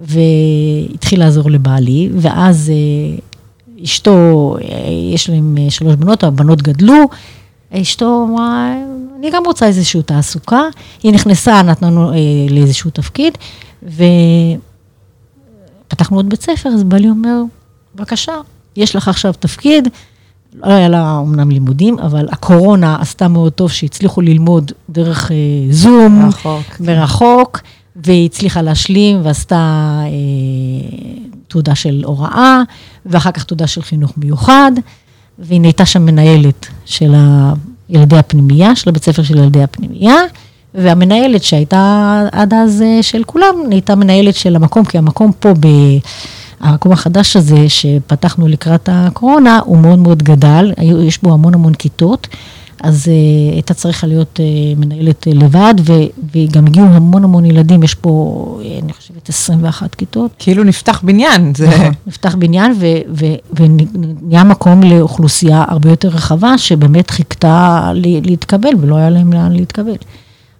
והתחיל 0.00 1.20
לעזור 1.20 1.50
לבעלי, 1.50 2.08
ואז 2.14 2.72
אשתו, 3.84 4.56
יש 5.14 5.30
להם 5.30 5.56
שלוש 5.68 5.94
בנות, 5.94 6.24
הבנות 6.24 6.62
גדלו, 6.62 7.04
אשתו 7.72 8.26
אמרה, 8.28 8.74
אני 9.18 9.30
גם 9.30 9.42
רוצה 9.46 9.66
איזושהי 9.66 10.02
תעסוקה. 10.02 10.62
היא 11.02 11.12
נכנסה, 11.12 11.62
נתנו 11.62 12.12
אה, 12.12 12.16
לאיזשהו 12.50 12.90
תפקיד, 12.90 13.38
ופתחנו 15.86 16.16
עוד 16.16 16.28
בית 16.28 16.42
ספר, 16.42 16.68
אז 16.68 16.84
בעלי 16.84 17.10
אומר, 17.10 17.42
בבקשה, 17.94 18.32
יש 18.76 18.96
לך 18.96 19.08
עכשיו 19.08 19.32
תפקיד. 19.32 19.88
לא 20.54 20.66
היה 20.66 20.88
לה 20.88 21.18
אמנם 21.20 21.50
לימודים, 21.50 21.98
אבל 21.98 22.28
הקורונה 22.32 22.96
עשתה 23.00 23.28
מאוד 23.28 23.52
טוב 23.52 23.70
שהצליחו 23.70 24.20
ללמוד 24.20 24.72
דרך 24.90 25.32
אה, 25.32 25.36
זום, 25.70 26.22
מרחוק. 26.22 26.80
מרחוק, 26.80 27.60
והיא 27.96 28.26
הצליחה 28.26 28.62
להשלים 28.62 29.20
ועשתה 29.24 30.00
אה, 30.04 30.08
תעודה 31.48 31.74
של 31.74 32.02
הוראה, 32.06 32.62
ואחר 33.06 33.30
כך 33.30 33.44
תעודה 33.44 33.66
של 33.66 33.82
חינוך 33.82 34.12
מיוחד. 34.16 34.72
והיא 35.38 35.60
נהייתה 35.60 35.86
שם 35.86 36.06
מנהלת 36.06 36.66
של 36.84 37.14
ילדי 37.90 38.18
הפנימייה, 38.18 38.76
של 38.76 38.90
הבית 38.90 39.04
ספר 39.04 39.22
של 39.22 39.38
ילדי 39.38 39.62
הפנימייה, 39.62 40.16
והמנהלת 40.74 41.42
שהייתה 41.42 42.22
עד 42.32 42.54
אז 42.54 42.82
אה, 42.82 43.02
של 43.02 43.24
כולם, 43.24 43.54
נהייתה 43.68 43.94
מנהלת 43.94 44.34
של 44.34 44.56
המקום, 44.56 44.84
כי 44.84 44.98
המקום 44.98 45.32
פה, 45.40 45.52
ב... 45.60 45.66
המקום 46.60 46.92
החדש 46.92 47.36
הזה 47.36 47.68
שפתחנו 47.68 48.48
לקראת 48.48 48.88
הקורונה, 48.92 49.60
הוא 49.64 49.78
מאוד 49.78 49.98
מאוד 49.98 50.22
גדל, 50.22 50.72
יש 51.06 51.22
בו 51.22 51.32
המון 51.32 51.54
המון 51.54 51.74
כיתות. 51.74 52.28
אז 52.82 53.04
uh, 53.04 53.52
הייתה 53.54 53.74
צריכה 53.74 54.06
להיות 54.06 54.40
uh, 54.40 54.78
מנהלת 54.80 55.26
uh, 55.26 55.34
לבד, 55.34 55.74
וגם 56.34 56.66
הגיעו 56.66 56.86
המון 56.86 57.24
המון 57.24 57.44
ילדים, 57.44 57.82
יש 57.82 57.94
פה, 57.94 58.60
uh, 58.62 58.82
אני 58.84 58.92
חושבת, 58.92 59.28
21 59.28 59.94
כיתות. 59.94 60.30
כאילו 60.38 60.64
נפתח 60.64 61.00
בניין. 61.04 61.54
זה... 61.54 61.68
נכון, 61.68 61.92
נפתח 62.06 62.34
בניין, 62.34 62.74
ונהיה 63.52 64.44
מקום 64.44 64.82
לאוכלוסייה 64.82 65.64
הרבה 65.68 65.90
יותר 65.90 66.08
רחבה, 66.08 66.58
שבאמת 66.58 67.10
חיכתה 67.10 67.90
להתקבל, 67.94 68.70
ולא 68.80 68.96
היה 68.96 69.10
להם 69.10 69.32
לאן 69.32 69.52
להתקבל. 69.52 69.96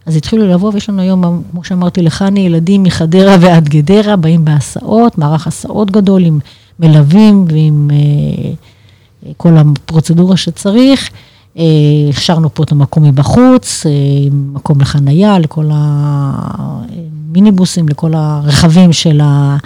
אז 0.07 0.17
התחילו 0.17 0.47
לבוא, 0.47 0.73
ויש 0.75 0.89
לנו 0.89 1.03
היום, 1.03 1.43
כמו 1.51 1.65
שאמרתי 1.65 2.03
לחני, 2.03 2.41
ילדים 2.41 2.83
מחדרה 2.83 3.37
ועד 3.41 3.69
גדרה, 3.69 4.17
באים 4.17 4.45
בהסעות, 4.45 5.19
מערך 5.19 5.47
הסעות 5.47 5.91
גדול 5.91 6.25
עם 6.25 6.39
מלווים 6.81 7.45
ועם 7.49 7.91
uh, 7.91 9.27
כל 9.37 9.57
הפרוצדורה 9.57 10.37
שצריך. 10.37 11.11
הכשרנו 12.11 12.55
פה 12.55 12.63
את 12.63 12.73
המקום 12.73 13.03
מבחוץ, 13.05 13.87
אה, 13.87 13.93
מקום 14.33 14.81
לחנייה, 14.81 15.39
לכל 15.39 15.69
המיניבוסים, 17.33 17.89
לכל 17.89 18.13
הרכבים 18.15 18.93
של 18.93 19.21
ה... 19.25 19.57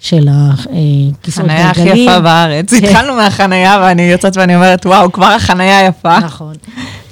של 0.00 0.28
הכיסאות 0.28 1.48
גלגלים. 1.48 1.74
חנייה 1.74 1.90
הכי 1.92 1.98
יפה 1.98 2.20
בארץ. 2.20 2.70
כן. 2.74 2.84
התחלנו 2.84 3.14
מהחנייה 3.14 3.78
ואני 3.82 4.02
יוצאת 4.02 4.36
ואני 4.36 4.56
אומרת, 4.56 4.86
וואו, 4.86 5.12
כבר 5.12 5.26
החנייה 5.26 5.86
יפה. 5.86 6.18
נכון. 6.18 6.54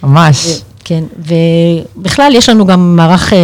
ממש. 0.02 0.60
כן, 0.84 1.04
ובכלל 1.18 2.34
יש 2.34 2.48
לנו 2.48 2.66
גם 2.66 2.96
מערך 2.96 3.32
אה, 3.32 3.38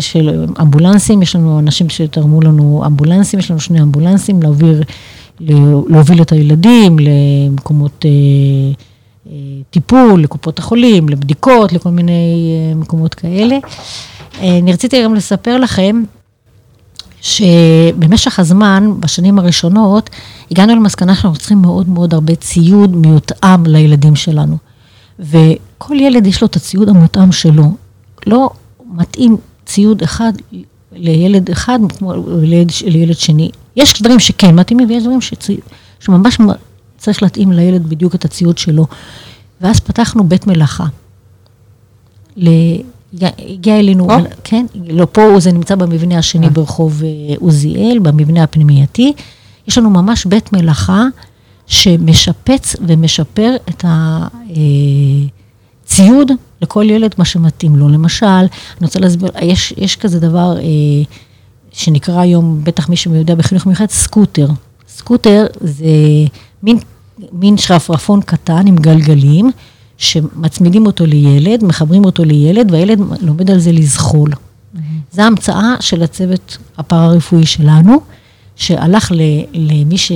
של 0.00 0.44
אמבולנסים, 0.60 1.22
יש 1.22 1.36
לנו 1.36 1.58
אנשים 1.58 1.88
שתרמו 1.88 2.40
לנו 2.40 2.82
אמבולנסים, 2.86 3.38
יש 3.38 3.50
לנו 3.50 3.60
שני 3.60 3.82
אמבולנסים 3.82 4.42
להוביל, 4.42 4.82
להוביל 5.88 6.22
את 6.22 6.32
הילדים 6.32 6.96
למקומות... 6.98 8.04
אה, 9.32 9.36
טיפול, 9.70 10.22
לקופות 10.22 10.58
החולים, 10.58 11.08
לבדיקות, 11.08 11.72
לכל 11.72 11.90
מיני 11.90 12.54
אה, 12.70 12.74
מקומות 12.74 13.14
כאלה. 13.14 13.56
אה, 14.40 14.58
אני 14.58 14.72
רציתי 14.72 15.04
גם 15.04 15.14
לספר 15.14 15.58
לכם 15.58 16.02
שבמשך 17.20 18.38
הזמן, 18.38 18.92
בשנים 19.00 19.38
הראשונות, 19.38 20.10
הגענו 20.50 20.74
למסקנה 20.74 21.14
שאנחנו 21.14 21.38
צריכים 21.38 21.62
מאוד 21.62 21.88
מאוד 21.88 22.14
הרבה 22.14 22.34
ציוד 22.34 22.96
מיותאם 22.96 23.66
לילדים 23.66 24.16
שלנו. 24.16 24.56
וכל 25.18 26.00
ילד 26.00 26.26
יש 26.26 26.40
לו 26.40 26.46
את 26.46 26.56
הציוד 26.56 26.88
המותאם 26.88 27.32
שלו. 27.32 27.64
לא 28.26 28.50
מתאים 28.94 29.36
ציוד 29.66 30.02
אחד 30.02 30.32
לילד 30.92 31.50
אחד 31.50 31.78
כמו 31.98 32.12
לילד, 32.42 32.70
לילד 32.86 33.16
שני. 33.16 33.50
יש 33.76 34.02
דברים 34.02 34.18
שכן 34.18 34.54
מתאימים 34.54 34.88
ויש 34.88 35.02
דברים 35.02 35.20
שצי, 35.20 35.56
שממש 36.00 36.40
צריך 37.02 37.22
להתאים 37.22 37.52
לילד 37.52 37.88
בדיוק 37.88 38.14
את 38.14 38.24
הציוד 38.24 38.58
שלו. 38.58 38.86
ואז 39.60 39.80
פתחנו 39.80 40.24
בית 40.24 40.46
מלאכה. 40.46 40.86
הגיע 43.38 43.78
אלינו, 43.78 44.10
או? 44.10 44.16
כן, 44.44 44.66
לא 44.88 45.06
פה, 45.12 45.40
זה 45.40 45.52
נמצא 45.52 45.74
במבנה 45.74 46.18
השני 46.18 46.46
אה. 46.46 46.50
ברחוב 46.50 47.02
אה, 47.04 47.34
עוזיאל, 47.38 47.98
במבנה 47.98 48.42
הפנימייתי. 48.42 49.12
יש 49.68 49.78
לנו 49.78 49.90
ממש 49.90 50.26
בית 50.26 50.52
מלאכה 50.52 51.04
שמשפץ 51.66 52.76
ומשפר 52.86 53.56
את 53.68 53.84
הציוד 55.84 56.30
אה, 56.30 56.36
לכל 56.62 56.90
ילד, 56.90 57.14
מה 57.18 57.24
שמתאים 57.24 57.76
לו. 57.76 57.88
למשל, 57.88 58.26
אני 58.26 58.46
רוצה 58.82 59.00
להסביר, 59.00 59.30
יש, 59.42 59.74
יש 59.76 59.96
כזה 59.96 60.20
דבר 60.20 60.56
שנקרא 61.72 62.20
היום, 62.20 62.60
בטח 62.64 62.88
מי 62.88 62.96
שיודע 62.96 63.34
בחינוך 63.34 63.66
מיוחד, 63.66 63.90
סקוטר. 63.90 64.48
סקוטר 64.88 65.46
זה 65.60 65.86
מין 66.62 66.78
מין 67.32 67.56
שרפרפון 67.56 68.20
קטן 68.20 68.66
עם 68.66 68.76
גלגלים, 68.76 69.50
שמצמידים 69.96 70.86
אותו 70.86 71.06
לילד, 71.06 71.64
מחברים 71.64 72.04
אותו 72.04 72.24
לילד, 72.24 72.70
והילד 72.70 73.00
לומד 73.20 73.50
על 73.50 73.58
זה 73.58 73.72
לזחול. 73.72 74.30
Mm-hmm. 74.32 74.78
זו 75.12 75.22
המצאה 75.22 75.74
של 75.80 76.02
הצוות 76.02 76.58
הפארה-רפואי 76.78 77.46
שלנו, 77.46 78.00
שהלך 78.56 79.12
למי 79.54 79.98
ש... 79.98 80.12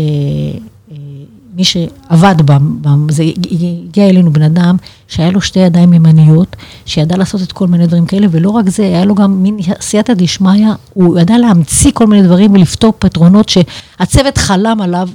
מי 1.57 1.65
שעבד 1.65 2.35
בם, 2.45 3.07
זה 3.11 3.23
הגיע 3.51 4.09
אלינו 4.09 4.33
בן 4.33 4.43
אדם 4.43 4.77
שהיה 5.09 5.31
לו 5.31 5.41
שתי 5.41 5.59
ידיים 5.59 5.93
ימניות, 5.93 6.57
שידע 6.87 7.17
לעשות 7.17 7.43
את 7.43 7.53
כל 7.53 7.67
מיני 7.67 7.87
דברים 7.87 8.07
כאלה, 8.07 8.27
ולא 8.31 8.51
רק 8.51 8.69
זה, 8.69 8.83
היה 8.83 9.05
לו 9.05 9.15
גם 9.15 9.43
מין 9.43 9.59
סייעתא 9.81 10.15
דשמיא, 10.15 10.69
הוא 10.95 11.19
ידע 11.19 11.39
להמציא 11.39 11.91
כל 11.95 12.07
מיני 12.07 12.23
דברים 12.23 12.53
ולפתור 12.53 12.93
פתרונות 12.99 13.49
שהצוות 13.49 14.39
חלם 14.39 14.81
עליו 14.81 15.09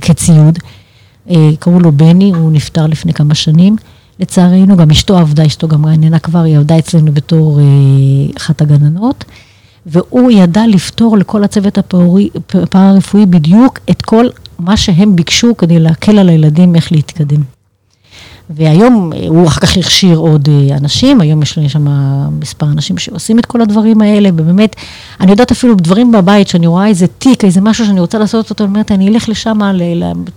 כציוד. 0.00 0.58
אה, 1.30 1.50
קראו 1.58 1.80
לו 1.80 1.92
בני, 1.92 2.32
הוא 2.34 2.52
נפטר 2.52 2.86
לפני 2.86 3.12
כמה 3.14 3.34
שנים. 3.34 3.76
לצערנו, 4.20 4.76
גם 4.76 4.90
אשתו 4.90 5.18
עבדה, 5.18 5.46
אשתו 5.46 5.68
גם 5.68 5.88
איננה 5.88 6.18
כבר, 6.18 6.42
היא 6.42 6.58
עבדה 6.58 6.78
אצלנו 6.78 7.12
בתור 7.12 7.60
אה, 7.60 7.64
אחת 8.36 8.60
הגננות. 8.60 9.24
והוא 9.86 10.30
ידע 10.30 10.66
לפתור 10.66 11.18
לכל 11.18 11.44
הצוות 11.44 11.78
הפארה-רפואי 11.78 13.26
בדיוק 13.26 13.78
את 13.90 14.02
כל 14.02 14.26
מה 14.58 14.76
שהם 14.76 15.16
ביקשו 15.16 15.56
כדי 15.56 15.78
להקל 15.78 16.18
על 16.18 16.28
הילדים 16.28 16.74
איך 16.74 16.92
להתקדם. 16.92 17.59
והיום 18.54 19.12
אה, 19.12 19.18
הוא 19.28 19.46
אחר 19.46 19.60
כך 19.60 19.76
הכשיר 19.76 20.18
עוד 20.18 20.48
אה, 20.48 20.76
אנשים, 20.76 21.20
היום 21.20 21.42
יש 21.42 21.58
לנו 21.58 21.68
שם 21.68 21.86
מספר 22.40 22.66
אנשים 22.66 22.98
שעושים 22.98 23.38
את 23.38 23.46
כל 23.46 23.60
הדברים 23.60 24.02
האלה, 24.02 24.28
ובאמת, 24.32 24.76
אני 25.20 25.30
יודעת 25.30 25.50
אפילו 25.50 25.74
דברים 25.74 26.12
בבית, 26.12 26.48
שאני 26.48 26.66
רואה 26.66 26.86
איזה 26.86 27.06
תיק, 27.06 27.44
איזה 27.44 27.60
משהו 27.60 27.86
שאני 27.86 28.00
רוצה 28.00 28.18
לעשות 28.18 28.50
אותו, 28.50 28.64
אני 28.64 28.70
אומרת, 28.70 28.92
אני 28.92 29.08
אלך 29.08 29.28
לשם, 29.28 29.58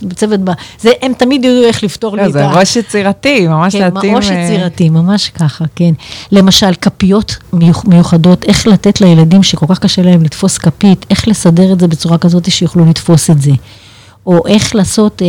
לצוות, 0.01 0.39
זה, 0.79 0.89
הם 1.01 1.13
תמיד 1.13 1.45
ידעו 1.45 1.63
איך 1.63 1.83
לפתור 1.83 2.15
לי 2.15 2.21
את 2.23 2.27
ה... 2.27 2.31
זה 2.31 2.47
ראש 2.47 2.75
יצירתי, 2.75 3.47
ממש 3.47 3.75
להתאים... 3.75 4.11
כן, 4.11 4.17
ראש 4.17 4.31
אה, 4.31 4.43
יצירתי, 4.43 4.89
ממש 4.89 5.29
ככה, 5.29 5.65
כן. 5.75 5.93
למשל, 6.31 6.73
כפיות 6.81 7.37
מיוחדות, 7.85 8.43
איך 8.43 8.67
לתת 8.67 9.01
לילדים 9.01 9.43
שכל 9.43 9.65
כך 9.69 9.79
קשה 9.79 10.01
להם 10.01 10.23
לתפוס 10.23 10.57
כפית, 10.57 11.05
איך 11.09 11.27
לסדר 11.27 11.73
את 11.73 11.79
זה 11.79 11.87
בצורה 11.87 12.17
כזאת 12.17 12.51
שיוכלו 12.51 12.85
לתפוס 12.85 13.29
את 13.29 13.41
זה. 13.41 13.51
או 14.25 14.47
איך 14.47 14.75
לעשות 14.75 15.21
אה, 15.21 15.27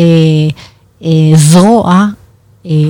אה, 1.05 1.37
זרוע 1.37 2.07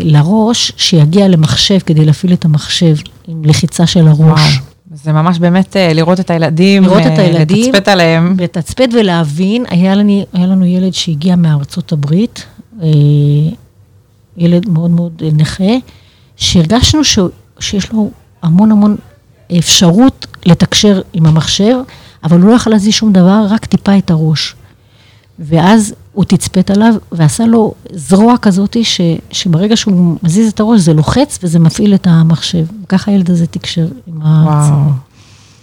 לראש, 0.05 0.72
שיגיע 0.77 1.29
למחשב 1.29 1.79
כדי 1.79 2.05
להפעיל 2.05 2.33
את 2.33 2.45
המחשב 2.45 2.97
עם 3.27 3.45
לחיצה 3.45 3.87
של 3.87 4.09
הראש. 4.09 4.20
וואו. 4.20 4.64
זה 4.95 5.12
ממש 5.12 5.39
באמת 5.39 5.77
אה, 5.77 5.93
לראות 5.93 6.20
את 6.20 6.31
הילדים, 6.31 6.83
לראות 6.83 7.03
את 7.07 7.18
אה, 7.18 7.25
הילדים, 7.25 7.68
לתצפת 7.75 7.89
עליהם. 7.89 8.37
לתצפת 8.41 8.89
ולהבין, 8.93 9.64
היה, 9.68 9.95
לנו, 9.95 10.27
היה 10.33 10.47
לנו 10.47 10.64
ילד 10.66 10.95
שהגיע 10.95 11.37
מארצות 11.37 11.93
הברית, 11.93 12.47
ילד 14.37 14.68
מאוד 14.68 14.91
מאוד 14.91 15.22
נכה, 15.33 15.72
שהרגשנו 16.37 17.05
ש, 17.05 17.18
שיש 17.61 17.93
לו 17.93 18.11
המון 18.43 18.70
המון 18.70 18.97
אפשרות 19.59 20.27
לתקשר 20.47 21.01
עם 21.12 21.27
המחשב, 21.27 21.77
אבל 22.25 22.41
הוא 22.41 22.51
לא 22.51 22.55
יכול 22.55 22.72
להזיז 22.72 22.95
שום 22.95 23.12
דבר, 23.12 23.47
רק 23.51 23.64
טיפה 23.64 23.99
את 23.99 24.11
הראש. 24.11 24.55
ואז 25.39 25.95
הוא 26.12 26.24
תצפת 26.24 26.70
עליו 26.70 26.95
ועשה 27.12 27.47
לו 27.47 27.74
זרוע 27.93 28.35
כזאת, 28.43 28.76
ש, 28.82 29.01
שברגע 29.30 29.76
שהוא 29.76 30.16
מזיז 30.22 30.53
את 30.53 30.61
הראש 30.61 30.80
זה 30.80 30.95
לוחץ 30.95 31.39
וזה 31.43 31.59
מפעיל 31.59 31.95
את 31.95 32.07
המחשב. 32.07 32.64
ככה 32.89 33.11
הילד 33.11 33.30
הזה 33.30 33.47
תקשר 33.47 33.87
עם. 34.07 34.22
וואו, 34.22 34.91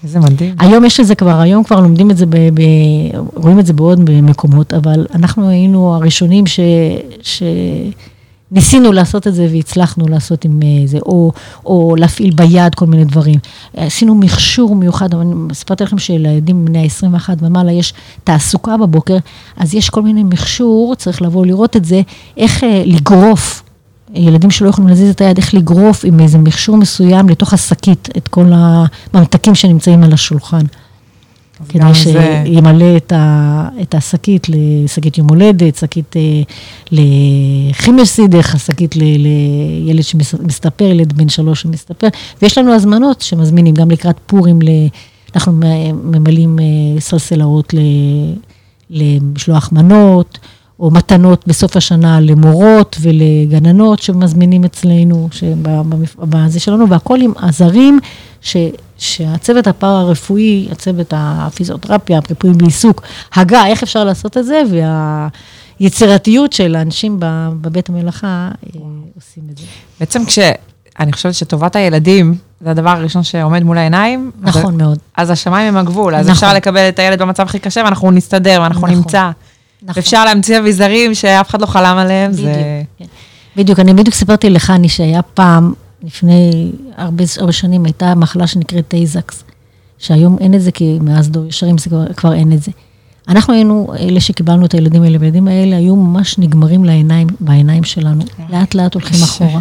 איזה 0.03 0.19
מדהים. 0.19 0.55
היום 0.59 0.85
יש 0.85 0.99
את 0.99 1.07
זה 1.07 1.15
כבר, 1.15 1.39
היום 1.39 1.63
כבר 1.63 1.79
לומדים 1.79 2.11
את 2.11 2.17
זה, 2.17 2.25
ב, 2.25 2.35
ב, 2.35 2.61
רואים 3.33 3.59
את 3.59 3.65
זה 3.65 3.73
בעוד 3.73 4.09
מקומות, 4.09 4.73
אבל 4.73 5.05
אנחנו 5.15 5.49
היינו 5.49 5.95
הראשונים 5.95 6.47
ש... 6.47 6.59
ש 7.21 7.43
ניסינו 8.51 8.91
לעשות 8.91 9.27
את 9.27 9.35
זה 9.35 9.47
והצלחנו 9.51 10.07
לעשות 10.07 10.45
עם 10.45 10.59
אה, 10.63 10.87
זה, 10.87 10.97
או, 11.05 11.31
או 11.65 11.95
להפעיל 11.97 12.33
ביד 12.35 12.75
כל 12.75 12.85
מיני 12.85 13.05
דברים. 13.05 13.39
עשינו 13.77 14.15
מכשור 14.15 14.75
מיוחד, 14.75 15.13
אבל 15.13 15.21
אני 15.21 15.53
סיפרתי 15.53 15.83
לכם 15.83 15.97
שלילדים 15.97 16.65
בני 16.65 16.79
ה-21 16.79 17.29
ומעלה 17.39 17.71
יש 17.71 17.93
תעסוקה 18.23 18.77
בבוקר, 18.77 19.17
אז 19.57 19.75
יש 19.75 19.89
כל 19.89 20.01
מיני 20.01 20.23
מכשור, 20.23 20.95
צריך 20.97 21.21
לבוא 21.21 21.45
לראות 21.45 21.75
את 21.75 21.85
זה, 21.85 22.01
איך 22.37 22.63
אה, 22.63 22.83
לגרוף. 22.85 23.63
ילדים 24.13 24.51
שלא 24.51 24.69
יכולים 24.69 24.87
להזיז 24.87 25.09
את 25.09 25.21
היד, 25.21 25.37
איך 25.37 25.53
לגרוף 25.53 26.05
עם 26.05 26.19
איזה 26.19 26.37
מכשור 26.37 26.77
מסוים 26.77 27.29
לתוך 27.29 27.53
השקית 27.53 28.09
את 28.17 28.27
כל 28.27 28.45
הממתקים 28.53 29.55
שנמצאים 29.55 30.03
על 30.03 30.13
השולחן. 30.13 30.65
כדי 31.69 31.93
שימלא 31.93 32.97
את, 32.97 33.11
ה, 33.11 33.69
את 33.81 33.95
השקית 33.95 34.47
לשקית 34.49 35.17
יום 35.17 35.29
הולדת, 35.29 35.75
שקית 35.75 36.15
אה, 36.17 36.41
לכימיה 36.91 38.05
סידך, 38.05 38.59
שקית 38.59 38.95
לילד 38.95 40.03
שמסתפר, 40.03 40.85
ילד 40.85 41.13
בן 41.13 41.29
שלוש 41.29 41.61
שמסתפר, 41.61 42.07
ויש 42.41 42.57
לנו 42.57 42.73
הזמנות 42.73 43.21
שמזמינים 43.21 43.73
גם 43.73 43.91
לקראת 43.91 44.19
פורים, 44.25 44.61
ל, 44.61 44.67
אנחנו 45.35 45.51
ממלאים 46.03 46.59
אה, 46.59 47.01
סלסלאות 47.01 47.73
למשלוח 48.89 49.69
מנות. 49.71 50.39
או 50.81 50.91
מתנות 50.91 51.47
בסוף 51.47 51.77
השנה 51.77 52.19
למורות 52.19 52.97
ולגננות 53.01 53.99
שמזמינים 54.01 54.63
אצלנו, 54.63 55.29
בזה 56.19 56.59
שלנו, 56.59 56.89
והכל 56.89 57.21
עם 57.21 57.33
עזרים 57.37 57.99
ש, 58.41 58.57
שהצוות 58.97 59.67
הפארה-רפואי, 59.67 60.67
הצוות 60.71 61.13
הפיזיותרפיה, 61.17 62.17
הפריפויים 62.17 62.57
בעיסוק, 62.57 63.01
הגה, 63.35 63.67
איך 63.67 63.83
אפשר 63.83 64.03
לעשות 64.03 64.37
את 64.37 64.45
זה, 64.45 64.61
והיצירתיות 65.79 66.53
של 66.53 66.75
האנשים 66.75 67.17
בבית 67.61 67.89
המלאכה 67.89 68.27
אה, 68.27 68.81
עושים 69.15 69.43
את 69.51 69.57
זה. 69.57 69.65
בעצם 69.99 70.25
כש... 70.25 70.39
אני 70.99 71.13
חושבת 71.13 71.33
שטובת 71.33 71.75
הילדים, 71.75 72.35
זה 72.61 72.71
הדבר 72.71 72.89
הראשון 72.89 73.23
שעומד 73.23 73.63
מול 73.63 73.77
העיניים. 73.77 74.31
נכון 74.41 74.73
אז, 74.73 74.77
מאוד. 74.77 74.97
אז 75.17 75.29
השמיים 75.29 75.67
הם 75.67 75.77
הגבול, 75.77 76.15
אז 76.15 76.21
נכון. 76.21 76.31
אפשר 76.31 76.53
לקבל 76.53 76.89
את 76.89 76.99
הילד 76.99 77.21
במצב 77.21 77.43
הכי 77.43 77.59
קשה, 77.59 77.81
ואנחנו 77.85 78.11
נסתדר, 78.11 78.59
ואנחנו 78.61 78.87
נכון. 78.87 78.97
נמצא. 78.97 79.31
נכון. 79.83 79.99
אפשר 79.99 80.25
להמציא 80.25 80.59
אביזרים 80.59 81.15
שאף 81.15 81.49
אחד 81.49 81.61
לא 81.61 81.65
חלם 81.65 81.97
עליהם. 81.97 82.31
בדיוק, 82.31 82.47
זה... 82.47 82.81
כן. 82.97 83.05
בדיוק, 83.55 83.79
אני 83.79 83.93
בדיוק 83.93 84.15
סיפרתי 84.15 84.49
לחני 84.49 84.89
שהיה 84.89 85.21
פעם, 85.21 85.73
לפני 86.03 86.71
הרבה, 86.97 87.23
הרבה 87.37 87.51
שנים, 87.51 87.85
הייתה 87.85 88.15
מחלה 88.15 88.47
שנקראת 88.47 88.87
טייזקס, 88.87 89.43
שהיום 89.97 90.37
אין 90.39 90.53
את 90.53 90.61
זה, 90.61 90.71
כי 90.71 90.99
מאז 91.01 91.29
דור 91.29 91.45
ישרים 91.45 91.77
זה 91.77 91.89
כבר, 91.89 92.13
כבר 92.13 92.33
אין 92.33 92.53
את 92.53 92.63
זה. 92.63 92.71
אנחנו 93.27 93.53
היינו 93.53 93.93
אלה 93.99 94.19
שקיבלנו 94.19 94.65
את 94.65 94.73
הילדים 94.73 95.03
האלה, 95.03 95.17
והילדים 95.19 95.47
האלה 95.47 95.75
היו 95.75 95.95
ממש 95.95 96.37
נגמרים 96.37 96.85
לעיניים, 96.85 97.27
בעיניים 97.39 97.83
שלנו, 97.83 98.23
לאט 98.49 98.75
לאט 98.75 98.93
הולכים 98.93 99.23
אחורה. 99.23 99.59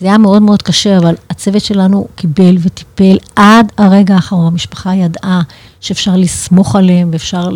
זה 0.00 0.06
היה 0.06 0.18
מאוד 0.18 0.42
מאוד 0.42 0.62
קשה, 0.62 0.98
אבל 0.98 1.14
הצוות 1.30 1.64
שלנו 1.64 2.08
קיבל 2.14 2.56
וטיפל 2.60 3.16
עד 3.36 3.72
הרגע 3.78 4.14
האחרון. 4.14 4.46
המשפחה 4.46 4.94
ידעה 4.94 5.42
שאפשר 5.80 6.16
לסמוך 6.16 6.76
עליהם, 6.76 7.08
ואפשר 7.12 7.48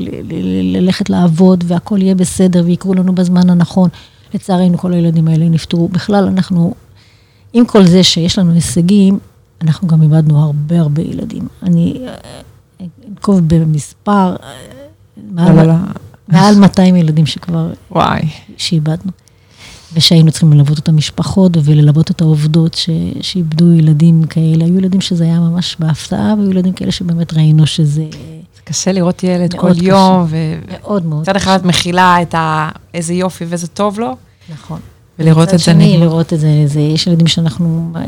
ללכת 0.62 1.10
לעבוד, 1.10 1.64
והכל 1.66 2.02
יהיה 2.02 2.14
בסדר, 2.14 2.62
ויקרו 2.66 2.94
לנו 2.94 3.14
בזמן 3.14 3.50
הנכון. 3.50 3.88
לצערנו, 4.34 4.78
כל 4.78 4.92
הילדים 4.92 5.28
האלה 5.28 5.48
נפטרו. 5.48 5.88
בכלל, 5.88 6.24
אנחנו, 6.24 6.74
עם 7.52 7.66
כל 7.66 7.86
זה 7.86 8.02
שיש 8.02 8.38
לנו 8.38 8.52
הישגים, 8.52 9.18
אנחנו 9.62 9.88
גם 9.88 10.02
איבדנו 10.02 10.42
הרבה 10.42 10.80
הרבה 10.80 11.02
ילדים. 11.02 11.48
אני 11.62 12.06
אנקוב 13.08 13.40
במספר, 13.46 14.36
מעל, 15.30 15.70
מעל 16.28 16.54
200 16.54 16.96
ילדים 16.96 17.26
שכבר... 17.26 17.70
וואי. 17.90 18.20
שאיבדנו. 18.56 19.12
ושהיינו 19.94 20.30
צריכים 20.30 20.52
ללוות 20.52 20.78
את 20.78 20.88
המשפחות 20.88 21.52
וללוות 21.64 22.10
את 22.10 22.20
העובדות 22.20 22.74
ש, 22.74 22.90
שאיבדו 23.20 23.72
ילדים 23.72 24.24
כאלה. 24.24 24.64
היו 24.64 24.78
ילדים 24.78 25.00
שזה 25.00 25.24
היה 25.24 25.40
ממש 25.40 25.76
בהפתעה, 25.78 26.34
והיו 26.38 26.50
ילדים 26.50 26.72
כאלה 26.72 26.92
שבאמת 26.92 27.32
ראינו 27.32 27.66
שזה... 27.66 28.04
זה 28.56 28.62
קשה 28.64 28.92
לראות 28.92 29.24
ילד 29.24 29.54
כל 29.54 29.72
קשה. 29.72 29.82
יום, 29.82 30.26
ו... 30.28 30.36
מאוד 30.70 31.06
מאוד 31.06 31.22
מצד 31.22 31.36
אחד 31.36 31.58
את 31.60 31.64
מכילה 31.64 32.22
את 32.22 32.34
ה... 32.34 32.68
איזה 32.94 33.14
יופי 33.14 33.44
ואיזה 33.44 33.66
טוב 33.66 34.00
לו. 34.00 34.16
נכון. 34.52 34.80
ולראות 35.18 35.54
את 35.54 35.58
זה 35.58 35.72
נגמר. 35.72 36.00
לראות 36.00 36.32
את 36.32 36.40
זה, 36.40 36.62
זה, 36.66 36.80
יש 36.80 37.06
ילדים 37.06 37.26
שאנחנו, 37.26 37.92
אה, 37.96 38.02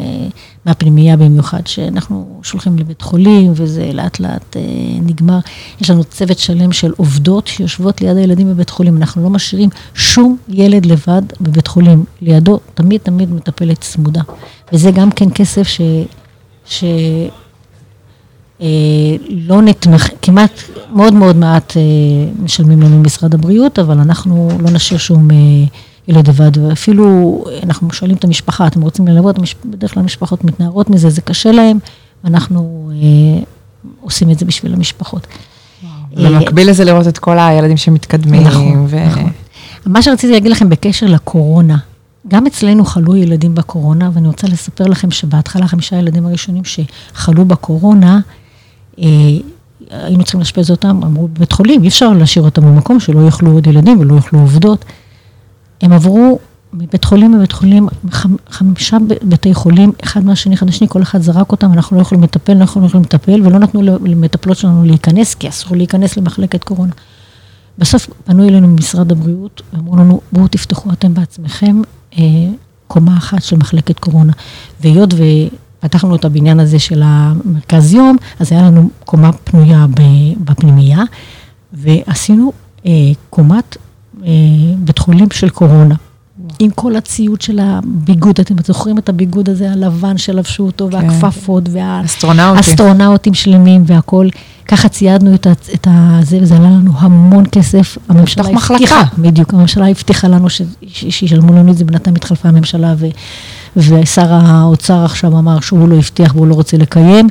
מהפנימייה 0.67 1.17
במיוחד, 1.17 1.67
שאנחנו 1.67 2.41
שולחים 2.43 2.79
לבית 2.79 3.03
חולים, 3.03 3.53
וזה 3.55 3.91
לאט 3.93 4.21
לאט 4.21 4.57
אה, 4.57 4.63
נגמר. 5.03 5.39
יש 5.81 5.91
לנו 5.91 6.05
צוות 6.05 6.39
שלם 6.39 6.73
של 6.73 6.93
עובדות 6.97 7.47
שיושבות 7.47 8.01
ליד 8.01 8.17
הילדים 8.17 8.51
בבית 8.51 8.71
חולים. 8.71 8.97
אנחנו 8.97 9.23
לא 9.23 9.31
משאירים 9.31 9.69
שום 9.95 10.37
ילד 10.49 10.87
לבד 10.87 11.23
בבית 11.41 11.67
חולים. 11.67 12.05
לידו 12.23 12.61
תמיד 12.75 13.01
תמיד 13.01 13.33
מטפלת 13.33 13.81
צמודה. 13.81 14.23
וזה 14.73 14.91
גם 14.91 15.11
כן 15.11 15.31
כסף 15.35 15.69
ש... 15.69 15.81
ש... 16.67 16.85
אה, 18.61 18.67
לא 19.31 19.63
נתמך, 19.63 20.09
כמעט 20.23 20.51
מאוד 20.93 21.15
מאוד 21.15 21.37
מעט 21.37 21.77
אה, 21.77 21.83
משלמים 22.43 22.83
לנו 22.83 23.01
משרד 23.01 23.35
הבריאות, 23.35 23.79
אבל 23.79 23.99
אנחנו 23.99 24.49
לא 24.61 24.71
נשאיר 24.71 24.99
שום... 24.99 25.31
אה, 25.31 25.37
ילד 26.09 26.29
לבד, 26.29 26.59
ואפילו 26.59 27.45
אנחנו 27.63 27.93
שואלים 27.93 28.17
את 28.17 28.25
המשפחה, 28.25 28.67
אתם 28.67 28.83
רוצים 28.83 29.09
ללוות? 29.09 29.37
בדרך 29.65 29.95
כלל 29.95 30.03
המשפחות 30.03 30.45
מתנערות 30.45 30.91
מזה, 30.91 31.11
זה 31.11 31.21
קשה 31.21 31.53
להם, 31.53 31.79
ואנחנו 32.25 32.91
אה, 32.95 33.43
עושים 34.01 34.31
את 34.31 34.39
זה 34.39 34.45
בשביל 34.45 34.75
המשפחות. 34.75 35.27
במקביל 36.17 36.71
לזה 36.71 36.85
לראות 36.85 37.09
את 37.09 37.19
כל 37.19 37.39
הילדים 37.39 37.77
שמתקדמים. 37.77 38.43
נכון, 38.43 38.87
ו... 38.89 39.07
נכון. 39.07 39.31
מה 39.87 40.03
שרציתי 40.03 40.33
להגיד 40.33 40.51
לכם 40.51 40.71
בקשר 40.71 41.07
לקורונה, 41.07 41.77
גם 42.29 42.47
אצלנו 42.47 42.85
חלו 42.85 43.17
ילדים 43.17 43.55
בקורונה, 43.55 44.11
ואני 44.13 44.29
רוצה 44.29 44.47
לספר 44.47 44.85
לכם 44.85 45.11
שבהתחלה 45.11 45.69
חמישה 45.69 45.97
ילדים 45.97 46.27
הראשונים 46.27 46.63
שחלו 46.65 47.45
בקורונה, 47.45 48.21
אה, 48.99 49.05
היינו 49.91 50.23
צריכים 50.23 50.41
לאשפז 50.41 50.71
אותם, 50.71 51.01
אמרו 51.05 51.29
בבית 51.29 51.53
חולים, 51.53 51.83
אי 51.83 51.89
אפשר 51.89 52.11
להשאיר 52.11 52.45
אותם 52.45 52.63
במקום 52.63 53.01
שלא 53.01 53.27
יאכלו 53.27 53.53
עוד 53.53 53.67
ילדים 53.67 54.01
ולא 54.01 54.15
יאכלו 54.15 54.41
עובדות. 54.41 54.85
הם 55.85 55.93
עברו 55.93 56.39
מבית 56.73 57.05
חולים 57.05 57.35
לבית 57.35 57.53
חולים, 57.53 57.89
חמישה 58.51 58.97
בתי 59.23 59.55
חולים, 59.55 59.93
אחד 60.05 60.25
מהשני, 60.25 60.55
אחד 60.55 60.67
מהשני, 60.67 60.89
כל 60.89 61.03
אחד 61.03 61.23
זרק 61.23 61.53
אותם, 61.53 61.73
אנחנו 61.73 61.97
לא 61.97 62.03
יכולים 62.03 62.25
לטפל, 62.25 62.53
אנחנו 62.53 62.81
לא 62.81 62.87
יכולים 62.87 63.05
לטפל, 63.05 63.41
ולא 63.45 63.59
נתנו 63.59 63.83
למטפלות 63.83 64.57
שלנו 64.57 64.85
להיכנס, 64.85 65.35
כי 65.35 65.49
אסור 65.49 65.77
להיכנס 65.77 66.17
למחלקת 66.17 66.65
קורונה. 66.65 66.93
בסוף 67.79 68.11
פנו 68.25 68.49
אלינו 68.49 68.69
ממשרד 68.69 69.13
הבריאות, 69.13 69.63
ואמרו 69.73 69.97
לנו, 69.97 70.21
בואו 70.33 70.49
תפתחו 70.49 70.93
אתם 70.93 71.15
בעצמכם 71.15 71.83
אה, 72.19 72.25
קומה 72.87 73.19
אחת 73.19 73.43
של 73.43 73.57
מחלקת 73.57 73.99
קורונה. 73.99 74.33
והיות 74.81 75.15
ופתחנו 75.15 76.17
את 76.17 76.25
הבניין 76.25 76.61
הזה 76.61 76.79
של 76.79 77.03
המרכז 77.05 77.95
יום, 77.95 78.17
אז 78.41 78.53
היה 78.53 78.63
לנו 78.63 78.91
קומה 79.05 79.33
פנויה 79.33 79.87
בפנימייה, 80.41 81.03
ועשינו 81.73 82.53
אה, 82.87 82.93
קומת 83.31 83.77
בית 84.79 84.99
חולים 84.99 85.29
של 85.33 85.49
קורונה. 85.49 85.95
עם 86.59 86.71
כל 86.71 86.97
הציוד 86.97 87.41
של 87.41 87.59
הביגוד, 87.63 88.41
אתם 88.41 88.55
זוכרים 88.65 88.99
את 88.99 89.09
הביגוד 89.09 89.49
הזה 89.49 89.73
הלבן 89.73 90.19
שלבשו 90.19 90.63
אותו, 90.63 90.89
כן. 90.91 90.97
והכפפות, 90.97 91.69
והאסטרונאוטים 91.73 93.35
שלמים 93.35 93.83
והכול. 93.87 94.31
ככה 94.69 94.89
ציידנו 94.89 95.35
את, 95.35 95.47
את 95.47 95.89
זה, 96.23 96.39
וזה 96.43 96.57
עלה 96.57 96.71
לנו 96.71 96.93
המון 96.99 97.45
כסף. 97.53 97.99
הממשלה 98.09 98.45
הבטיחה, 98.45 99.03
בדיוק, 99.19 99.55
הממשלה 99.55 99.89
הבטיחה 99.89 100.29
לנו 100.29 100.51
ש, 100.51 100.63
שישלמו 100.87 101.53
לנו 101.53 101.73
את 101.73 101.77
זה, 101.77 101.85
בינתיים 101.85 102.17
התחלפה 102.17 102.49
הממשלה, 102.49 102.95
ו, 102.99 103.07
ושר 103.77 104.33
האוצר 104.33 105.05
עכשיו 105.05 105.39
אמר 105.39 105.61
שהוא 105.61 105.89
לא 105.89 105.97
הבטיח 105.97 106.35
והוא 106.35 106.47
לא 106.47 106.55
רוצה 106.55 106.77
לקיים. 106.77 107.29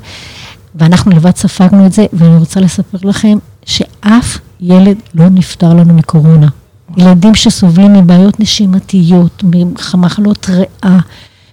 ואנחנו 0.76 1.12
לבד 1.12 1.36
ספגנו 1.36 1.86
את 1.86 1.94
זה, 1.94 2.06
ואני 2.14 2.38
רוצה 2.38 2.60
לספר 2.60 2.98
לכם 3.04 3.38
שאף 3.66 4.38
ילד 4.62 4.98
לא 5.16 5.30
נפטר 5.30 5.74
לנו 5.74 5.94
מקורונה. 5.94 6.48
ילדים 6.98 7.36
שסובלים 7.36 7.94
מבעיות 7.94 8.40
נשימתיות, 8.40 9.44
ממחלות 9.44 10.50
ריאה, 10.50 11.00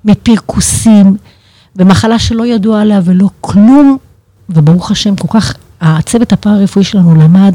מפרכוסים, 0.05 1.16
במחלה 1.76 2.18
שלא 2.18 2.47
ידוע 2.47 2.80
עליה 2.80 3.01
ולא 3.05 3.28
כלום, 3.41 3.97
וברוך 4.51 4.91
השם, 4.91 5.16
כל 5.16 5.28
כך, 5.41 5.55
הצוות 5.80 6.32
הפארה-רפואי 6.32 6.84
שלנו 6.84 7.14
למד 7.14 7.53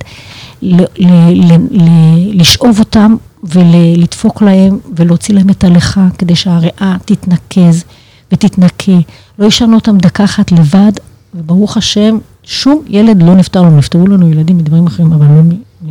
ל- 0.62 0.84
ל- 0.98 1.58
ל- 1.72 2.42
לשאוב 2.42 2.80
אותם 2.80 3.16
ולדפוק 3.44 4.42
להם 4.42 4.80
ולהוציא 4.96 5.36
להם 5.36 5.50
את 5.50 5.64
הלכה 5.64 6.08
כדי 6.18 6.36
שהריאה 6.36 6.98
תתנקז 7.06 7.84
ותתנקה. 8.32 8.92
לא 9.40 9.46
ישנו 9.46 9.76
אותם 9.76 9.98
דקה 9.98 10.24
אחת 10.24 10.52
לבד, 10.52 10.92
וברוך 11.36 11.78
השם, 11.78 12.18
שום 12.44 12.82
ילד 12.88 13.24
לא 13.24 13.36
נפטר 13.36 13.62
לנו, 13.62 13.78
נפטרו 13.78 14.08
לנו 14.08 14.30
ילדים 14.30 14.58
מדברים 14.58 14.88
אחרים, 14.88 15.14
אבל 15.14 15.26
לא, 15.26 15.42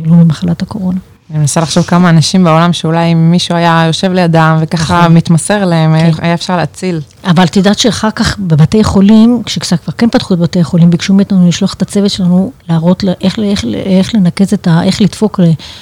לא 0.05 0.15
ממחלת 0.15 0.61
הקורונה. 0.61 0.99
אני 1.29 1.39
מנסה 1.39 1.61
לחשוב 1.61 1.83
כמה 1.83 2.09
אנשים 2.09 2.43
בעולם 2.43 2.73
שאולי 2.73 3.13
אם 3.13 3.31
מישהו 3.31 3.55
היה 3.55 3.83
יושב 3.87 4.11
לידם 4.11 4.57
וככה 4.61 4.99
נכון. 4.99 5.13
מתמסר 5.13 5.65
להם, 5.65 5.99
כן. 5.99 6.11
היה 6.21 6.33
אפשר 6.33 6.57
להציל. 6.57 7.01
אבל 7.23 7.43
את 7.43 7.55
יודעת 7.55 7.79
שאחר 7.79 8.11
כך 8.11 8.39
בבתי 8.39 8.83
חולים, 8.83 9.41
כשקצת 9.45 9.83
כבר 9.83 9.93
כן 9.97 10.09
פתחו 10.09 10.33
את 10.33 10.39
בתי 10.39 10.63
חולים, 10.63 10.89
ביקשו 10.89 11.13
מאיתנו 11.13 11.47
לשלוח 11.47 11.73
את 11.73 11.81
הצוות 11.81 12.11
שלנו 12.11 12.51
להראות 12.69 13.03
לה, 13.03 13.13
איך, 13.21 13.39
איך, 13.39 13.65
איך 13.85 14.15
לנקז 14.15 14.53
את 14.53 14.67
ה... 14.67 14.83
איך 14.83 15.01
לדפוק 15.01 15.39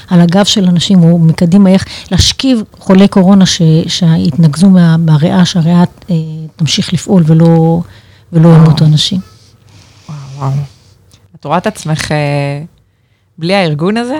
על 0.09 0.21
הגב 0.21 0.45
של 0.45 0.65
אנשים, 0.65 1.03
או 1.03 1.19
מקדימה, 1.19 1.69
איך 1.69 1.85
להשכיב 2.11 2.63
חולי 2.79 3.07
קורונה 3.07 3.45
ש, 3.45 3.61
שהתנקזו 3.87 4.69
מה, 4.69 4.97
מהריאה, 4.97 5.45
שהריאה 5.45 5.83
אה, 6.09 6.15
תמשיך 6.55 6.93
לפעול 6.93 7.23
ולא, 7.25 7.81
ולא 8.33 8.49
ימותו 8.49 8.85
אנשים. 8.85 9.19
וואו, 10.09 10.17
וואו. 10.37 10.51
את 11.35 11.45
רואה 11.45 11.57
את 11.57 11.67
עצמך 11.67 12.11
אה, 12.11 12.63
בלי 13.37 13.55
הארגון 13.55 13.97
הזה? 13.97 14.17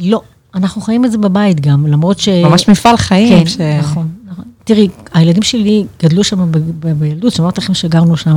לא, 0.00 0.20
אנחנו 0.54 0.80
חיים 0.80 1.04
את 1.04 1.12
זה 1.12 1.18
בבית 1.18 1.60
גם, 1.60 1.86
למרות 1.86 2.18
ש... 2.18 2.28
ממש 2.28 2.68
מפעל 2.68 2.96
חיים. 2.96 3.38
כן, 3.38 3.46
ש... 3.46 3.60
נכון, 3.60 4.08
נכון. 4.30 4.44
תראי, 4.64 4.88
הילדים 5.14 5.42
שלי 5.42 5.84
גדלו 6.02 6.24
שם 6.24 6.52
בילדות, 6.98 7.32
שאמרתי 7.32 7.60
לכם 7.60 7.74
שגרנו 7.74 8.16
שם, 8.16 8.36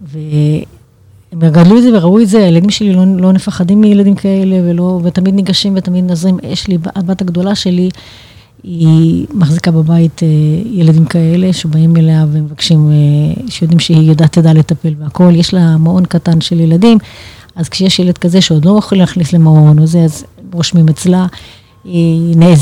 והם 0.00 1.52
גדלו 1.52 1.78
את 1.78 1.82
זה 1.82 1.88
וראו 1.92 2.20
את 2.20 2.28
זה, 2.28 2.38
הילדים 2.44 2.70
שלי 2.70 2.92
לא, 2.92 3.04
לא 3.18 3.32
מפחדים 3.32 3.80
מילדים 3.80 4.14
כאלה, 4.14 4.56
ולא, 4.64 5.00
ותמיד 5.04 5.34
ניגשים 5.34 5.72
ותמיד 5.76 6.10
נזרים. 6.10 6.38
יש 6.42 6.68
לי, 6.68 6.78
הבת 6.94 7.22
הגדולה 7.22 7.54
שלי, 7.54 7.90
היא 8.62 9.26
מחזיקה 9.34 9.70
בבית 9.70 10.22
אה, 10.22 10.28
ילדים 10.72 11.04
כאלה 11.04 11.52
שבאים 11.52 11.96
אליה 11.96 12.26
ומבקשים, 12.32 12.90
אה, 12.90 13.50
שיודעים 13.50 13.80
שהיא 13.80 14.10
יודעת, 14.10 14.32
תדע 14.32 14.52
לטפל 14.52 14.94
בהכל. 14.94 15.32
יש 15.36 15.54
לה 15.54 15.76
מעון 15.76 16.04
קטן 16.04 16.40
של 16.40 16.60
ילדים, 16.60 16.98
אז 17.56 17.68
כשיש 17.68 17.98
ילד 17.98 18.18
כזה 18.18 18.40
שעוד 18.40 18.64
לא 18.64 18.78
יכול 18.78 18.98
להכניס 18.98 19.32
למעון 19.32 19.78
או 19.78 19.86
זה, 19.86 19.98
אז 19.98 20.24
רושמים 20.52 20.88
אצלה. 20.88 21.26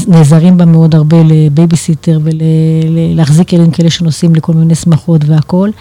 נעזרים 0.08 0.56
בה 0.56 0.64
מאוד 0.64 0.94
הרבה 0.94 1.16
לבייביסיטר 1.24 2.18
ולהחזיק 2.22 3.52
ילדים 3.52 3.70
כאלה 3.70 3.90
שנוסעים 3.90 4.34
לכל 4.34 4.52
מיני 4.52 4.74
שמחות 4.74 5.20
והכול. 5.26 5.72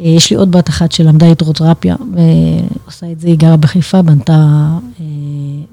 אה, 0.00 0.04
יש 0.04 0.30
לי 0.30 0.36
עוד 0.36 0.50
בת 0.52 0.68
אחת 0.68 0.92
שלמדה 0.92 1.26
הידרותרפיה, 1.26 1.96
ועושה 2.14 3.12
את 3.12 3.20
זה, 3.20 3.28
היא 3.28 3.36
גרה 3.38 3.56
בחיפה, 3.56 4.02
בנתה 4.02 4.68
אה, 5.00 5.04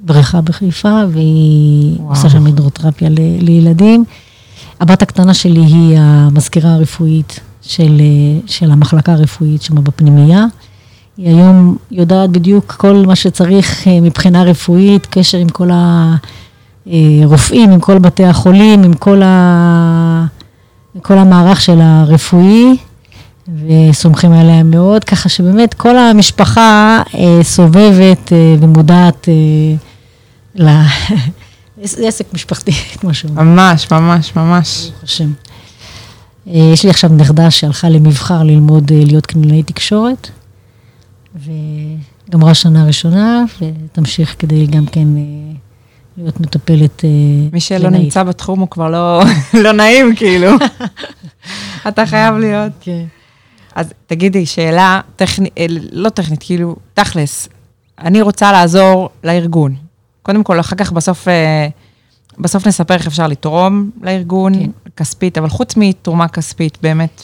בריכה 0.05 0.41
בחיפה, 0.41 1.01
והיא 1.11 1.95
וואו. 1.99 2.09
עושה 2.09 2.29
שם 2.29 2.45
הידרותרפיה 2.45 3.09
ל- 3.09 3.15
לילדים. 3.39 4.05
הבת 4.79 5.01
הקטנה 5.01 5.33
שלי 5.33 5.59
היא 5.61 5.97
המזכירה 5.99 6.73
הרפואית 6.73 7.39
של, 7.61 7.97
אה, 8.01 8.39
של 8.47 8.71
המחלקה 8.71 9.13
הרפואית 9.13 9.61
שם 9.61 9.83
בפנימייה. 9.83 10.45
היא 11.17 11.27
היום 11.27 11.77
יודעת 11.91 12.29
בדיוק 12.29 12.71
כל 12.71 13.03
מה 13.07 13.15
שצריך 13.15 13.87
אה, 13.87 14.01
מבחינה 14.01 14.43
רפואית, 14.43 15.07
קשר 15.09 15.37
עם 15.37 15.49
כל 15.49 15.69
הרופאים, 16.85 17.71
עם 17.71 17.79
כל 17.79 17.99
בתי 17.99 18.23
החולים, 18.25 18.83
עם 18.83 18.93
כל, 18.93 19.21
ה... 19.23 20.25
עם 20.95 21.01
כל 21.01 21.17
המערך 21.17 21.61
של 21.61 21.79
הרפואי, 21.81 22.77
וסומכים 23.47 24.31
עליה 24.31 24.63
מאוד, 24.63 25.03
ככה 25.03 25.29
שבאמת 25.29 25.73
כל 25.73 25.97
המשפחה 25.97 27.01
אה, 27.15 27.39
סובבת 27.43 28.33
אה, 28.33 28.55
ומודעת 28.59 29.29
אה, 29.29 29.75
ל... 30.55 30.69
זה 31.83 32.07
עסק 32.07 32.33
משפחתי, 32.33 32.71
כמו 32.99 33.13
שאומרים. 33.13 33.55
ממש, 33.55 33.91
ממש, 33.91 34.35
ממש. 34.35 34.89
ברוך 34.89 35.03
השם. 35.03 35.31
אה, 36.47 36.69
יש 36.73 36.83
לי 36.83 36.89
עכשיו 36.89 37.09
נכדה 37.13 37.51
שהלכה 37.51 37.89
למבחר 37.89 38.43
ללמוד 38.43 38.91
אה, 38.91 39.01
להיות 39.05 39.25
קלינאי 39.25 39.63
תקשורת, 39.63 40.29
וגמרה 41.35 42.53
שנה 42.53 42.85
ראשונה, 42.85 43.43
ותמשיך 43.61 44.35
כדי 44.39 44.67
גם 44.67 44.85
כן 44.85 45.17
אה, 45.17 45.55
להיות 46.17 46.39
מטפלת 46.39 47.05
אה, 47.05 47.09
מי 47.53 47.59
שלא 47.59 47.79
קלינאית. 47.79 48.03
נמצא 48.03 48.23
בתחום 48.23 48.59
הוא 48.59 48.67
כבר 48.67 48.89
לא, 48.89 49.23
לא 49.63 49.71
נעים, 49.71 50.15
כאילו. 50.15 50.51
אתה 51.87 52.05
חייב 52.05 52.35
להיות. 52.35 52.71
כן. 52.81 53.05
אז 53.75 53.93
תגידי, 54.07 54.45
שאלה 54.45 55.01
טכנית, 55.15 55.53
לא 55.91 56.09
טכנית, 56.09 56.43
כאילו, 56.43 56.75
תכלס, 56.93 57.49
אני 57.99 58.21
רוצה 58.21 58.51
לעזור 58.51 59.09
לארגון. 59.23 59.75
קודם 60.23 60.43
כל, 60.43 60.59
אחר 60.59 60.75
כך 60.75 60.91
בסוף, 60.91 61.27
אה, 61.27 61.67
בסוף 62.39 62.67
נספר 62.67 62.93
איך 62.93 63.07
אפשר 63.07 63.27
לתרום 63.27 63.89
לארגון, 64.01 64.53
כן. 64.53 64.69
כספית, 64.97 65.37
אבל 65.37 65.49
חוץ 65.49 65.73
מתרומה 65.77 66.27
כספית, 66.27 66.77
באמת, 66.81 67.21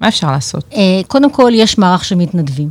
מה 0.00 0.08
אפשר 0.08 0.30
לעשות? 0.30 0.64
אה, 0.74 1.00
קודם 1.06 1.32
כל, 1.32 1.52
יש 1.54 1.78
מערך 1.78 2.04
של 2.04 2.14
מתנדבים, 2.14 2.70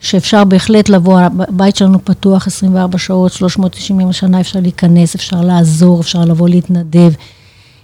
שאפשר 0.00 0.44
בהחלט 0.44 0.88
לבוא, 0.88 1.20
הבית 1.20 1.76
שלנו 1.76 2.04
פתוח 2.04 2.46
24 2.46 2.98
שעות, 2.98 3.32
390 3.32 4.00
יום 4.00 4.10
בשנה, 4.10 4.40
אפשר 4.40 4.60
להיכנס, 4.60 5.14
אפשר 5.14 5.40
לעזור, 5.40 6.00
אפשר 6.00 6.20
לבוא 6.24 6.48
להתנדב, 6.48 7.12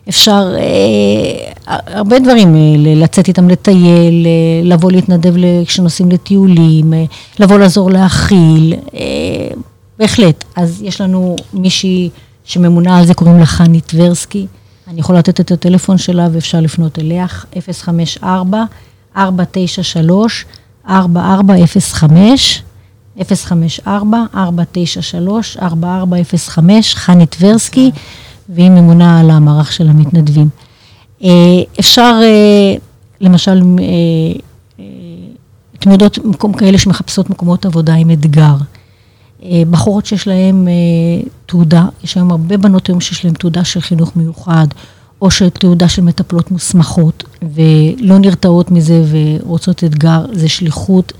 אפשר 0.09 0.55
אה, 0.59 1.53
הרבה 1.67 2.19
דברים, 2.19 2.57
אה, 2.57 2.61
לצאת 2.79 3.29
איתם 3.29 3.49
לטייל, 3.49 4.27
אה, 4.27 4.69
לבוא 4.69 4.93
להתנדב 4.93 5.35
כשנוסעים 5.67 6.11
לטיולים, 6.11 6.95
אה, 6.95 7.05
לבוא 7.39 7.59
לעזור 7.59 7.91
להאכיל, 7.91 8.75
אה, 8.95 9.01
בהחלט. 9.99 10.45
אז 10.57 10.83
יש 10.83 11.01
לנו 11.01 11.37
מישהי 11.53 12.11
שממונה 12.45 12.99
על 12.99 13.07
זה, 13.07 13.15
קוראים 13.15 13.39
לה 13.39 13.47
חני 13.47 13.81
טברסקי. 13.81 14.47
אני 14.89 15.01
יכולה 15.01 15.19
לתת 15.19 15.41
את 15.41 15.51
הטלפון 15.51 15.99
שלה 15.99 16.29
ואפשר 16.33 16.61
לפנות 16.61 16.99
אליה, 16.99 17.27
054 17.73 18.65
493 19.17 20.45
4405 20.89 22.63
054-493-4405, 23.19 23.21
חני 26.95 27.27
טברסקי, 27.27 27.91
והיא 28.49 28.71
ממונה 28.71 29.21
על 29.21 29.31
המערך 29.31 29.73
של 29.73 29.89
המתנדבים. 29.89 30.49
אה, 31.25 31.29
אפשר, 31.81 32.21
אה, 32.23 32.75
למשל, 33.21 33.51
אה, 33.79 33.85
אה, 34.81 34.85
אתם 35.79 35.91
יודעות, 35.91 36.19
מקום 36.25 36.53
כאלה 36.53 36.79
שמחפשות 36.79 37.31
מקומות 37.31 37.67
עבודה 37.67 37.95
עם 37.95 38.11
אתגר. 38.11 38.55
בחורות 39.71 40.07
שיש 40.07 40.27
להן 40.29 40.67
תעודה, 41.47 41.85
יש 42.05 42.17
היום 42.17 42.31
הרבה 42.31 42.57
בנות 42.57 42.89
היום 42.89 43.01
שיש 43.01 43.25
להן 43.25 43.35
תעודה 43.35 43.65
של 43.65 43.81
חינוך 43.81 44.17
מיוחד, 44.17 44.67
או 45.23 45.31
של 45.31 45.49
תעודה 45.51 45.89
של 45.89 46.03
מטפלות 46.03 46.51
מוסמכות, 46.51 47.25
ולא 47.55 48.19
נרתעות 48.19 48.71
מזה 48.71 49.05
ורוצות 49.11 49.85
אתגר, 49.85 50.27
זה 50.33 50.49
שליחות. 50.49 51.13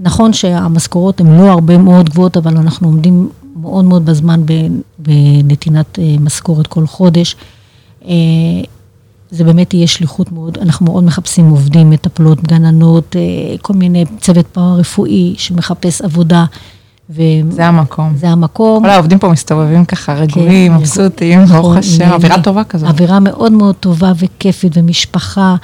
נכון 0.00 0.32
שהמשכורות 0.32 1.20
הן 1.20 1.38
לא 1.38 1.50
הרבה 1.50 1.78
מאוד 1.78 2.08
גבוהות, 2.10 2.36
אבל 2.36 2.56
אנחנו 2.56 2.88
עומדים 2.88 3.28
מאוד 3.56 3.84
מאוד 3.84 4.06
בזמן 4.06 4.42
בנתינת 4.98 5.98
אה, 5.98 6.16
משכורת 6.20 6.66
כל 6.66 6.86
חודש. 6.86 7.36
אה, 8.04 8.12
זה 9.30 9.44
באמת 9.44 9.74
יהיה 9.74 9.86
שליחות 9.86 10.32
מאוד, 10.32 10.58
אנחנו 10.58 10.86
מאוד 10.86 11.04
מחפשים 11.04 11.50
עובדים, 11.50 11.90
מטפלות, 11.90 12.42
גננות, 12.42 13.16
אה, 13.16 13.56
כל 13.62 13.72
מיני 13.72 14.04
צוות 14.20 14.46
פארה-רפואי 14.46 15.34
שמחפש 15.38 16.02
עבודה. 16.02 16.44
ו- 17.10 17.22
זה 17.50 17.66
המקום. 17.66 18.12
זה 18.16 18.28
המקום. 18.28 18.82
כל 18.84 18.90
העובדים 18.90 19.18
פה 19.18 19.28
מסתובבים 19.28 19.84
ככה 19.84 20.14
רגועים, 20.14 20.72
כן, 20.72 20.78
מבסוטים, 20.78 21.38
ברוך 21.44 21.50
נכון, 21.58 21.76
השם, 21.78 21.98
נהנה. 22.02 22.14
אווירה 22.14 22.42
טובה 22.42 22.64
כזאת. 22.64 22.88
אווירה 22.88 23.20
מאוד 23.20 23.52
מאוד 23.52 23.74
טובה 23.74 24.12
וכיפית 24.18 24.72
ומשפחה. 24.76 25.56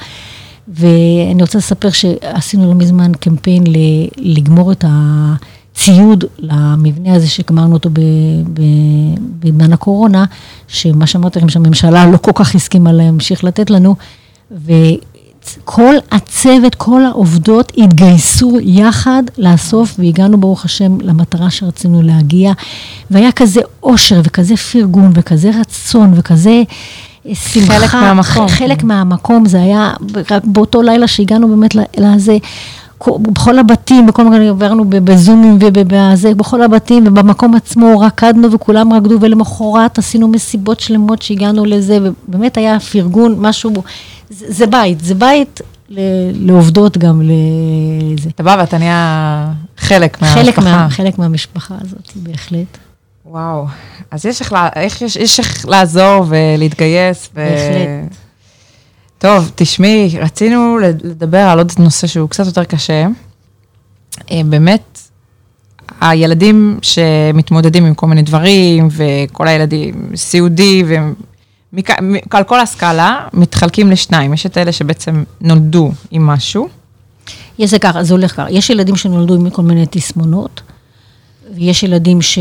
ואני 0.67 1.41
רוצה 1.41 1.57
לספר 1.57 1.89
שעשינו 1.89 2.67
לא 2.67 2.73
מזמן 2.73 3.11
קמפיין 3.19 3.63
ל- 3.67 4.07
לגמור 4.17 4.71
את 4.71 4.85
הציוד 4.87 6.23
למבנה 6.39 7.13
הזה 7.15 7.27
שגמרנו 7.27 7.73
אותו 7.73 7.89
בזמן 9.39 9.73
הקורונה, 9.73 10.25
שמה 10.67 11.07
שאמרתי 11.07 11.39
לכם 11.39 11.49
שהממשלה 11.49 12.05
לא 12.05 12.17
כל 12.17 12.31
כך 12.35 12.55
הסכימה 12.55 12.91
להמשיך 12.91 13.43
לתת 13.43 13.69
לנו, 13.69 13.95
וכל 15.57 15.95
הצוות, 16.11 16.75
כל 16.75 17.05
העובדות 17.05 17.71
התגייסו 17.77 18.57
יחד 18.61 19.23
לאסוף, 19.37 19.95
והגענו 19.99 20.37
ברוך 20.37 20.65
השם 20.65 21.01
למטרה 21.01 21.49
שרצינו 21.49 22.01
להגיע, 22.01 22.51
והיה 23.11 23.31
כזה 23.31 23.61
אושר 23.83 24.21
וכזה 24.23 24.55
פרגון 24.57 25.11
וכזה 25.13 25.51
רצון 25.59 26.13
וכזה... 26.15 26.63
שמחה, 27.33 27.77
חלק 27.77 27.93
מהמקום. 27.93 28.47
חלק 28.47 28.83
מהמקום, 28.83 29.45
זה 29.45 29.61
היה 29.61 29.93
רק 30.31 30.43
באותו 30.45 30.81
לילה 30.81 31.07
שהגענו 31.07 31.47
באמת 31.47 31.75
לזה, 31.97 32.37
כל- 32.97 33.11
בכל 33.21 33.59
הבתים, 33.59 34.07
בכל 34.07 34.23
מקום, 34.23 34.41
עברנו 34.41 34.85
בזומים 34.89 35.57
ובזה, 35.61 36.33
בכל 36.33 36.61
הבתים, 36.61 37.07
ובמקום 37.07 37.55
עצמו 37.55 37.99
רקדנו 37.99 38.51
וכולם 38.51 38.93
רקדו, 38.93 39.17
ולמחרת 39.21 39.97
עשינו 39.97 40.27
מסיבות 40.27 40.79
שלמות 40.79 41.21
שהגענו 41.21 41.65
לזה, 41.65 41.97
ובאמת 42.27 42.57
היה 42.57 42.79
פרגון, 42.79 43.35
משהו, 43.37 43.71
זה, 44.29 44.45
זה 44.49 44.67
בית, 44.67 44.99
זה 44.99 45.15
בית 45.15 45.61
ל- 45.89 46.47
לעובדות 46.47 46.97
גם 46.97 47.21
לזה. 47.21 48.29
אתה 48.29 48.43
בא 48.43 48.55
ואתה 48.59 48.77
נהיה 48.77 49.51
חלק 49.77 50.17
חלק, 50.17 50.57
מהמשפחה. 50.57 50.61
מה, 50.61 50.87
חלק 50.89 51.19
מהמשפחה 51.19 51.75
הזאת, 51.81 52.11
בהחלט. 52.15 52.77
וואו, 53.25 53.65
אז 54.11 54.25
יש 54.25 54.41
איך, 54.41 54.53
איך, 54.75 55.01
יש, 55.01 55.15
יש 55.15 55.39
איך 55.39 55.65
לעזור 55.67 56.25
ולהתגייס. 56.29 57.29
ו... 57.33 57.35
בהחלט. 57.35 58.15
טוב, 59.17 59.51
תשמעי, 59.55 60.17
רצינו 60.19 60.77
לדבר 61.03 61.37
על 61.37 61.57
עוד 61.57 61.71
נושא 61.79 62.07
שהוא 62.07 62.29
קצת 62.29 62.45
יותר 62.45 62.63
קשה. 62.63 63.07
אה, 64.31 64.41
באמת, 64.45 64.99
הילדים 66.01 66.79
שמתמודדים 66.81 67.85
עם 67.85 67.93
כל 67.93 68.07
מיני 68.07 68.21
דברים, 68.21 68.87
וכל 68.91 69.47
הילדים 69.47 70.11
סיעודי, 70.15 70.83
ועל 72.31 72.43
כל 72.43 72.59
הסקאלה, 72.59 73.27
מתחלקים 73.33 73.91
לשניים. 73.91 74.33
יש 74.33 74.45
את 74.45 74.57
אלה 74.57 74.71
שבעצם 74.71 75.23
נולדו 75.41 75.91
עם 76.11 76.27
משהו. 76.27 76.69
יש 77.59 77.69
זה 77.69 77.79
ככה, 77.79 78.03
זה 78.03 78.13
הולך 78.13 78.31
ככה. 78.31 78.51
יש 78.51 78.69
ילדים 78.69 78.95
שנולדו 78.95 79.35
עם 79.35 79.49
כל 79.49 79.61
מיני 79.61 79.85
תסמונות, 79.89 80.61
ויש 81.55 81.83
ילדים 81.83 82.21
ש... 82.21 82.39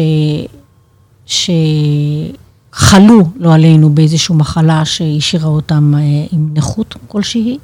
שחלו, 1.27 3.29
לא 3.37 3.55
עלינו, 3.55 3.91
באיזושהי 3.91 4.35
מחלה 4.35 4.85
שהשאירה 4.85 5.49
אותם 5.49 5.95
אה, 5.95 6.01
עם 6.33 6.49
נכות 6.55 6.95
כלשהי, 7.09 7.59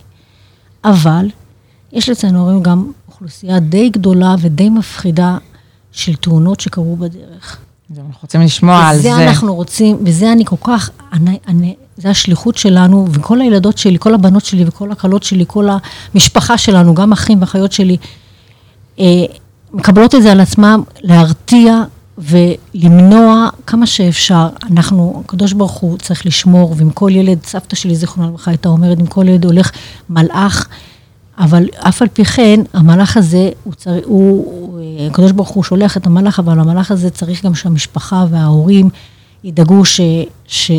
אבל 0.84 1.26
יש 1.92 2.08
לצערנו 2.08 2.62
גם 2.62 2.92
אוכלוסייה 3.08 3.60
די 3.60 3.90
גדולה 3.90 4.34
ודי 4.40 4.68
מפחידה 4.68 5.38
של 5.92 6.16
תאונות 6.16 6.60
שקרו 6.60 6.96
בדרך. 6.96 7.58
אנחנו 7.98 8.18
רוצים 8.22 8.40
לשמוע 8.40 8.88
על 8.88 8.98
זה. 8.98 9.12
וזה 9.12 9.28
אנחנו 9.28 9.54
רוצים, 9.54 9.96
וזה 10.04 10.32
אני 10.32 10.44
כל 10.44 10.56
כך, 10.62 10.90
אני, 11.12 11.38
אני, 11.48 11.74
זה 11.96 12.10
השליחות 12.10 12.56
שלנו, 12.56 13.06
וכל 13.10 13.40
הילדות 13.40 13.78
שלי, 13.78 13.96
כל 13.98 14.14
הבנות 14.14 14.44
שלי 14.44 14.64
וכל 14.66 14.92
הכלות 14.92 15.22
שלי, 15.22 15.44
כל 15.46 15.68
המשפחה 16.14 16.58
שלנו, 16.58 16.94
גם 16.94 17.12
אחים 17.12 17.40
ואחיות 17.40 17.72
שלי, 17.72 17.96
אה, 18.98 19.04
מקבלות 19.72 20.14
את 20.14 20.22
זה 20.22 20.32
על 20.32 20.40
עצמם 20.40 20.82
להרתיע 21.00 21.82
ולמנוע 22.18 23.48
כמה 23.66 23.86
שאפשר. 23.86 24.48
אנחנו, 24.70 25.22
הקדוש 25.24 25.52
ברוך 25.52 25.72
הוא 25.72 25.98
צריך 25.98 26.26
לשמור, 26.26 26.74
ועם 26.76 26.90
כל 26.90 27.10
ילד, 27.14 27.38
סבתא 27.44 27.76
שלי, 27.76 27.94
זיכרונה 27.94 28.28
לברכה, 28.28 28.50
הייתה 28.50 28.68
אומרת, 28.68 28.98
עם 28.98 29.06
כל 29.06 29.28
ילד 29.28 29.44
הולך 29.44 29.70
מלאך. 30.10 30.68
אבל 31.40 31.66
אף 31.74 32.02
על 32.02 32.08
פי 32.08 32.24
כן, 32.24 32.60
המלאך 32.72 33.16
הזה, 33.16 33.50
הוא 33.64 33.74
צריך, 33.74 34.06
הוא, 34.06 34.80
הקדוש 35.10 35.32
ברוך 35.32 35.48
הוא 35.48 35.64
שולח 35.64 35.96
את 35.96 36.06
המלאך, 36.06 36.38
אבל 36.38 36.60
המלאך 36.60 36.90
הזה 36.90 37.10
צריך 37.10 37.44
גם 37.44 37.54
שהמשפחה 37.54 38.24
וההורים 38.30 38.88
ידאגו 39.44 39.84
ש, 39.84 40.00
ש, 40.46 40.70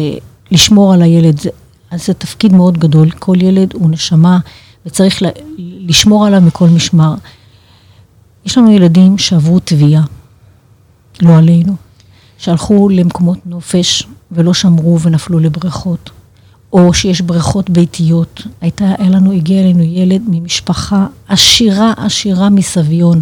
לשמור 0.51 0.93
על 0.93 1.01
הילד. 1.01 1.39
זה, 1.39 1.49
אז 1.91 2.05
זה 2.05 2.13
תפקיד 2.13 2.53
מאוד 2.53 2.77
גדול, 2.77 3.11
כל 3.11 3.41
ילד 3.41 3.73
הוא 3.73 3.89
נשמה, 3.89 4.39
וצריך 4.85 5.23
ל, 5.23 5.25
לשמור 5.57 6.25
עליו 6.25 6.41
מכל 6.41 6.67
משמר. 6.67 7.13
יש 8.45 8.57
לנו 8.57 8.71
ילדים 8.71 9.17
שעברו 9.17 9.59
תביעה, 9.59 10.03
לא 11.21 11.37
עלינו, 11.37 11.75
שהלכו 12.37 12.89
למקומות 12.89 13.37
נופש 13.45 14.07
ולא 14.31 14.53
שמרו 14.53 14.99
ונפלו 14.99 15.39
לבריכות. 15.39 16.09
או 16.73 16.93
שיש 16.93 17.21
בריכות 17.21 17.69
ביתיות. 17.69 18.41
הייתה, 18.61 18.85
היה 18.97 19.09
לנו, 19.09 19.31
הגיע 19.31 19.61
אלינו 19.61 19.83
ילד 19.83 20.21
ממשפחה 20.27 21.07
עשירה, 21.27 21.93
עשירה 21.97 22.49
מסביון. 22.49 23.19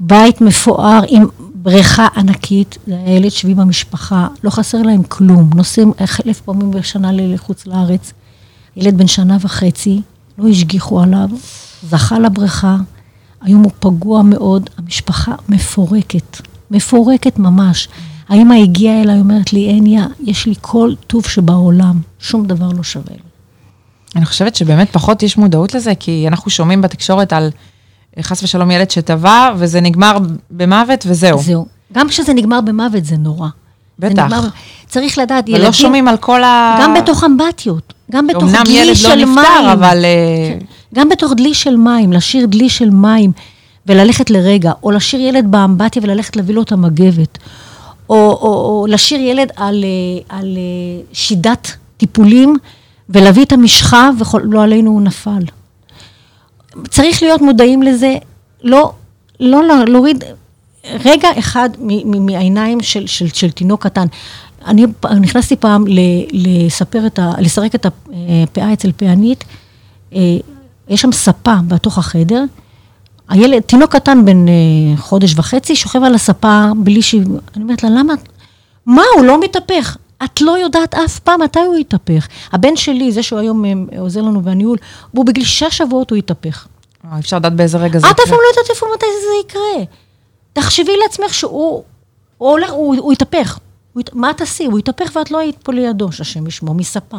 בית 0.00 0.40
מפואר 0.40 1.00
עם 1.08 1.26
בריכה 1.54 2.06
ענקית, 2.16 2.78
זה 2.86 2.94
היה 2.94 3.16
ילד 3.16 3.30
שבי 3.30 3.54
במשפחה, 3.54 4.28
לא 4.44 4.50
חסר 4.50 4.82
להם 4.82 5.02
כלום, 5.02 5.50
נוסעים 5.54 5.92
אלף 6.00 6.40
פעמים 6.40 6.70
בשנה 6.70 7.12
לחוץ 7.12 7.66
לארץ. 7.66 8.12
ילד 8.76 8.98
בן 8.98 9.06
שנה 9.06 9.36
וחצי, 9.40 10.00
לא 10.38 10.48
השגיחו 10.48 11.00
עליו, 11.00 11.28
זכה 11.88 12.18
לבריכה, 12.18 12.76
היום 13.40 13.62
הוא 13.62 13.72
פגוע 13.80 14.22
מאוד, 14.22 14.70
המשפחה 14.78 15.34
מפורקת, 15.48 16.40
מפורקת 16.70 17.38
ממש. 17.38 17.88
האמא 18.28 18.54
הגיעה 18.54 19.02
אליי, 19.02 19.18
אומרת 19.20 19.52
לי, 19.52 19.70
הניה, 19.70 20.06
יש 20.24 20.46
לי 20.46 20.54
כל 20.60 20.92
טוב 21.06 21.26
שבעולם, 21.26 22.00
שום 22.18 22.46
דבר 22.46 22.68
לא 22.76 22.82
שווה 22.82 23.12
לי. 23.12 23.22
אני 24.16 24.24
חושבת 24.26 24.54
שבאמת 24.54 24.90
פחות 24.90 25.22
יש 25.22 25.36
מודעות 25.36 25.74
לזה, 25.74 25.92
כי 25.94 26.24
אנחנו 26.28 26.50
שומעים 26.50 26.82
בתקשורת 26.82 27.32
על 27.32 27.50
חס 28.20 28.42
ושלום 28.42 28.70
ילד 28.70 28.90
שטבע, 28.90 29.52
וזה 29.56 29.80
נגמר 29.80 30.18
במוות 30.50 31.04
וזהו. 31.08 31.38
זהו. 31.42 31.66
גם 31.92 32.08
כשזה 32.08 32.34
נגמר 32.34 32.60
במוות 32.60 33.04
זה 33.04 33.16
נורא. 33.16 33.48
בטח. 33.98 34.24
נגמר, 34.24 34.48
צריך 34.86 35.18
לדעת, 35.18 35.48
ילדים... 35.48 35.64
ולא 35.64 35.72
שומעים 35.72 36.08
על 36.08 36.16
כל 36.16 36.44
ה... 36.44 36.78
גם 36.82 36.94
בתוך 36.94 37.24
אמבטיות, 37.24 37.92
גם 38.12 38.26
בתוך 38.26 38.44
דלי 38.64 38.94
של 38.94 39.08
מים. 39.08 39.28
אמנם 39.28 39.28
ילד 39.28 39.36
לא 39.36 39.42
נפטר, 39.42 39.72
אבל... 39.72 40.04
אה, 40.04 40.58
כן. 40.60 40.66
גם 40.94 41.08
בתוך 41.08 41.32
דלי 41.36 41.54
של 41.54 41.76
מים, 41.76 42.12
לשיר 42.12 42.46
דלי 42.46 42.68
של 42.68 42.90
מים 42.90 43.32
וללכת 43.86 44.30
לרגע, 44.30 44.72
או 44.82 44.90
לשיר 44.90 45.20
ילד 45.20 45.50
באמבטיה 45.50 46.02
וללכת 46.02 46.36
להביא 46.36 46.54
לו 46.54 46.62
את 46.62 46.72
המגבת. 46.72 47.38
או, 48.08 48.16
או, 48.16 48.80
או 48.80 48.86
לשיר 48.88 49.20
ילד 49.20 49.50
על, 49.56 49.84
אה, 49.84 50.38
על 50.38 50.56
אה, 50.56 51.02
שידת 51.12 51.76
טיפולים 51.96 52.56
ולהביא 53.08 53.44
את 53.44 53.52
המשחה 53.52 54.10
ולא 54.18 54.62
עלינו 54.62 54.90
הוא 54.90 55.02
נפל. 55.02 55.42
צריך 56.88 57.22
להיות 57.22 57.40
מודעים 57.40 57.82
לזה, 57.82 58.14
לא, 58.62 58.92
לא 59.40 59.62
להוריד 59.86 60.24
רגע 61.04 61.28
אחד 61.38 61.70
מהעיניים 62.04 62.80
של, 62.80 63.06
של, 63.06 63.28
של 63.28 63.50
תינוק 63.50 63.82
קטן. 63.86 64.06
אני 64.66 64.86
נכנסתי 65.20 65.56
פעם 65.56 65.84
לספר 66.32 67.06
את 67.06 67.18
ה... 67.18 67.32
לסרק 67.38 67.74
את 67.74 67.86
הפאה 67.86 68.72
אצל 68.72 68.92
פענית, 68.96 69.44
אה, 70.14 70.20
יש 70.88 71.00
שם 71.00 71.12
ספה 71.12 71.54
בתוך 71.68 71.98
החדר, 71.98 72.44
הילד, 73.28 73.62
תינוק 73.62 73.92
קטן 73.92 74.24
בן 74.24 74.48
אה, 74.48 74.52
חודש 74.96 75.34
וחצי, 75.36 75.76
שוכב 75.76 76.02
על 76.02 76.14
הספה 76.14 76.66
בלי 76.76 77.02
ש... 77.02 77.14
אני 77.14 77.62
אומרת 77.62 77.82
לה, 77.82 77.90
למה? 77.90 78.14
מה, 78.86 79.02
הוא 79.16 79.24
לא 79.24 79.40
מתהפך. 79.40 79.96
את 80.24 80.40
לא 80.40 80.58
יודעת 80.58 80.94
אף 80.94 81.18
פעם 81.18 81.42
מתי 81.42 81.58
הוא 81.58 81.76
יתהפך. 81.76 82.28
הבן 82.52 82.76
שלי, 82.76 83.12
זה 83.12 83.22
שהוא 83.22 83.38
היום 83.38 83.64
אה, 83.64 83.72
עוזר 83.98 84.22
לנו 84.22 84.42
בניהול, 84.42 84.78
הוא 85.12 85.26
בגיל 85.26 85.44
שישה 85.44 85.70
שבועות 85.70 86.10
הוא 86.10 86.16
יתהפך. 86.16 86.66
אה, 87.04 87.18
אפשר 87.18 87.36
לדעת 87.36 87.52
באיזה 87.52 87.78
רגע 87.78 87.98
זה 87.98 88.06
יקרה. 88.06 88.10
את 88.10 88.20
אף 88.20 88.28
פעם 88.28 88.38
לא 88.42 88.48
יודעת 88.50 88.70
איפה 88.70 88.86
מתי 88.94 89.06
זה 89.20 89.48
יקרה. 89.48 89.84
תחשבי 90.52 90.92
לעצמך 91.02 91.34
שהוא 91.34 91.82
הוא 92.38 92.50
הולך, 92.50 92.70
הוא, 92.70 92.96
הוא 92.96 93.12
יתהפך. 93.12 93.58
הוא, 93.92 94.02
מה 94.12 94.32
תעשי? 94.36 94.64
הוא 94.64 94.78
יתהפך 94.78 95.16
ואת 95.16 95.30
לא 95.30 95.38
היית 95.38 95.56
פה 95.62 95.72
לידו, 95.72 96.12
שהשם 96.12 96.46
ישמור, 96.46 96.74
מספה. 96.74 97.18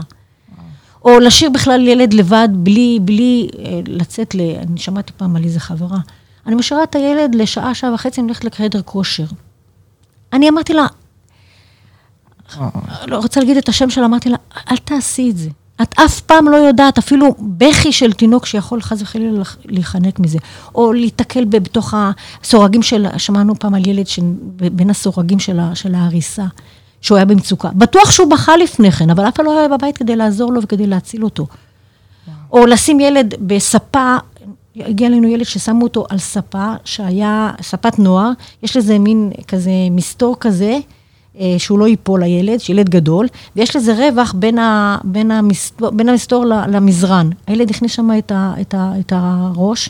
או 1.08 1.20
להשאיר 1.20 1.50
בכלל 1.50 1.88
ילד 1.88 2.14
לבד, 2.14 2.50
בלי, 2.52 3.00
בלי 3.02 3.48
אה, 3.60 3.80
לצאת 3.88 4.36
ל... 4.36 4.42
אני 4.42 4.80
שמעתי 4.80 5.14
פעם 5.18 5.36
על 5.36 5.44
איזה 5.44 5.60
חברה. 5.60 5.98
אני 6.48 6.56
משאירה 6.56 6.84
את 6.84 6.96
הילד 6.96 7.36
לשעה, 7.36 7.76
שעה 7.76 7.94
וחצי, 7.94 8.22
אני 8.22 8.28
הולכת 8.28 8.44
לחדר 8.44 8.82
כושר. 8.82 9.26
אני 10.34 10.50
אמרתי 10.50 10.74
לה, 10.74 10.88
לא 13.08 13.18
רוצה 13.18 13.40
להגיד 13.40 13.58
את 13.58 13.70
השם 13.70 13.90
שלה, 13.90 14.06
אמרתי 14.06 14.30
לה, 14.30 14.38
אל 14.72 14.78
תעשי 14.78 15.30
את 15.30 15.38
זה. 15.38 15.50
את 15.82 16.00
אף 16.00 16.22
פעם 16.22 16.48
לא 16.48 16.56
יודעת, 16.56 16.98
אפילו 16.98 17.36
בכי 17.40 17.92
של 17.92 18.14
תינוק 18.14 18.46
שיכול 18.46 18.82
חס 18.82 19.02
וחלילה 19.02 19.44
להיחנק 19.66 20.20
מזה, 20.20 20.38
או 20.76 20.94
להיתקל 20.94 21.46
בתוך 21.46 21.94
הסורגים 21.98 22.84
של, 22.84 23.06
שמענו 23.18 23.60
פעם 23.60 23.74
על 23.74 23.88
ילד 23.88 24.06
בין 24.72 24.90
הסורגים 24.90 25.40
של, 25.40 25.60
של 25.74 25.96
ההריסה. 25.96 26.46
שהוא 27.08 27.16
היה 27.16 27.26
במצוקה. 27.26 27.70
בטוח 27.76 28.12
שהוא 28.12 28.32
בכה 28.32 28.58
לפני 28.58 28.92
כן, 28.92 29.10
אבל 29.10 29.28
אף 29.28 29.36
אחד 29.36 29.44
לא 29.46 29.60
היה 29.60 29.68
בבית 29.68 29.98
כדי 29.98 30.16
לעזור 30.16 30.54
לו 30.54 30.62
וכדי 30.62 30.88
להציל 30.88 31.24
אותו. 31.24 31.48
או 32.52 32.66
לשים 32.66 33.00
ילד 33.00 33.34
בספה, 33.40 34.18
הגיע 34.76 35.08
אלינו 35.08 35.28
ילד 35.28 35.46
ששמו 35.46 35.84
אותו 35.84 36.06
על 36.10 36.18
ספה, 36.18 36.74
שהיה 36.86 37.52
ספת 37.62 38.00
נוער, 38.00 38.32
יש 38.64 38.78
לזה 38.78 39.00
מין 39.00 39.32
כזה 39.48 39.72
מסתור 39.92 40.36
כזה, 40.40 40.80
אה, 41.40 41.56
שהוא 41.58 41.80
לא 41.80 41.88
ייפול 41.88 42.20
לילד, 42.24 42.60
שילד 42.60 42.90
גדול, 42.90 43.28
ויש 43.56 43.76
לזה 43.76 43.94
רווח 43.94 44.34
בין, 44.34 44.60
ה, 44.60 44.98
בין, 45.04 45.32
המסתור, 45.32 45.90
בין 45.90 46.10
המסתור 46.10 46.46
למזרן. 46.46 47.30
הילד 47.48 47.70
הכניס 47.70 47.92
שם 47.92 48.10
את, 48.18 48.32
ה, 48.32 48.54
את, 48.62 48.74
ה, 48.74 48.92
את 49.00 49.14
הראש, 49.16 49.90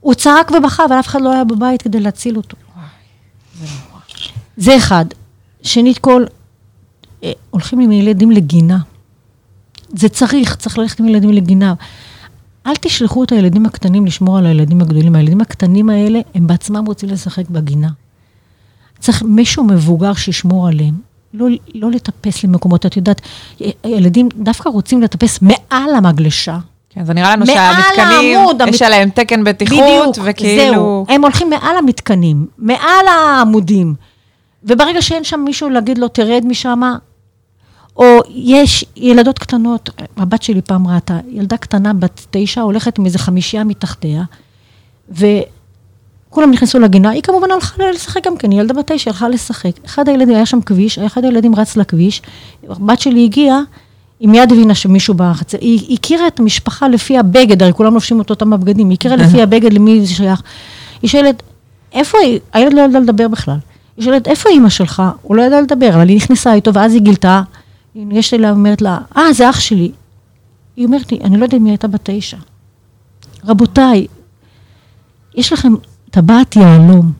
הוא 0.00 0.14
צעק 0.14 0.50
ובכה, 0.50 0.84
אבל 0.84 0.98
אף 1.00 1.06
אחד 1.06 1.20
לא 1.20 1.32
היה 1.32 1.44
בבית 1.44 1.82
כדי 1.82 2.00
להציל 2.00 2.36
אותו. 2.36 2.56
זה 4.56 4.76
אחד. 4.76 5.04
שנית 5.62 5.98
כל, 5.98 6.24
הולכים 7.50 7.80
עם 7.80 7.92
ילדים 7.92 8.30
לגינה. 8.30 8.78
זה 9.88 10.08
צריך, 10.08 10.56
צריך 10.56 10.78
ללכת 10.78 11.00
עם 11.00 11.08
ילדים 11.08 11.30
לגינה. 11.30 11.74
אל 12.66 12.74
תשלחו 12.80 13.24
את 13.24 13.32
הילדים 13.32 13.66
הקטנים 13.66 14.06
לשמור 14.06 14.38
על 14.38 14.46
הילדים 14.46 14.80
הגדולים. 14.80 15.14
הילדים 15.14 15.40
הקטנים 15.40 15.90
האלה, 15.90 16.20
הם 16.34 16.46
בעצמם 16.46 16.84
רוצים 16.86 17.08
לשחק 17.08 17.50
בגינה. 17.50 17.88
צריך 18.98 19.22
מישהו 19.22 19.64
מבוגר 19.64 20.14
שישמור 20.14 20.68
עליהם. 20.68 20.94
לא, 21.34 21.46
לא 21.74 21.90
לטפס 21.90 22.44
למקומות, 22.44 22.86
את 22.86 22.96
יודעת, 22.96 23.20
ילדים 23.84 24.28
דווקא 24.36 24.68
רוצים 24.68 25.02
לטפס 25.02 25.38
מעל 25.42 25.94
המגלשה. 25.94 26.58
כן, 26.90 27.04
זה 27.04 27.14
נראה 27.14 27.36
לנו 27.36 27.46
שהמתקנים, 27.46 28.38
העמוד, 28.38 28.60
יש 28.68 28.82
המת... 28.82 28.82
עליהם 28.82 29.10
תקן 29.10 29.44
בטיחות, 29.44 29.78
בדיוק, 29.78 30.16
וכאילו... 30.24 30.72
זהו, 30.72 31.06
הם 31.08 31.22
הולכים 31.22 31.50
מעל 31.50 31.76
המתקנים, 31.76 32.46
מעל 32.58 33.06
העמודים. 33.08 33.94
וברגע 34.64 35.02
שאין 35.02 35.24
שם 35.24 35.40
מישהו 35.44 35.70
להגיד 35.70 35.98
לו, 35.98 36.08
תרד 36.08 36.42
משם, 36.46 36.80
או 37.98 38.20
יש 38.28 38.84
ילדות 38.96 39.38
קטנות, 39.38 39.90
הבת 40.16 40.42
שלי 40.42 40.62
פעם 40.62 40.86
ראתה, 40.86 41.18
ילדה 41.30 41.56
קטנה 41.56 41.92
בת 41.92 42.26
תשע 42.30 42.60
הולכת 42.60 42.98
עם 42.98 43.06
איזה 43.06 43.18
חמישייה 43.18 43.64
מתחתיה, 43.64 44.22
וכולם 45.10 46.50
נכנסו 46.50 46.78
לגינה, 46.78 47.10
היא 47.10 47.22
כמובן 47.22 47.50
הלכה 47.50 47.90
לשחק 47.94 48.26
גם 48.26 48.36
כן, 48.36 48.50
היא 48.50 48.60
ילדה 48.60 48.74
בת 48.74 48.92
תשע, 48.92 49.10
הלכה 49.10 49.28
לשחק. 49.28 49.70
אחד 49.86 50.08
הילדים, 50.08 50.34
היה 50.34 50.46
שם 50.46 50.60
כביש, 50.60 50.98
אחד 50.98 51.24
הילדים 51.24 51.54
רץ 51.54 51.76
לכביש, 51.76 52.22
הבת 52.68 53.00
שלי 53.00 53.24
הגיעה, 53.24 53.60
היא 54.20 54.28
מיד 54.28 54.52
הבינה 54.52 54.74
שמישהו 54.74 55.14
בחצר, 55.14 55.58
היא 55.60 55.96
הכירה 55.96 56.26
את 56.26 56.40
המשפחה 56.40 56.88
לפי 56.88 57.18
הבגד, 57.18 57.62
הרי 57.62 57.72
כולם 57.72 57.94
לובשים 57.94 58.20
את 58.20 58.30
אותם 58.30 58.52
הבגדים, 58.52 58.88
היא 58.90 58.96
הכירה 58.96 59.16
לפי 59.16 59.42
הבגד 59.42 59.72
למי 59.72 60.00
זה 60.00 60.14
שייך. 60.14 60.42
היא 61.02 61.10
שואלת, 61.10 61.42
איפה 61.92 62.18
היא? 62.18 62.38
הילד 62.52 62.72
לא 62.72 62.80
ידע 62.80 63.00
לדבר 63.00 63.28
בכלל. 63.28 63.58
היא 63.96 64.04
שואלת, 64.04 64.28
איפה 64.28 64.48
אימא 64.48 64.68
שלך? 64.68 65.02
הוא 65.22 65.36
לא 65.36 65.42
ידע 65.42 65.60
לדבר, 65.60 65.94
אבל 65.94 66.08
היא 66.08 66.16
נכנסה 66.16 66.54
איתו, 66.54 66.74
ואז 66.74 66.92
היא 66.92 67.02
גילתה, 67.02 67.42
ניגשת 67.94 68.34
אליה 68.34 68.52
ואומרת 68.52 68.82
לה, 68.82 68.98
אה, 69.16 69.32
זה 69.32 69.50
אח 69.50 69.60
שלי. 69.60 69.92
היא 70.76 70.86
אומרת 70.86 71.12
לי, 71.12 71.18
אני 71.24 71.36
לא 71.36 71.44
יודעת 71.44 71.60
אם 71.60 71.64
היא 71.64 71.72
הייתה 71.72 71.88
בת 71.88 72.00
תשע. 72.02 72.36
רבותיי, 73.44 74.06
יש 75.34 75.52
לכם 75.52 75.72
טבעת 76.10 76.56
יהלום. 76.56 77.12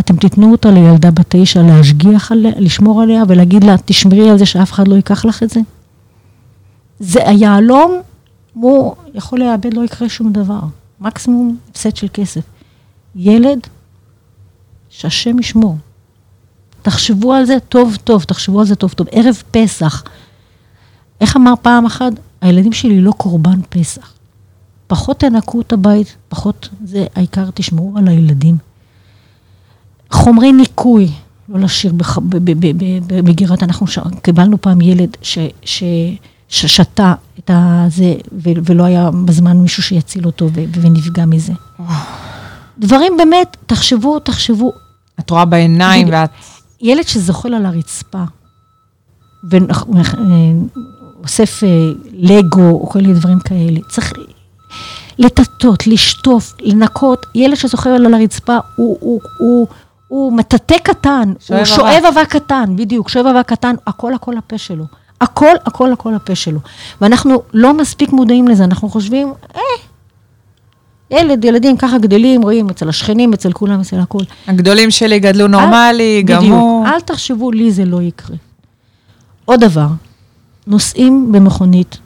אתם 0.00 0.16
תיתנו 0.16 0.52
אותה 0.52 0.70
לילדה 0.70 1.10
בת 1.10 1.26
תשע 1.28 1.62
להשגיח 1.62 2.32
עליה, 2.32 2.52
לשמור 2.56 3.02
עליה 3.02 3.22
ולהגיד 3.28 3.64
לה, 3.64 3.74
תשמרי 3.84 4.30
על 4.30 4.38
זה 4.38 4.46
שאף 4.46 4.72
אחד 4.72 4.88
לא 4.88 4.94
ייקח 4.94 5.24
לך 5.24 5.42
את 5.42 5.50
זה? 5.50 5.60
זה 6.98 7.28
היהלום, 7.28 8.00
הוא 8.54 8.94
יכול 9.14 9.40
לאבד, 9.40 9.74
לא 9.74 9.84
יקרה 9.84 10.08
שום 10.08 10.32
דבר. 10.32 10.60
מקסימום 11.00 11.56
הפסד 11.70 11.96
של 11.96 12.06
כסף. 12.12 12.40
ילד, 13.16 13.60
שהשם 14.88 15.38
ישמור. 15.38 15.76
תחשבו 16.84 17.34
על 17.34 17.44
זה 17.44 17.56
טוב 17.68 17.96
טוב, 18.04 18.24
תחשבו 18.24 18.60
על 18.60 18.66
זה 18.66 18.74
טוב 18.74 18.92
טוב. 18.92 19.06
ערב 19.10 19.42
פסח, 19.50 20.02
איך 21.20 21.36
אמר 21.36 21.52
פעם 21.62 21.86
אחת? 21.86 22.12
הילדים 22.40 22.72
שלי 22.72 23.00
לא 23.00 23.12
קורבן 23.12 23.60
פסח. 23.68 24.12
פחות 24.86 25.20
תנקו 25.20 25.60
את 25.60 25.72
הבית, 25.72 26.16
פחות 26.28 26.68
זה, 26.84 27.06
העיקר 27.14 27.50
תשמרו 27.54 27.98
על 27.98 28.08
הילדים. 28.08 28.56
חומרי 30.10 30.52
ניקוי, 30.52 31.08
לא 31.48 31.60
להשאיר 31.60 31.92
בגירת, 33.08 33.62
אנחנו 33.62 33.86
ש... 33.86 33.98
קיבלנו 34.22 34.60
פעם 34.60 34.80
ילד 34.80 35.16
ש... 35.22 35.38
ש... 35.62 35.84
ששתה 36.48 37.14
את 37.38 37.50
הזה, 37.54 38.14
ו... 38.32 38.50
ולא 38.64 38.84
היה 38.84 39.10
בזמן 39.24 39.56
מישהו 39.56 39.82
שיציל 39.82 40.26
אותו 40.26 40.48
ו... 40.54 40.60
ונפגע 40.80 41.24
מזה. 41.26 41.52
דברים 42.78 43.16
באמת, 43.16 43.56
תחשבו, 43.66 44.18
תחשבו. 44.18 44.72
את 45.20 45.30
רואה 45.30 45.44
בעיניים 45.44 46.08
ואת... 46.10 46.30
ילד 46.84 47.08
שזוחל 47.08 47.54
על 47.54 47.66
הרצפה, 47.66 48.22
ואוסף 51.20 51.64
אה, 51.64 51.68
לגו 52.12 52.70
או 52.70 52.88
כל 52.88 52.98
מיני 52.98 53.14
דברים 53.14 53.40
כאלה, 53.40 53.80
צריך 53.88 54.12
לטטות, 55.18 55.86
לשטוף, 55.86 56.54
לנקות. 56.60 57.26
ילד 57.34 57.54
שזוחל 57.56 57.90
על 57.90 58.14
הרצפה 58.14 58.58
הוא, 58.76 58.98
הוא, 59.00 59.20
הוא, 59.38 59.66
הוא 60.08 60.32
מטאטא 60.32 60.78
קטן, 60.78 61.32
הוא 61.48 61.64
שואב 61.64 62.02
אבק 62.08 62.28
קטן, 62.28 62.76
בדיוק, 62.76 63.08
שואב 63.08 63.26
אבק 63.26 63.48
קטן, 63.48 63.74
הכל 63.86 64.14
הכל 64.14 64.36
הפה 64.36 64.58
שלו. 64.58 64.84
הכל 65.20 65.54
הכל 65.66 65.92
הכל 65.92 66.14
הפה 66.14 66.34
שלו. 66.34 66.60
ואנחנו 67.00 67.42
לא 67.54 67.74
מספיק 67.74 68.12
מודעים 68.12 68.48
לזה, 68.48 68.64
אנחנו 68.64 68.88
חושבים, 68.88 69.32
אה, 69.56 69.60
ילד, 71.14 71.44
ילדים 71.44 71.76
ככה 71.76 71.98
גדלים, 71.98 72.42
רואים 72.42 72.70
אצל 72.70 72.88
השכנים, 72.88 73.32
אצל 73.32 73.52
כולם, 73.52 73.80
אצל 73.80 74.00
הכול. 74.00 74.22
הגדולים 74.46 74.90
שלי 74.90 75.18
גדלו 75.18 75.48
נורמלי, 75.48 76.22
גם 76.26 76.38
בדיוק, 76.38 76.54
הוא... 76.54 76.86
אל 76.86 77.00
תחשבו, 77.00 77.52
לי 77.52 77.70
זה 77.70 77.84
לא 77.84 78.02
יקרה. 78.02 78.36
עוד 79.44 79.60
דבר, 79.60 79.86
נוסעים 80.66 81.32
במכונית, 81.32 81.98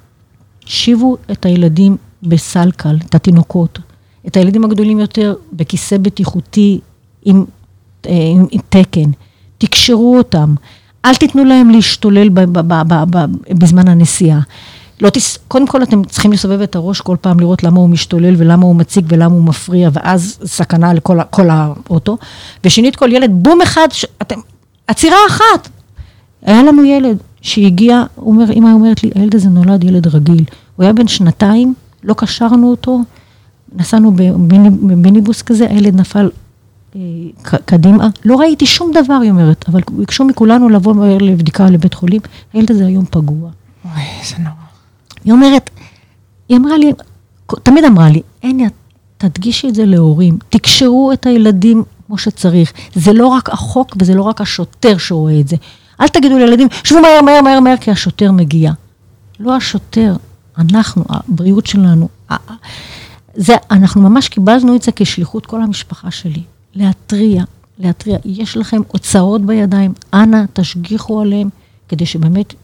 שיבו 0.67 1.17
את 1.33 1.47
הילדים 1.47 1.97
בסלקל, 2.23 2.97
את 3.07 3.15
התינוקות, 3.15 3.79
את 4.27 4.37
הילדים 4.37 4.65
הגדולים 4.65 5.01
יותר 5.01 5.35
בכיסא 5.53 5.99
בטיחותי 5.99 6.81
עם, 7.25 7.45
אה, 8.07 8.13
עם, 8.13 8.47
עם 8.51 8.61
תקן, 8.69 9.11
תקשרו 9.59 10.19
אותם, 10.19 10.55
אל 11.05 11.15
תיתנו 11.15 11.45
להם 11.45 11.71
להשתולל 11.71 12.29
ב, 12.29 12.41
ב, 12.41 12.59
ב, 12.59 12.83
ב, 12.89 13.17
ב, 13.17 13.19
בזמן 13.51 13.89
הנסיעה. 13.89 14.41
לא 15.01 15.11
תס... 15.11 15.39
קודם 15.49 15.67
כל 15.67 15.83
אתם 15.83 16.05
צריכים 16.05 16.33
לסובב 16.33 16.61
את 16.61 16.77
הראש 16.77 17.01
כל 17.01 17.17
פעם 17.21 17.41
לראות 17.41 17.63
למה 17.63 17.81
הוא 17.81 17.89
משתולל 17.89 18.35
ולמה 18.39 18.67
הוא 18.67 18.77
מציג 18.77 19.05
ולמה 19.09 19.35
הוא 19.35 19.45
מפריע, 19.45 19.91
ואז 19.93 20.39
סכנה 20.45 20.95
לכל 20.95 21.19
כל 21.31 21.51
האוטו. 21.51 22.17
ושנית 22.65 22.97
כל 22.97 23.13
ילד, 23.13 23.31
בום 23.33 23.61
אחד, 23.61 23.89
ש... 23.93 24.05
אתם... 24.23 24.41
עצירה 24.87 25.17
אחת. 25.29 25.69
היה 26.43 26.63
לנו 26.63 26.85
ילד 26.85 27.17
שהגיע, 27.41 28.05
אומר, 28.17 28.53
אמא 28.53 28.73
אומרת 28.73 29.03
לי, 29.03 29.11
הילד 29.15 29.35
הזה 29.35 29.49
נולד 29.49 29.85
ילד 29.85 30.07
רגיל. 30.07 30.45
הוא 30.77 30.85
היה 30.85 30.93
בן 30.93 31.09
שנתיים, 31.09 31.75
לא 32.05 32.15
קשרנו 32.15 32.71
אותו, 32.71 33.01
נסענו 33.73 34.13
במיניבוס 34.81 35.43
כזה, 35.43 35.67
הילד 35.71 35.95
נפל 35.95 36.31
אה, 36.97 37.01
קדימה. 37.65 38.09
לא 38.25 38.37
ראיתי 38.37 38.67
שום 38.67 38.93
דבר, 38.95 39.19
היא 39.23 39.31
אומרת, 39.31 39.65
אבל 39.69 39.81
ביקשו 39.91 40.25
מכולנו 40.25 40.69
לבוא 40.69 41.07
לבדיקה 41.21 41.67
לבית 41.67 41.95
חולים, 41.95 42.21
הילד 42.53 42.71
הזה 42.71 42.87
היום 42.87 43.05
פגוע. 43.11 43.51
אוי, 43.85 44.03
איזה 44.21 44.35
נורא. 44.39 44.58
היא 45.29 45.33
אומרת, 45.33 45.71
היא 46.49 46.57
אמרה 46.57 46.79
לי, 46.79 46.93
תמיד 47.63 47.85
אמרה 47.85 48.09
לי, 48.09 48.23
אין, 48.43 48.69
תדגישי 49.19 49.69
את 49.69 49.75
זה 49.75 49.85
להורים, 49.85 50.39
תקשרו 50.49 51.13
את 51.13 51.27
הילדים 51.27 51.83
כמו 52.07 52.19
שצריך. 52.19 52.73
זה 52.95 53.13
לא 53.13 53.27
רק 53.27 53.51
החוק 53.51 53.97
וזה 54.01 54.15
לא 54.15 54.23
רק 54.23 54.41
השוטר 54.41 54.99
שרואה 54.99 55.41
את 55.41 55.49
זה. 55.49 55.57
אל 56.01 56.09
תגידו 56.09 56.39
לילדים, 56.39 56.69
שבו 56.85 57.01
מהר, 57.01 57.23
מהר, 57.23 57.41
מהר, 57.41 57.61
מהר, 57.61 57.77
כי 57.77 57.91
השוטר 57.91 58.33
מגיע. 58.33 58.73
לא 59.41 59.57
השוטר, 59.57 60.17
אנחנו, 60.59 61.05
הבריאות 61.09 61.67
שלנו. 61.67 62.09
זה, 63.35 63.57
אנחנו 63.71 64.01
ממש 64.01 64.29
קיבלנו 64.29 64.77
את 64.77 64.83
זה 64.83 64.93
כשליחות 64.97 65.47
כל 65.47 65.63
המשפחה 65.63 66.11
שלי. 66.11 66.43
להתריע, 66.75 67.45
להתריע. 67.79 68.19
יש 68.25 68.57
לכם 68.57 68.81
אוצרות 68.95 69.43
בידיים, 69.43 69.93
אנא 70.15 70.43
תשגיחו 70.53 71.21
עליהם, 71.21 71.49
כדי 71.89 72.07
שבאמת 72.07 72.55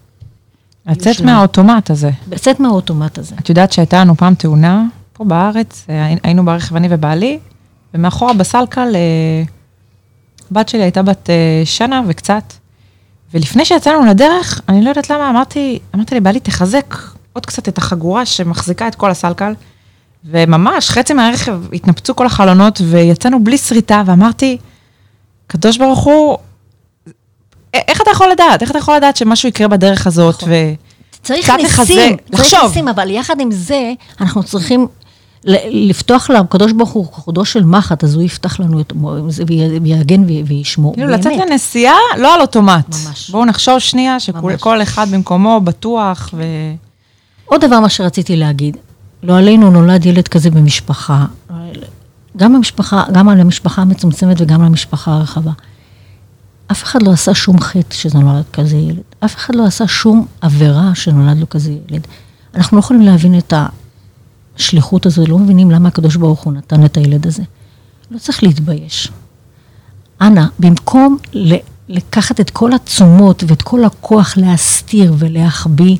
לצאת 0.87 1.20
מהאוטומט 1.20 1.91
הזה. 1.91 2.11
לצאת 2.30 2.61
מהאוטומט 2.61 3.18
הזה. 3.18 3.35
את 3.41 3.49
יודעת 3.49 3.72
שהייתה 3.72 4.01
לנו 4.01 4.14
פעם 4.16 4.35
תאונה, 4.35 4.85
פה 5.12 5.24
בארץ, 5.24 5.87
אה, 5.89 6.14
היינו 6.22 6.45
ברכב 6.45 6.76
אני 6.76 6.89
ובעלי, 6.91 7.39
ומאחורה 7.95 8.32
בסלקל, 8.32 8.97
בת 10.51 10.68
שלי 10.68 10.82
הייתה 10.82 11.03
בת 11.03 11.30
אה, 11.30 11.62
שנה 11.64 12.03
וקצת, 12.07 12.53
ולפני 13.35 13.64
שיצאנו 13.64 14.07
לדרך, 14.07 14.61
אני 14.68 14.85
לא 14.85 14.89
יודעת 14.89 15.11
למה, 15.11 15.30
אמרתי, 15.30 15.78
אמרתי 15.95 16.14
לבעלי, 16.14 16.41
תחזק 16.41 16.95
עוד 17.32 17.47
קצת 17.47 17.68
את 17.68 17.78
החגורה 17.78 18.26
שמחזיקה 18.26 18.89
את 18.89 18.95
כל 18.95 19.11
הסלקל, 19.11 19.55
וממש, 20.24 20.91
חצי 20.91 21.12
מהרכב 21.14 21.61
התנפצו 21.72 22.16
כל 22.16 22.26
החלונות, 22.26 22.80
ויצאנו 22.85 23.45
בלי 23.45 23.59
שריטה, 23.59 24.03
ואמרתי, 24.07 24.59
קדוש 25.47 25.78
ברוך 25.78 25.99
הוא, 25.99 26.39
איך 27.89 28.01
אתה 28.01 28.11
יכול 28.11 28.31
לדעת? 28.31 28.62
איך 28.62 28.70
אתה 28.70 28.79
יכול 28.79 28.97
לדעת 28.97 29.16
שמשהו 29.16 29.49
יקרה 29.49 29.68
בדרך 29.68 30.07
הזאת? 30.07 30.37
נכון. 30.37 30.49
ו... 30.53 30.55
צריך 31.22 31.51
ניסים, 31.51 32.16
צריך 32.37 32.55
ניסים, 32.62 32.89
אבל 32.89 33.11
יחד 33.11 33.41
עם 33.41 33.51
זה, 33.51 33.93
אנחנו 34.20 34.43
צריכים 34.43 34.87
לפתוח 35.70 36.31
לקדוש 36.31 36.72
ברוך 36.72 36.91
הוא 36.91 37.07
חודו 37.12 37.45
של 37.45 37.64
מחט, 37.64 38.05
אז 38.05 38.14
הוא 38.14 38.22
יפתח 38.22 38.61
לנו 38.61 38.81
את 38.81 38.93
זה 39.29 39.45
ויגן 39.83 40.22
וישמור. 40.47 40.95
כאילו, 40.95 41.11
לצאת 41.11 41.33
לנסיעה, 41.33 41.95
לא 42.18 42.35
על 42.35 42.41
אוטומט. 42.41 42.89
ממש. 42.89 43.31
בואו 43.31 43.45
נחשוב 43.45 43.79
שנייה 43.79 44.20
שכל 44.20 44.83
אחד 44.83 45.07
במקומו 45.11 45.61
בטוח 45.61 46.31
ו... 46.35 46.43
עוד 47.45 47.64
דבר 47.64 47.81
מה 47.81 47.89
שרציתי 47.89 48.37
להגיד, 48.37 48.77
לא 49.22 49.39
עלינו 49.39 49.70
נולד 49.70 50.07
ילד 50.07 50.29
כזה 50.29 50.51
במשפחה, 50.51 51.25
גם 52.37 52.55
במשפחה, 52.55 53.05
גם 53.12 53.29
על 53.29 53.41
המשפחה 53.41 53.83
המצומצמת 53.83 54.37
וגם 54.41 54.61
על 54.61 54.66
המשפחה 54.66 55.12
הרחבה. 55.12 55.51
אף 56.73 56.85
אחד 56.85 57.03
לא 57.03 57.11
עשה 57.11 57.35
שום 57.35 57.61
חטא 57.61 57.95
שנולד 57.95 58.45
כזה 58.53 58.77
ילד. 58.77 59.03
אף 59.25 59.37
אחד 59.37 59.55
לא 59.55 59.67
עשה 59.67 59.89
שום 59.89 60.27
עבירה 60.41 60.95
שנולד 60.95 61.39
לו 61.39 61.49
כזה 61.49 61.73
ילד. 61.91 62.07
אנחנו 62.55 62.77
לא 62.77 62.81
יכולים 62.81 63.03
להבין 63.03 63.39
את 63.39 63.53
השליחות 64.57 65.07
הזו, 65.07 65.27
לא 65.27 65.39
מבינים 65.39 65.71
למה 65.71 65.89
הקדוש 65.89 66.17
ברוך 66.17 66.43
הוא 66.43 66.53
נתן 66.53 66.85
את 66.85 66.97
הילד 66.97 67.27
הזה. 67.27 67.43
לא 68.11 68.19
צריך 68.19 68.43
להתבייש. 68.43 69.09
אנא, 70.21 70.45
במקום 70.59 71.17
לקחת 71.89 72.41
את 72.41 72.51
כל 72.51 72.73
התשומות 72.73 73.45
ואת 73.47 73.62
כל 73.62 73.85
הכוח 73.85 74.37
להסתיר 74.37 75.15
ולהחביא, 75.19 75.97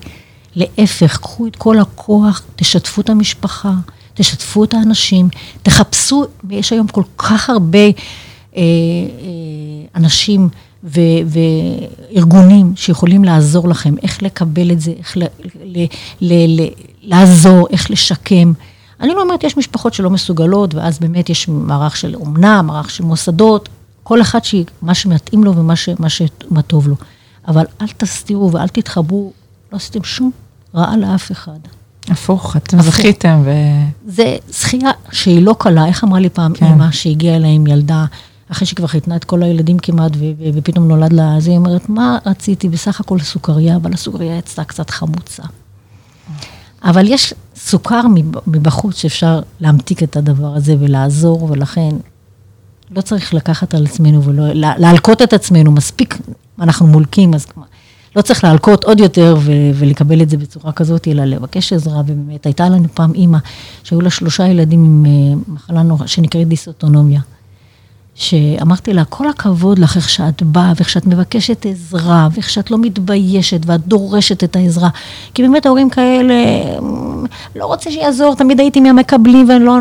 להפך, 0.57 1.17
קחו 1.17 1.47
את 1.47 1.57
כל 1.57 1.79
הכוח, 1.79 2.43
תשתפו 2.57 3.01
את 3.01 3.11
המשפחה, 3.11 3.73
תשתפו 4.15 4.65
את 4.65 4.75
האנשים, 4.75 5.29
תחפשו, 5.63 6.25
יש 6.51 6.73
היום 6.73 6.89
כל 6.89 7.03
כך 7.19 7.51
הרבה 7.51 7.79
אה, 7.79 7.93
אה, 8.57 8.63
אנשים 9.97 10.49
ו, 10.85 11.01
וארגונים 11.27 12.73
שיכולים 12.77 13.25
לעזור 13.25 13.69
לכם, 13.69 13.95
איך 14.03 14.23
לקבל 14.23 14.71
את 14.71 14.81
זה, 14.81 14.93
איך 14.99 15.17
ל, 15.17 15.23
ל, 15.65 15.85
ל, 16.21 16.61
ל, 16.61 16.69
לעזור, 17.03 17.67
איך 17.71 17.91
לשקם. 17.91 18.53
אני 19.01 19.15
לא 19.15 19.23
אומרת, 19.23 19.45
יש 19.45 19.57
משפחות 19.57 19.95
שלא 19.95 20.11
מסוגלות, 20.11 20.75
ואז 20.75 20.99
באמת 20.99 21.31
יש 21.31 21.49
מערך 21.49 21.97
של 21.97 22.15
אומנה, 22.15 22.63
מערך 22.63 22.91
של 22.91 23.05
מוסדות, 23.05 23.69
כל 24.03 24.21
אחד 24.21 24.39
מה 24.83 24.95
שמתאים 24.95 25.45
לו 25.45 25.57
ומה 25.57 25.77
ש, 25.77 25.89
מה 25.99 26.09
שמה 26.09 26.63
טוב 26.67 26.89
לו. 26.89 26.95
אבל 27.49 27.65
אל 27.81 27.87
תסתירו 27.97 28.53
ואל 28.53 28.69
תתחברו, 28.69 29.33
לא 29.73 29.77
עשיתם 29.77 30.05
שום 30.05 30.31
רעה 30.75 30.97
לאף 30.97 31.33
אחד. 31.33 31.59
הפוך, 32.09 32.57
אתם 32.57 32.83
זכיתם 32.83 33.43
ו... 33.45 33.51
זה 34.07 34.37
זכייה 34.49 34.91
שהיא 35.13 35.43
לא 35.43 35.55
קלה, 35.59 35.87
איך 35.87 36.05
אמרה 36.05 36.21
לי 36.21 36.29
פעם 36.29 36.53
כן. 36.55 36.67
אמא 36.67 36.91
שהגיעה 36.91 37.37
אליי 37.37 37.51
עם 37.51 37.67
ילדה 37.67 38.05
אחרי 38.49 38.67
שכבר 38.67 38.87
חיתנה 38.87 39.17
את 39.17 39.25
כל 39.25 39.43
הילדים 39.43 39.79
כמעט, 39.79 40.13
ופתאום 40.55 40.89
נולד 40.89 41.13
לה, 41.13 41.37
אז 41.37 41.49
היא 41.49 41.57
אומרת, 41.57 41.89
מה 41.89 42.19
רציתי? 42.27 42.69
בסך 42.69 43.01
הכל 43.01 43.19
סוכריה, 43.19 43.77
אבל 43.77 43.93
הסוכריה 43.93 44.39
יצאה 44.39 44.65
קצת 44.65 44.91
חמוצה. 44.91 45.43
אבל 46.85 47.09
יש 47.09 47.35
סוכר 47.57 48.01
מבחוץ 48.47 48.97
שאפשר 48.97 49.41
להמתיק 49.61 50.03
את 50.03 50.17
הדבר 50.17 50.55
הזה 50.57 50.77
ולעזור, 50.81 51.43
ולכן 51.51 51.91
לא 52.91 53.01
צריך 53.01 53.35
לקחת 53.35 53.75
על 53.75 53.85
עצמנו 53.85 54.23
ולהלקות 54.23 55.23
את 55.23 55.33
עצמנו, 55.33 55.73
מספיק 55.73 56.19
אנחנו 56.61 56.87
מולקים, 56.87 57.35
אז 57.35 57.47
לא 58.17 58.23
צריך 58.23 58.45
להלקות 58.45 58.85
עוד 58.85 59.01
יותר 59.01 59.37
ו- 59.41 59.71
ולקבל 59.75 60.23
את 60.23 60.31
זה 60.31 60.37
בצורה 60.37 60.73
כזאת, 60.73 61.09
אלא 61.09 61.25
לבקש 61.25 61.73
עזרה, 61.73 62.01
ובאמת, 62.07 62.47
הייתה 62.47 62.69
לנו 62.69 62.89
פעם 62.95 63.15
אימא, 63.15 63.39
שהיו 63.85 64.01
לה 64.01 64.11
שלושה 64.11 64.47
ילדים 64.47 64.85
עם 64.85 65.05
uh, 65.07 65.51
מחלה 65.51 65.83
נורא, 65.83 66.07
שנקראת 66.07 66.49
דיסאוטונומיה. 66.49 67.21
שאמרתי 68.15 68.93
לה, 68.93 69.05
כל 69.05 69.29
הכבוד 69.29 69.79
לך 69.79 69.97
איך 69.97 70.09
שאת 70.09 70.43
באה, 70.43 70.73
ואיך 70.77 70.89
שאת 70.89 71.07
מבקשת 71.07 71.67
עזרה, 71.67 72.29
ואיך 72.33 72.51
שאת 72.51 72.71
לא 72.71 72.79
מתביישת, 72.79 73.61
ואת 73.67 73.87
דורשת 73.87 74.45
את 74.45 74.57
העזרה. 74.57 74.89
כי 75.35 75.43
באמת 75.43 75.67
ההורים 75.67 75.91
כאלה, 75.91 76.35
לא 77.57 77.67
רוצה 77.67 77.91
שיעזור, 77.91 78.35
תמיד 78.35 78.61
הייתי 78.61 78.81
מהמקבלים 78.81 79.49
ולא 79.49 79.79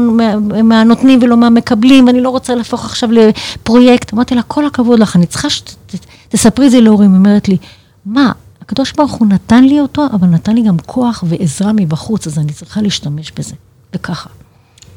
מהנותנים 0.63 1.19
ולא 1.21 1.37
מהמקבלים, 1.37 2.07
ואני 2.07 2.21
לא 2.21 2.29
רוצה 2.29 2.55
להפוך 2.55 2.85
עכשיו 2.85 3.09
לפרויקט. 3.11 4.13
אמרתי 4.13 4.35
לה, 4.35 4.41
כל 4.41 4.65
הכבוד 4.65 4.99
לך, 4.99 5.15
אני 5.15 5.25
צריכה 5.25 5.47
שתספרי 5.49 6.65
את 6.65 6.71
זה 6.71 6.81
להורים. 6.81 7.11
היא 7.11 7.17
אומרת 7.17 7.47
לי, 7.47 7.57
מה, 8.05 8.31
הקדוש 8.61 8.91
ברוך 8.91 9.11
הוא 9.11 9.27
נתן 9.27 9.63
לי 9.63 9.79
אותו, 9.79 10.05
אבל 10.13 10.27
נתן 10.27 10.55
לי 10.55 10.61
גם 10.61 10.77
כוח 10.85 11.23
ועזרה 11.27 11.71
מבחוץ, 11.73 12.27
אז 12.27 12.39
אני 12.39 12.53
צריכה 12.53 12.81
להשתמש 12.81 13.31
בזה, 13.31 13.55
וככה. 13.95 14.29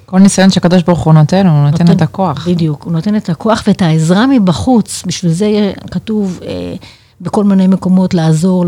כל 0.06 0.18
ניסיון 0.18 0.50
שהקדוש 0.50 0.82
ברוך 0.82 1.00
הוא 1.00 1.14
נותן, 1.14 1.46
הוא 1.46 1.70
נותן, 1.70 1.84
נותן 1.84 1.96
את 1.96 2.02
הכוח. 2.02 2.48
בדיוק, 2.48 2.82
הוא 2.82 2.92
נותן 2.92 3.16
את 3.16 3.28
הכוח 3.28 3.62
ואת 3.66 3.82
העזרה 3.82 4.26
מבחוץ. 4.26 5.02
בשביל 5.06 5.32
זה 5.32 5.72
כתוב 5.90 6.40
אה, 6.46 6.74
בכל 7.20 7.44
מיני 7.44 7.66
מקומות 7.66 8.14
לעזור 8.14 8.64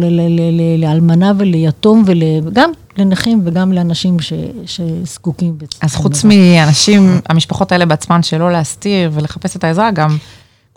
לאלמנה 0.78 1.32
וליתום, 1.38 2.04
וגם 2.06 2.70
לנכים 2.96 3.42
וגם 3.44 3.72
לאנשים 3.72 4.20
ש, 4.20 4.32
שזקוקים. 4.66 5.58
אז 5.80 5.94
חוץ 5.94 6.24
מאנשים, 6.24 7.20
המשפחות 7.28 7.72
האלה 7.72 7.86
בעצמן, 7.86 8.22
שלא 8.22 8.52
להסתיר 8.52 9.10
ולחפש 9.14 9.56
את 9.56 9.64
העזרה, 9.64 9.90
גם 9.90 10.16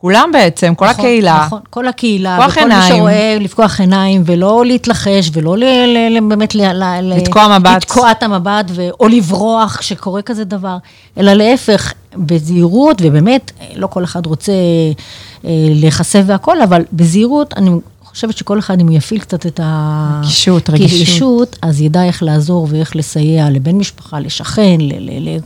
כולם 0.02 0.30
בעצם, 0.34 0.76
כל 0.76 0.86
נכון, 0.86 1.00
הקהילה. 1.00 1.44
נכון, 1.46 1.60
כל 1.70 1.88
הקהילה. 1.88 2.38
לפקוח 2.38 2.58
עיניים. 2.58 2.84
וכל 2.84 2.92
מי 2.94 2.98
שרואה, 2.98 3.38
לפקוח 3.40 3.80
עיניים, 3.80 4.24
ולא 4.26 4.66
להתלחש, 4.66 5.30
ולא 5.34 5.58
ל, 5.58 5.64
ל, 5.64 6.18
ל, 6.18 6.30
באמת 6.30 6.56
ל, 6.56 6.62
ל, 6.74 7.14
לתקוע 7.18 7.58
מבט. 7.58 7.76
לתקוע 7.76 8.12
את 8.12 8.24
המבט, 8.24 8.66
ו, 8.70 8.90
או 9.00 9.08
לברוח 9.08 9.78
כשקורה 9.78 10.22
כזה 10.22 10.44
דבר, 10.44 10.78
אלא 11.18 11.34
להפך, 11.34 11.94
בזהירות, 12.16 13.02
ובאמת, 13.04 13.52
לא 13.76 13.88
כל 13.88 14.04
אחד 14.04 14.26
רוצה 14.26 14.52
אה, 15.46 15.50
להיחשף 15.70 16.24
והכול, 16.26 16.62
אבל 16.62 16.84
בזהירות, 16.94 17.54
אני 17.58 17.70
חושבת 18.04 18.38
שכל 18.38 18.60
אחד, 18.60 18.80
אם 18.80 18.88
הוא 18.88 18.98
יפעיל 18.98 19.20
קצת 19.20 19.46
את 19.46 19.60
ה... 19.64 20.20
רגישות, 20.24 20.70
רגישות. 20.70 21.00
רגישות, 21.00 21.58
אז 21.62 21.82
ידע 21.82 22.04
איך 22.04 22.24
לעזור 22.24 22.68
ואיך 22.70 22.96
לסייע 22.96 23.50
לבן 23.50 23.76
משפחה, 23.76 24.20
לשכן, 24.20 24.78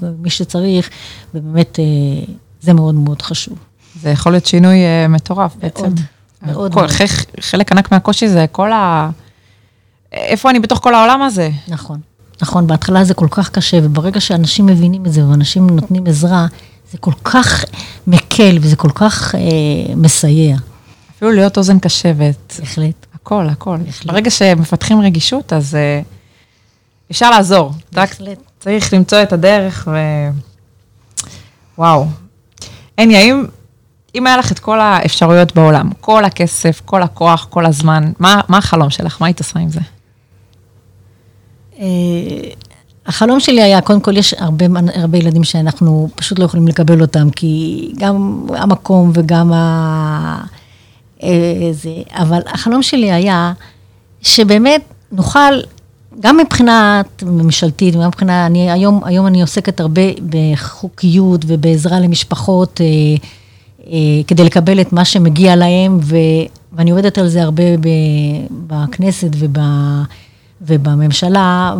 למי 0.01 0.29
שצריך, 0.29 0.89
ובאמת, 1.33 1.79
אה, 1.79 2.33
זה 2.61 2.73
מאוד 2.73 2.95
מאוד 2.95 3.21
חשוב. 3.21 3.57
זה 4.05 4.11
יכול 4.11 4.31
להיות 4.31 4.45
שינוי 4.45 4.77
uh, 4.77 5.07
מטורף 5.07 5.55
בעצם. 5.55 5.81
מאוד, 5.83 6.55
מאוד. 6.57 6.73
כל, 6.73 6.87
חלק, 6.87 7.09
חלק 7.39 7.71
ענק 7.71 7.91
מהקושי 7.91 8.27
זה 8.27 8.45
כל 8.51 8.71
ה... 8.71 9.09
איפה 10.13 10.49
אני 10.49 10.59
בתוך 10.59 10.79
כל 10.79 10.95
העולם 10.95 11.21
הזה? 11.21 11.49
נכון. 11.67 11.99
נכון, 12.41 12.67
בהתחלה 12.67 13.03
זה 13.03 13.13
כל 13.13 13.27
כך 13.31 13.49
קשה, 13.49 13.77
וברגע 13.83 14.19
שאנשים 14.19 14.65
מבינים 14.65 15.05
את 15.05 15.13
זה 15.13 15.25
ואנשים 15.27 15.69
נותנים 15.69 16.07
עזרה, 16.07 16.47
זה 16.91 16.97
כל 16.97 17.11
כך 17.23 17.65
מקל 18.07 18.57
וזה 18.61 18.75
כל 18.75 18.89
כך 18.95 19.35
אה, 19.35 19.41
מסייע. 19.95 20.57
אפילו 21.17 21.31
להיות 21.31 21.57
אוזן 21.57 21.79
קשבת. 21.79 22.55
בהחלט. 22.59 23.05
הכל, 23.15 23.47
הכל. 23.51 23.77
בהחלט. 23.85 24.05
ברגע 24.05 24.29
שמפתחים 24.29 25.01
רגישות, 25.01 25.53
אז 25.53 25.75
אה, 25.75 26.01
אפשר 27.11 27.29
לעזור. 27.29 27.71
בהחלט. 27.91 28.39
צריך 28.59 28.93
למצוא 28.93 29.21
את 29.21 29.33
הדרך 29.33 29.87
ו... 29.91 29.97
וואו. 31.77 32.07
הני, 32.97 33.17
האם 33.17 33.45
אם 34.15 34.27
היה 34.27 34.37
לך 34.37 34.51
את 34.51 34.59
כל 34.59 34.79
האפשרויות 34.79 35.55
בעולם, 35.55 35.89
כל 36.01 36.25
הכסף, 36.25 36.81
כל 36.85 37.03
הכוח, 37.03 37.47
כל 37.49 37.65
הזמן, 37.65 38.11
מה, 38.19 38.41
מה 38.47 38.57
החלום 38.57 38.89
שלך? 38.89 39.17
מה 39.21 39.27
היית 39.27 39.39
עושה 39.39 39.59
עם 39.59 39.69
זה? 39.69 39.79
אה, 41.79 41.85
החלום 43.05 43.39
שלי 43.39 43.61
היה, 43.61 43.81
קודם 43.81 44.01
כל, 44.01 44.17
יש 44.17 44.33
הרבה, 44.33 44.65
הרבה 44.95 45.17
ילדים 45.17 45.43
שאנחנו 45.43 46.09
פשוט 46.15 46.39
לא 46.39 46.45
יכולים 46.45 46.67
לקבל 46.67 47.01
אותם, 47.01 47.29
כי 47.29 47.91
גם 47.97 48.45
המקום 48.49 49.11
וגם 49.13 49.53
ה... 49.53 50.43
אה, 51.23 51.69
זה, 51.71 51.93
אבל 52.11 52.39
החלום 52.45 52.83
שלי 52.83 53.11
היה 53.11 53.53
שבאמת 54.21 54.81
נוכל, 55.11 55.59
גם 56.19 56.37
מבחינת 56.37 57.23
ממשלתית, 57.23 57.95
גם 57.95 58.07
מבחינה, 58.07 58.45
אני 58.45 58.71
היום, 58.71 59.01
היום 59.03 59.27
אני 59.27 59.41
עוסקת 59.41 59.79
הרבה 59.79 60.01
בחוקיות 60.29 61.41
ובעזרה 61.47 61.99
למשפחות. 61.99 62.81
אה, 62.81 62.85
כדי 64.27 64.43
לקבל 64.43 64.81
את 64.81 64.93
מה 64.93 65.05
שמגיע 65.05 65.55
להם, 65.55 65.99
ו, 66.01 66.15
ואני 66.73 66.91
עובדת 66.91 67.17
על 67.17 67.27
זה 67.27 67.43
הרבה 67.43 67.77
ב, 67.77 67.87
בכנסת 68.67 69.29
וב, 69.39 69.57
ובממשלה, 70.61 71.75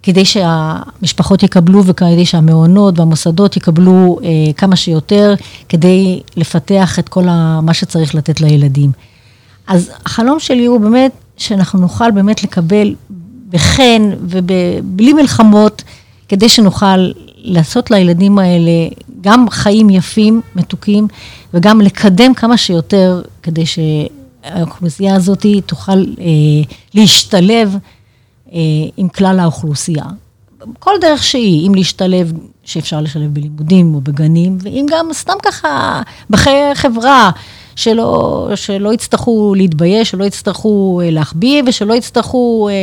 וכדי 0.00 0.24
שהמשפחות 0.24 1.42
יקבלו 1.42 1.84
וכדי 1.84 2.26
שהמעונות 2.26 2.98
והמוסדות 2.98 3.56
יקבלו 3.56 4.18
אה, 4.24 4.52
כמה 4.56 4.76
שיותר, 4.76 5.34
כדי 5.68 6.20
לפתח 6.36 6.98
את 6.98 7.08
כל 7.08 7.28
ה, 7.28 7.60
מה 7.62 7.74
שצריך 7.74 8.14
לתת 8.14 8.40
לילדים. 8.40 8.90
אז 9.66 9.90
החלום 10.06 10.40
שלי 10.40 10.66
הוא 10.66 10.80
באמת 10.80 11.12
שאנחנו 11.36 11.80
נוכל 11.80 12.10
באמת 12.10 12.44
לקבל 12.44 12.94
בחן 13.50 14.10
ובלי 14.20 15.12
מלחמות, 15.12 15.82
כדי 16.28 16.48
שנוכל 16.48 17.10
לעשות 17.36 17.90
לילדים 17.90 18.38
האלה 18.38 18.70
גם 19.22 19.50
חיים 19.50 19.90
יפים, 19.90 20.40
מתוקים, 20.56 21.08
וגם 21.54 21.80
לקדם 21.80 22.34
כמה 22.34 22.56
שיותר 22.56 23.22
כדי 23.42 23.64
שהאוכלוסייה 23.66 25.16
הזאת 25.16 25.46
תוכל 25.66 25.92
אה, 25.92 26.26
להשתלב 26.94 27.76
אה, 28.52 28.58
עם 28.96 29.08
כלל 29.08 29.40
האוכלוסייה. 29.40 30.04
כל 30.78 30.94
דרך 31.00 31.22
שהיא, 31.22 31.68
אם 31.68 31.74
להשתלב, 31.74 32.32
שאפשר 32.64 33.00
לשלב 33.00 33.34
בלימודים 33.34 33.94
או 33.94 34.00
בגנים, 34.00 34.58
ואם 34.60 34.86
גם 34.90 35.08
סתם 35.12 35.34
ככה 35.42 36.02
בחיי 36.30 36.74
חברה, 36.74 37.30
שלא, 37.76 38.48
שלא 38.54 38.94
יצטרכו 38.94 39.54
להתבייש, 39.56 40.10
שלא 40.10 40.24
יצטרכו 40.24 41.00
אה, 41.04 41.10
להחביא 41.10 41.62
ושלא 41.66 41.94
יצטרכו 41.94 42.68
אה, 42.68 42.74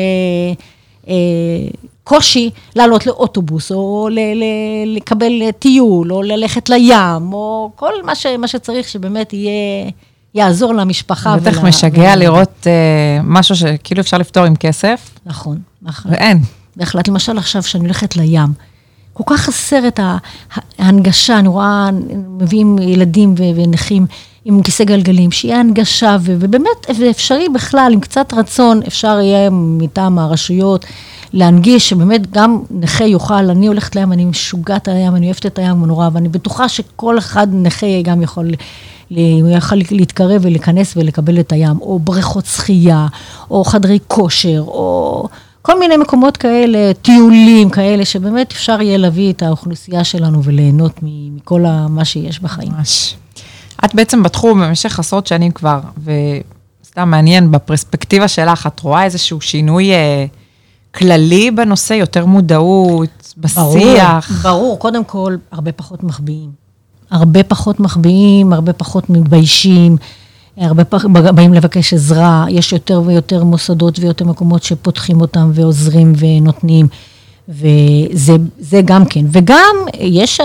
אה, 1.07 1.69
קושי 2.09 2.49
לעלות 2.75 3.05
לאוטובוס, 3.05 3.71
או 3.71 4.09
ל- 4.11 4.19
ל- 4.19 4.95
לקבל 4.97 5.31
טיול, 5.59 6.13
או 6.13 6.21
ללכת 6.21 6.69
לים, 6.69 7.33
או 7.33 7.71
כל 7.75 7.91
מה, 8.03 8.15
ש- 8.15 8.25
מה 8.25 8.47
שצריך 8.47 8.87
שבאמת 8.87 9.33
יהיה, 9.33 9.51
יעזור 10.35 10.73
למשפחה. 10.73 11.37
בטח 11.37 11.57
ולה... 11.59 11.69
משגע. 11.69 12.15
לראות 12.15 12.51
uh, 12.61 12.67
משהו 13.23 13.55
שכאילו 13.55 14.01
אפשר 14.01 14.17
לפתור 14.17 14.43
עם 14.43 14.55
כסף. 14.55 15.09
נכון, 15.25 15.57
נכון. 15.81 16.11
ואין. 16.11 16.39
בהחלט, 16.75 17.07
למשל 17.07 17.37
עכשיו 17.37 17.63
שאני 17.63 17.83
הולכת 17.83 18.15
לים, 18.15 18.49
כל 19.13 19.23
כך 19.27 19.41
חסר 19.41 19.87
את 19.87 19.99
ההנגשה, 20.79 21.39
אני 21.39 21.47
רואה, 21.47 21.89
מביאים 22.39 22.77
ילדים 22.79 23.35
ונכים 23.37 24.05
עם 24.45 24.63
כיסא 24.63 24.83
גלגלים, 24.83 25.31
שיהיה 25.31 25.59
הנגשה, 25.59 26.17
ובאמת, 26.21 26.85
זה 26.91 27.09
אפשרי 27.09 27.49
בכלל, 27.49 27.91
עם 27.93 27.99
קצת 27.99 28.33
רצון, 28.33 28.81
אפשר 28.87 29.19
יהיה 29.19 29.49
מטעם 29.51 30.19
הרשויות. 30.19 30.85
להנגיש, 31.33 31.89
שבאמת 31.89 32.31
גם 32.31 32.59
נכה 32.71 33.03
יוכל, 33.03 33.33
אני 33.33 33.67
הולכת 33.67 33.95
לים, 33.95 34.13
אני 34.13 34.25
משוגעת 34.25 34.87
על 34.87 34.95
הים, 34.95 35.15
אני 35.15 35.25
אוהבת 35.25 35.45
את 35.45 35.59
הים 35.59 35.85
נורא, 35.85 36.09
ואני 36.13 36.29
בטוחה 36.29 36.69
שכל 36.69 37.17
אחד 37.17 37.47
נכה 37.51 38.01
גם 38.03 38.21
יכול... 38.21 38.51
הוא 39.09 39.49
יכול 39.49 39.77
להתקרב 39.91 40.41
ולהיכנס 40.41 40.97
ולקבל 40.97 41.39
את 41.39 41.51
הים, 41.51 41.81
או 41.81 41.99
בריכות 41.99 42.45
שחייה, 42.45 43.07
או 43.51 43.63
חדרי 43.63 43.99
כושר, 44.07 44.63
או 44.67 45.27
כל 45.61 45.79
מיני 45.79 45.97
מקומות 45.97 46.37
כאלה, 46.37 46.93
טיולים 46.93 47.69
כאלה, 47.69 48.05
שבאמת 48.05 48.51
אפשר 48.51 48.81
יהיה 48.81 48.97
להביא 48.97 49.33
את 49.33 49.43
האוכלוסייה 49.43 50.03
שלנו 50.03 50.43
וליהנות 50.43 50.99
מכל 51.01 51.65
מה 51.89 52.05
שיש 52.05 52.39
בחיים. 52.39 52.71
ממש. 52.77 53.15
את 53.85 53.95
בעצם 53.95 54.23
בתחום 54.23 54.61
במשך 54.61 54.99
עשרות 54.99 55.27
שנים 55.27 55.51
כבר, 55.51 55.79
וסתם 56.03 57.09
מעניין, 57.09 57.51
בפרספקטיבה 57.51 58.27
שלך, 58.27 58.67
את 58.67 58.79
רואה 58.79 59.03
איזשהו 59.03 59.41
שינוי... 59.41 59.91
אה, 59.91 60.25
כללי 60.95 61.51
בנושא, 61.51 61.93
יותר 61.93 62.25
מודעות, 62.25 63.33
בשיח? 63.37 64.31
ברור, 64.31 64.59
ברור. 64.59 64.79
קודם 64.79 65.03
כל, 65.03 65.35
הרבה 65.51 65.71
פחות 65.71 66.03
מחביאים. 66.03 66.49
הרבה 67.11 67.43
פחות 67.43 67.79
מחביאים, 67.79 68.53
הרבה 68.53 68.73
פחות 68.73 69.09
מתביישים, 69.09 69.97
הרבה 70.57 70.83
פחות 70.83 71.11
באים 71.11 71.53
לבקש 71.53 71.93
עזרה. 71.93 72.45
יש 72.49 72.73
יותר 72.73 73.01
ויותר 73.05 73.43
מוסדות 73.43 73.99
ויותר 73.99 74.25
מקומות 74.25 74.63
שפותחים 74.63 75.21
אותם 75.21 75.51
ועוזרים 75.53 76.13
ונותנים. 76.17 76.87
וזה 77.49 78.81
גם 78.85 79.05
כן. 79.05 79.25
וגם 79.31 79.75
יש 79.99 80.41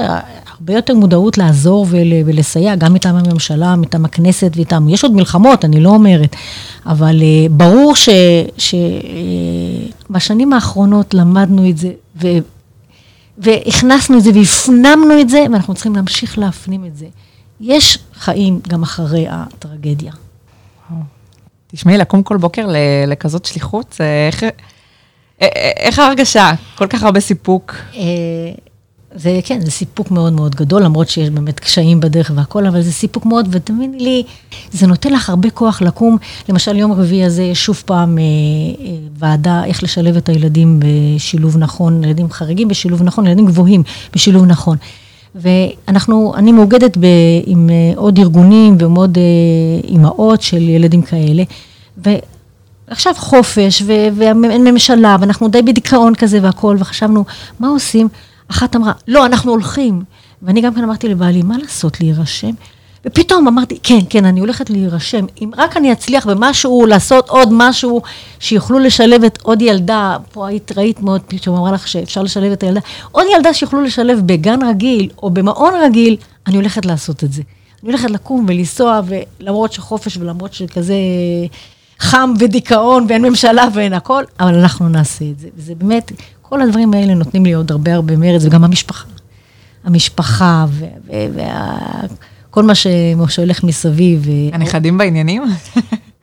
הרבה 0.64 0.74
יותר 0.74 0.94
מודעות 0.94 1.38
לעזור 1.38 1.86
ול, 1.90 2.12
ולסייע, 2.26 2.76
גם 2.76 2.94
מטעם 2.94 3.16
הממשלה, 3.16 3.76
מטעם 3.76 4.04
הכנסת 4.04 4.52
ואיתם. 4.56 4.88
יש 4.88 5.02
עוד 5.02 5.12
מלחמות, 5.12 5.64
אני 5.64 5.80
לא 5.80 5.88
אומרת, 5.88 6.36
אבל 6.86 7.20
uh, 7.20 7.22
ברור 7.52 7.94
שבשנים 10.08 10.52
uh, 10.52 10.54
האחרונות 10.54 11.14
למדנו 11.14 11.70
את 11.70 11.78
זה, 11.78 11.92
ו, 12.22 12.28
והכנסנו 13.38 14.18
את 14.18 14.22
זה 14.22 14.30
והפנמנו 14.34 15.20
את 15.20 15.28
זה, 15.28 15.44
ואנחנו 15.52 15.74
צריכים 15.74 15.96
להמשיך 15.96 16.38
להפנים 16.38 16.84
את 16.84 16.96
זה. 16.96 17.06
יש 17.60 17.98
חיים 18.14 18.60
גם 18.68 18.82
אחרי 18.82 19.26
הטרגדיה. 19.30 20.12
תשמעי, 21.66 21.98
לקום 21.98 22.22
כל 22.22 22.36
בוקר 22.36 22.68
לכזאת 23.06 23.44
שליחות, 23.44 23.96
איך, 24.28 24.44
איך 25.76 25.98
ההרגשה? 25.98 26.52
כל 26.74 26.86
כך 26.86 27.02
הרבה 27.02 27.20
סיפוק. 27.20 27.74
זה, 29.16 29.40
כן, 29.44 29.60
זה 29.60 29.70
סיפוק 29.70 30.10
מאוד 30.10 30.32
מאוד 30.32 30.54
גדול, 30.54 30.82
למרות 30.82 31.08
שיש 31.08 31.30
באמת 31.30 31.60
קשיים 31.60 32.00
בדרך 32.00 32.30
והכל, 32.34 32.66
אבל 32.66 32.82
זה 32.82 32.92
סיפוק 32.92 33.26
מאוד, 33.26 33.48
ותאמיני 33.50 33.98
לי, 33.98 34.22
זה 34.72 34.86
נותן 34.86 35.12
לך 35.12 35.30
הרבה 35.30 35.50
כוח 35.50 35.82
לקום. 35.82 36.16
למשל, 36.48 36.76
יום 36.76 36.92
רביעי 36.92 37.24
הזה 37.24 37.50
שוב 37.54 37.82
פעם 37.86 38.18
אה, 38.18 38.22
אה, 38.22 38.96
ועדה 39.18 39.64
איך 39.64 39.82
לשלב 39.82 40.16
את 40.16 40.28
הילדים 40.28 40.80
בשילוב 40.80 41.56
נכון, 41.58 42.04
ילדים 42.04 42.30
חריגים 42.30 42.68
בשילוב 42.68 43.02
נכון, 43.02 43.26
ילדים 43.26 43.46
גבוהים 43.46 43.82
בשילוב 44.14 44.44
נכון. 44.44 44.76
ואנחנו, 45.34 46.32
אני 46.36 46.52
מאוגדת 46.52 46.96
ב, 46.96 47.06
עם 47.46 47.70
אה, 47.70 47.92
עוד 47.96 48.18
ארגונים 48.18 48.76
ועם 48.78 48.94
עוד 48.94 49.18
אה, 49.18 49.88
אימהות 49.88 50.42
של 50.42 50.68
ילדים 50.68 51.02
כאלה. 51.02 51.42
ועכשיו 51.96 53.14
חופש, 53.16 53.82
וממשלה, 54.16 55.16
ואנחנו 55.20 55.48
די 55.48 55.62
בדיכאון 55.62 56.14
כזה 56.14 56.38
והכול, 56.42 56.76
וחשבנו, 56.80 57.24
מה 57.60 57.68
עושים? 57.68 58.08
אחת 58.48 58.76
אמרה, 58.76 58.92
לא, 59.08 59.26
אנחנו 59.26 59.50
הולכים. 59.50 60.02
ואני 60.42 60.60
גם 60.60 60.74
כן 60.74 60.82
אמרתי 60.82 61.08
לבעלי, 61.08 61.42
מה 61.42 61.58
לעשות, 61.58 62.00
להירשם? 62.00 62.50
ופתאום 63.06 63.48
אמרתי, 63.48 63.78
כן, 63.82 63.98
כן, 64.10 64.24
אני 64.24 64.40
הולכת 64.40 64.70
להירשם. 64.70 65.26
אם 65.40 65.50
רק 65.56 65.76
אני 65.76 65.92
אצליח 65.92 66.26
במשהו, 66.26 66.86
לעשות 66.86 67.28
עוד 67.28 67.48
משהו, 67.52 68.02
שיוכלו 68.40 68.78
לשלב 68.78 69.24
את 69.24 69.38
עוד 69.42 69.62
ילדה, 69.62 70.16
פה 70.32 70.48
היית, 70.48 70.72
ראית 70.76 71.00
מאוד, 71.00 71.20
פתאום 71.28 71.56
אמרה 71.56 71.72
לך 71.72 71.88
שאפשר 71.88 72.22
לשלב 72.22 72.52
את 72.52 72.62
הילדה, 72.62 72.80
עוד 73.12 73.26
ילדה 73.36 73.54
שיוכלו 73.54 73.80
לשלב 73.80 74.22
בגן 74.26 74.58
רגיל 74.62 75.10
או 75.22 75.30
במעון 75.30 75.74
רגיל, 75.74 76.16
אני 76.46 76.56
הולכת 76.56 76.86
לעשות 76.86 77.24
את 77.24 77.32
זה. 77.32 77.42
אני 77.82 77.92
הולכת 77.92 78.10
לקום 78.10 78.44
ולנסוע, 78.48 79.00
ולמרות 79.40 79.72
שחופש 79.72 80.16
ולמרות 80.16 80.54
שכזה 80.54 80.94
חם 81.98 82.32
ודיכאון 82.38 83.06
ואין 83.08 83.22
ממשלה 83.22 83.68
ואין 83.74 83.92
הכל, 83.92 84.24
אבל 84.40 84.54
אנחנו 84.54 84.88
נעשה 84.88 85.24
את 85.24 85.38
זה. 85.38 85.48
וזה 85.56 85.74
באמת, 85.74 86.12
כל 86.48 86.62
הדברים 86.62 86.94
האלה 86.94 87.14
נותנים 87.14 87.44
לי 87.44 87.52
עוד 87.52 87.70
הרבה 87.70 87.94
הרבה 87.94 88.16
מרץ, 88.16 88.42
וגם 88.44 88.64
המשפחה. 88.64 89.04
המשפחה 89.84 90.66
וכל 92.50 92.62
מה 92.64 92.74
שהולך 93.28 93.64
מסביב. 93.64 94.26
הנכדים 94.52 94.98
בעניינים? 94.98 95.42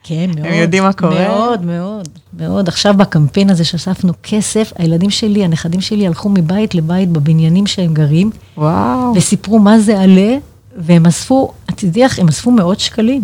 כן, 0.02 0.30
מאוד. 0.36 0.46
הם 0.46 0.54
יודעים 0.54 0.82
מה 0.82 0.92
קורה? 0.92 1.28
מאוד, 1.28 1.64
מאוד, 1.64 2.08
מאוד. 2.38 2.68
עכשיו 2.68 2.94
בקמפיין 2.96 3.50
הזה 3.50 3.64
שאספנו 3.64 4.12
כסף, 4.22 4.72
הילדים 4.78 5.10
שלי, 5.10 5.44
הנכדים 5.44 5.80
שלי 5.80 6.06
הלכו 6.06 6.28
מבית 6.28 6.74
לבית 6.74 7.08
בבניינים 7.08 7.66
שהם 7.66 7.94
גרים. 7.94 8.30
וואו. 8.56 9.12
וסיפרו 9.16 9.58
מה 9.58 9.78
זה 9.78 10.00
עלה, 10.00 10.36
והם 10.76 11.06
אספו, 11.06 11.52
את 11.70 11.82
יודעת, 11.82 12.18
הם 12.18 12.28
אספו 12.28 12.50
מאות 12.50 12.80
שקלים. 12.80 13.22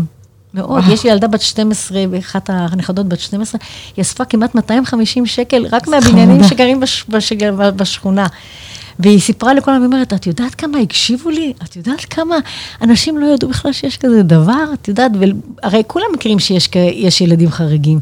מאוד. 0.54 0.84
יש 0.92 1.04
לי 1.04 1.10
ילדה 1.10 1.28
בת 1.28 1.42
12, 1.42 2.04
אחת 2.18 2.50
הנכדות 2.52 3.08
בת 3.08 3.20
12, 3.20 3.60
היא 3.96 4.02
אספה 4.02 4.24
כמעט 4.24 4.54
250 4.54 5.26
שקל 5.26 5.66
רק 5.72 5.88
מהבניינים 5.88 6.44
שגרים 6.44 6.80
בש, 6.80 7.04
בש, 7.08 7.32
בשכונה. 7.76 8.26
והיא 8.98 9.20
סיפרה 9.20 9.54
לכל 9.54 9.70
העם, 9.70 9.82
היא 9.82 9.86
אומרת, 9.86 10.12
את 10.12 10.26
יודעת 10.26 10.54
כמה 10.54 10.78
הקשיבו 10.78 11.30
לי? 11.30 11.52
את 11.62 11.76
יודעת 11.76 12.04
כמה 12.04 12.36
אנשים 12.82 13.18
לא 13.18 13.26
ידעו 13.26 13.48
בכלל 13.50 13.72
שיש 13.72 13.96
כזה 13.96 14.22
דבר? 14.22 14.64
את 14.74 14.88
יודעת, 14.88 15.12
הרי 15.62 15.82
כולם 15.86 16.06
מכירים 16.14 16.38
שיש 16.38 17.20
ילדים 17.20 17.50
חריגים. 17.50 18.00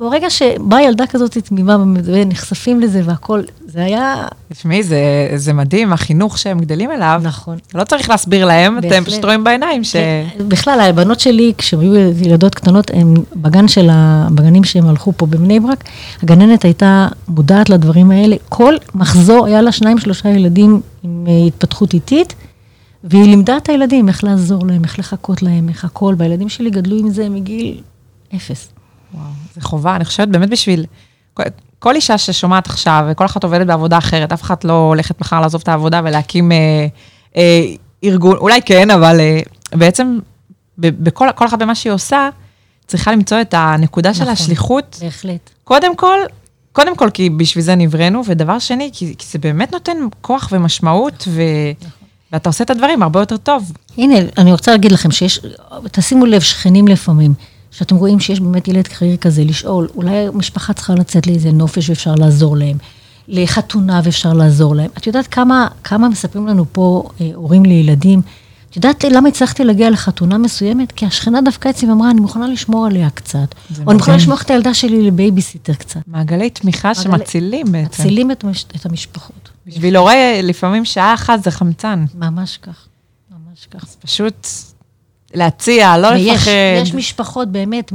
ברגע 0.00 0.30
שבאה 0.30 0.82
ילדה 0.82 1.06
כזאת 1.06 1.38
תמימה 1.38 1.76
ונחשפים 2.04 2.80
לזה 2.80 3.00
והכל, 3.04 3.42
זה 3.66 3.84
היה... 3.84 4.26
תשמעי, 4.52 4.82
זה, 4.82 4.98
זה 5.36 5.52
מדהים, 5.52 5.92
החינוך 5.92 6.38
שהם 6.38 6.58
גדלים 6.58 6.90
אליו. 6.90 7.20
נכון. 7.24 7.58
לא 7.74 7.84
צריך 7.84 8.10
להסביר 8.10 8.46
להם, 8.46 8.74
בהחלט. 8.74 8.92
אתם 8.92 9.04
פשוט 9.04 9.24
רואים 9.24 9.44
בעיניים 9.44 9.84
ש... 9.84 9.92
כן. 9.92 10.26
בכלל, 10.48 10.80
הבנות 10.80 11.20
שלי, 11.20 11.52
כשהן 11.58 11.80
היו 11.80 11.94
ילדות 12.24 12.54
קטנות, 12.54 12.90
הם 12.94 13.14
בגן 13.36 13.68
של 13.68 13.88
ה... 13.90 14.28
בגנים 14.34 14.64
שהם 14.64 14.86
הלכו 14.86 15.12
פה 15.16 15.26
בבני 15.26 15.60
ברק, 15.60 15.84
הגננת 16.22 16.64
הייתה 16.64 17.08
מודעת 17.28 17.70
לדברים 17.70 18.10
האלה. 18.10 18.36
כל 18.48 18.74
מחזור, 18.94 19.46
היה 19.46 19.62
לה 19.62 19.72
שניים, 19.72 19.98
שלושה 19.98 20.28
ילדים 20.28 20.80
עם 21.02 21.24
אה, 21.28 21.46
התפתחות 21.46 21.94
איטית. 21.94 22.34
והיא 23.04 23.24
לימדה 23.24 23.56
את 23.56 23.68
הילדים 23.68 24.08
איך 24.08 24.24
לעזור 24.24 24.66
להם, 24.66 24.84
איך 24.84 24.98
לחכות 24.98 25.42
להם, 25.42 25.68
איך 25.68 25.84
הכל, 25.84 26.14
והילדים 26.18 26.48
שלי 26.48 26.70
גדלו 26.70 26.98
עם 26.98 27.10
זה 27.10 27.28
מגיל 27.28 27.80
אפס. 28.36 28.77
וואו, 29.14 29.24
זה 29.54 29.60
חובה, 29.60 29.96
אני 29.96 30.04
חושבת 30.04 30.28
באמת 30.28 30.50
בשביל... 30.50 30.84
כל, 31.34 31.42
כל 31.78 31.94
אישה 31.94 32.18
ששומעת 32.18 32.66
עכשיו, 32.66 33.04
וכל 33.10 33.24
אחת 33.24 33.44
עובדת 33.44 33.66
בעבודה 33.66 33.98
אחרת, 33.98 34.32
אף 34.32 34.42
אחת 34.42 34.64
לא 34.64 34.72
הולכת 34.72 35.20
מחר 35.20 35.40
לעזוב 35.40 35.60
את 35.62 35.68
העבודה 35.68 36.00
ולהקים 36.04 36.52
אה, 36.52 36.86
אה, 37.36 37.62
ארגון, 38.04 38.36
אולי 38.36 38.62
כן, 38.62 38.90
אבל 38.90 39.20
אה, 39.20 39.40
בעצם 39.72 40.18
בכל 40.78 41.28
כל 41.34 41.46
אחת 41.46 41.58
במה 41.58 41.74
שהיא 41.74 41.92
עושה, 41.92 42.28
צריכה 42.86 43.12
למצוא 43.12 43.40
את 43.40 43.54
הנקודה 43.56 44.10
נכון, 44.10 44.24
של 44.24 44.30
השליחות. 44.30 44.98
בהחלט. 45.00 45.50
קודם 45.64 45.96
כל, 45.96 46.18
קודם 46.72 46.96
כל, 46.96 47.10
כי 47.10 47.30
בשביל 47.30 47.64
זה 47.64 47.74
נבראנו, 47.74 48.22
ודבר 48.26 48.58
שני, 48.58 48.90
כי, 48.92 49.14
כי 49.18 49.26
זה 49.30 49.38
באמת 49.38 49.72
נותן 49.72 49.96
כוח 50.20 50.48
ומשמעות, 50.52 51.28
ו... 51.28 51.42
נכון. 51.80 51.92
ואתה 52.32 52.48
עושה 52.48 52.64
את 52.64 52.70
הדברים 52.70 53.02
הרבה 53.02 53.20
יותר 53.20 53.36
טוב. 53.36 53.72
הנה, 53.98 54.14
אני 54.38 54.52
רוצה 54.52 54.70
להגיד 54.70 54.92
לכם 54.92 55.10
שיש, 55.10 55.40
תשימו 55.92 56.26
לב, 56.26 56.40
שכנים 56.40 56.88
לפעמים. 56.88 57.34
שאתם 57.70 57.96
רואים 57.96 58.20
שיש 58.20 58.40
באמת 58.40 58.68
ילד 58.68 58.88
חריג 58.88 59.16
כזה, 59.16 59.44
לשאול, 59.44 59.88
אולי 59.94 60.16
המשפחה 60.16 60.72
צריכה 60.72 60.94
לצאת 60.94 61.26
לאיזה 61.26 61.52
נופש 61.52 61.88
ואפשר 61.88 62.14
לעזור 62.14 62.56
להם, 62.56 62.76
לחתונה 63.28 64.00
ואפשר 64.04 64.32
לעזור 64.32 64.74
להם. 64.74 64.90
את 64.98 65.06
יודעת 65.06 65.26
כמה, 65.26 65.68
כמה 65.84 66.08
מספרים 66.08 66.46
לנו 66.46 66.64
פה 66.72 67.08
אה, 67.20 67.30
הורים 67.34 67.64
לילדים? 67.64 68.22
את 68.70 68.76
יודעת 68.76 69.04
למה 69.04 69.28
הצלחתי 69.28 69.64
להגיע 69.64 69.90
לחתונה 69.90 70.38
מסוימת? 70.38 70.92
כי 70.92 71.06
השכנה 71.06 71.40
דפקה 71.40 71.70
אצלי 71.70 71.88
ואמרה, 71.88 72.10
אני 72.10 72.20
מוכנה 72.20 72.48
לשמור 72.48 72.86
עליה 72.86 73.10
קצת. 73.10 73.54
או 73.84 73.90
אני 73.90 73.98
מוכנה 73.98 74.16
לשמור 74.16 74.38
את 74.40 74.50
הילדה 74.50 74.74
שלי 74.74 75.02
לבייביסיטר 75.02 75.74
קצת. 75.74 76.00
מעגלי 76.06 76.50
תמיכה 76.50 76.88
מעגל... 76.88 77.00
שמצילים 77.00 77.72
בעצם. 77.72 78.02
מצילים 78.02 78.30
את, 78.30 78.44
את 78.76 78.86
המשפחות. 78.86 79.48
בשביל 79.66 79.96
הורה, 79.96 80.40
לפעמים 80.42 80.84
שעה 80.84 81.14
אחת 81.14 81.44
זה 81.44 81.50
חמצן. 81.50 82.04
ממש 82.14 82.58
כך, 82.62 82.86
ממש 83.30 83.66
כך. 83.70 83.84
פשוט 83.84 84.46
להציע, 85.34 85.98
לא 85.98 86.08
ויש, 86.08 86.32
לפחד. 86.32 86.50
יש 86.82 86.94
משפחות 86.94 87.48
באמת, 87.48 87.92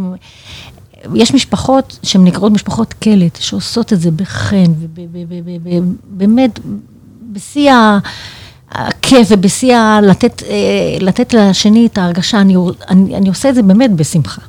יש 1.15 1.33
משפחות 1.33 1.99
שהן 2.03 2.23
נקראות 2.23 2.51
משפחות 2.51 2.93
קלט, 2.93 3.37
שעושות 3.41 3.93
את 3.93 4.01
זה 4.01 4.11
בחן, 4.11 4.71
ובאמת, 6.13 6.59
בשיא 7.31 7.71
הכיף 8.71 9.27
ובשיא 9.29 9.75
ה... 9.75 9.99
לתת, 10.01 10.43
אה, 10.43 10.97
לתת 10.99 11.33
לשני 11.33 11.85
את 11.85 11.97
ההרגשה, 11.97 12.41
אני, 12.41 12.55
אני, 12.89 13.15
אני 13.15 13.29
עושה 13.29 13.49
את 13.49 13.55
זה 13.55 13.61
באמת 13.61 13.91
בשמחה. 13.91 14.41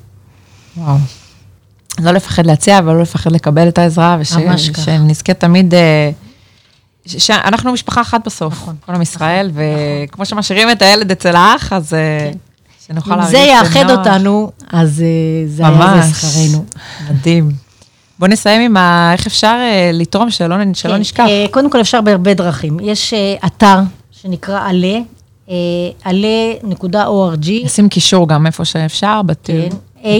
וואו. 0.76 0.96
לא 2.00 2.10
לפחד 2.10 2.46
להציע, 2.46 2.78
אבל 2.78 2.92
לא 2.92 3.02
לפחד 3.02 3.32
לקבל 3.32 3.68
את 3.68 3.78
העזרה, 3.78 4.16
ושנזכה 4.20 5.34
תמיד... 5.34 5.74
אה, 5.74 6.10
שאנחנו 7.06 7.72
משפחה 7.72 8.00
אחת 8.00 8.26
בסוף, 8.26 8.52
נכון, 8.52 8.76
כל 8.86 8.94
עם 8.94 9.02
ישראל, 9.02 9.46
נכון, 9.46 9.62
וכמו 10.06 10.22
נכון. 10.22 10.24
שמשאירים 10.24 10.70
את 10.70 10.82
הילד 10.82 11.10
אצל 11.10 11.36
האח, 11.36 11.72
אז 11.72 11.94
אה, 11.94 12.30
כן. 12.32 12.38
שנוכל 12.86 13.16
להרגיש 13.16 13.34
בנוח. 13.34 13.46
אם 13.46 13.66
זה 13.66 13.78
יאחד 13.78 13.90
אותנו, 13.90 14.50
אז 14.72 15.02
אה, 15.02 15.06
זה 15.46 15.66
היה 15.66 16.02
זה 16.02 16.14
שכרנו. 16.14 16.64
מדהים. 17.10 17.50
בוא 18.18 18.28
נסיים 18.28 18.60
עם 18.60 18.76
ה... 18.76 19.12
איך 19.12 19.26
אפשר 19.26 19.56
אה, 19.60 19.90
לתרום, 19.92 20.30
שלא, 20.30 20.56
שלא 20.74 20.92
כן, 20.92 21.00
נשכח. 21.00 21.24
אה, 21.28 21.46
קודם 21.50 21.70
כל 21.70 21.80
אפשר 21.80 22.00
בהרבה 22.00 22.34
דרכים. 22.34 22.76
יש 22.82 23.14
אתר 23.46 23.78
שנקרא 24.10 24.68
עלה, 24.68 24.98
עלה.org. 26.04 27.50
נשים 27.64 27.88
קישור 27.88 28.28
גם 28.28 28.46
איפה 28.46 28.64
שאפשר, 28.64 29.22
בתיאור. 29.22 29.68
כן, 30.02 30.10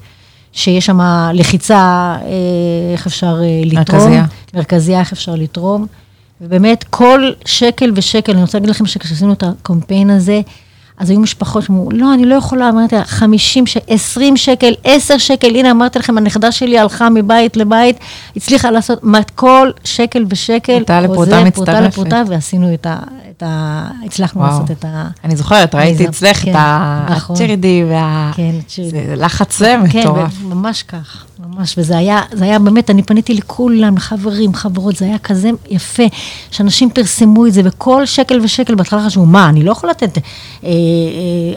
שיש 0.53 0.87
שם 0.87 1.01
לחיצה, 1.35 1.77
אה, 1.77 2.17
איך 2.93 3.07
אפשר 3.07 3.41
אה, 3.43 3.63
לתרום. 3.65 3.99
מרכזייה. 3.99 4.25
מרכזייה, 4.55 5.01
איך 5.01 5.13
אפשר 5.13 5.35
לתרום. 5.35 5.87
ובאמת, 6.41 6.85
כל 6.91 7.31
שקל 7.45 7.93
ושקל, 7.95 8.33
אני 8.33 8.43
רוצה 8.43 8.59
להגיד 8.59 8.71
לכם 8.71 8.87
שכשעשינו 8.87 9.33
את 9.33 9.43
הקמפיין 9.43 10.11
הזה, 10.11 10.41
אז 10.99 11.11
היו 11.11 11.21
משפחות 11.21 11.63
שאמרו, 11.63 11.91
לא, 11.91 12.15
אני 12.15 12.25
לא 12.25 12.35
יכולה, 12.35 12.69
אמרתי 12.69 12.97
לה, 12.97 13.05
50 13.05 13.67
שקל, 13.67 13.95
20 13.95 14.37
שקל, 14.37 14.75
10 14.85 15.19
שקל, 15.19 15.57
הנה 15.57 15.71
אמרתי 15.71 15.99
לכם, 15.99 16.19
הנכדה 16.19 16.53
שלי 16.53 16.79
הלכה 16.79 17.11
מבית 17.11 17.57
לבית, 17.57 17.97
הצליחה 18.37 18.71
לעשות, 18.71 19.01
כל 19.35 19.71
שקל 19.85 20.25
ושקל, 20.29 20.73
פרוטה 20.73 21.01
לפרוטה 21.01 21.45
מצטרפת. 21.45 21.55
פרוטה 21.55 21.81
לפרוטה, 21.81 22.23
ועשינו 22.29 22.75
את, 22.75 22.87
את 23.41 23.45
ה... 23.47 23.89
הצלחנו 24.05 24.41
וואו. 24.41 24.53
לעשות 24.53 24.71
את 24.71 24.85
ה... 24.85 25.09
אני 25.25 25.37
זוכרת, 25.37 25.75
ראיתי 25.75 26.09
אצלך 26.09 26.37
כן, 26.37 26.53
את 26.55 27.11
נכון. 27.11 27.37
הצ'ירידי 27.37 27.85
וה... 27.91 28.31
כן, 28.35 28.55
צ'ירידי. 28.67 29.07
זה 29.07 29.15
לחץ 29.17 29.59
זה 29.59 29.77
כן, 29.91 30.01
מטורף. 30.01 30.43
ממש 30.43 30.83
כך, 30.83 31.25
ממש, 31.39 31.75
וזה 31.79 31.99
היה, 31.99 32.21
זה 32.33 32.45
היה 32.45 32.59
באמת, 32.59 32.91
אני 32.91 33.03
פניתי 33.03 33.35
לכולם, 33.35 33.97
לחברים, 33.97 34.55
חברות, 34.55 34.97
זה 34.97 35.05
היה 35.05 35.19
כזה 35.19 35.51
יפה, 35.69 36.03
שאנשים 36.51 36.91
פרסמו 36.91 37.47
את 37.47 37.53
זה, 37.53 37.63
וכל 37.65 38.07
שקל 38.07 38.41
ושקל 38.43 38.75
בהתחלה 38.75 39.07
חשבו, 39.07 39.27
מה, 39.27 39.49
אני 39.49 39.63
לא 39.63 39.73
יכולה 39.73 39.93
לתת 39.93 40.19
אה, 40.19 40.23
אה, 40.65 40.71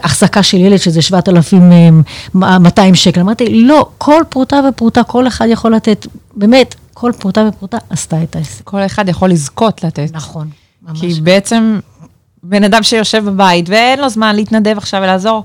החזקה 0.04 0.44
של 0.44 0.58
ילד 0.58 0.78
שזה 0.78 1.02
7,200 1.02 2.96
שקל. 2.96 3.22
אמרתי, 3.22 3.64
לא, 3.64 3.90
כל 3.98 4.24
פרוטה 4.30 4.60
ופרוטה, 4.70 5.04
כל 5.04 5.28
אחד 5.28 5.46
יכול 5.50 5.76
לתת, 5.76 6.08
באמת, 6.36 6.76
כל 6.94 7.12
פרוטה 7.20 7.46
ופרוטה 7.50 7.78
עשתה 7.90 8.24
את 8.24 8.36
העסק. 8.36 8.64
כל 8.64 8.86
אחד 8.86 9.10
יכול 9.10 9.30
לזכות 9.30 9.84
לתת. 9.84 10.10
נכון. 10.14 10.63
כי 10.94 11.14
בעצם 11.22 11.80
בן 12.44 12.64
אדם 12.64 12.84
שיושב 12.84 13.26
בבית 13.26 13.70
ואין 13.70 14.00
לו 14.00 14.10
זמן 14.10 14.36
להתנדב 14.36 14.78
עכשיו 14.78 15.02
ולעזור, 15.04 15.44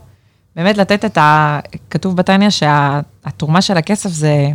באמת 0.57 0.79
לתת 0.79 1.05
את 1.05 1.19
ה... 1.19 1.59
כתוב 1.91 2.17
בתניא 2.17 2.51
שהתרומה 2.51 3.63
של 3.63 3.77
הכסף 3.77 4.11
זה, 4.11 4.49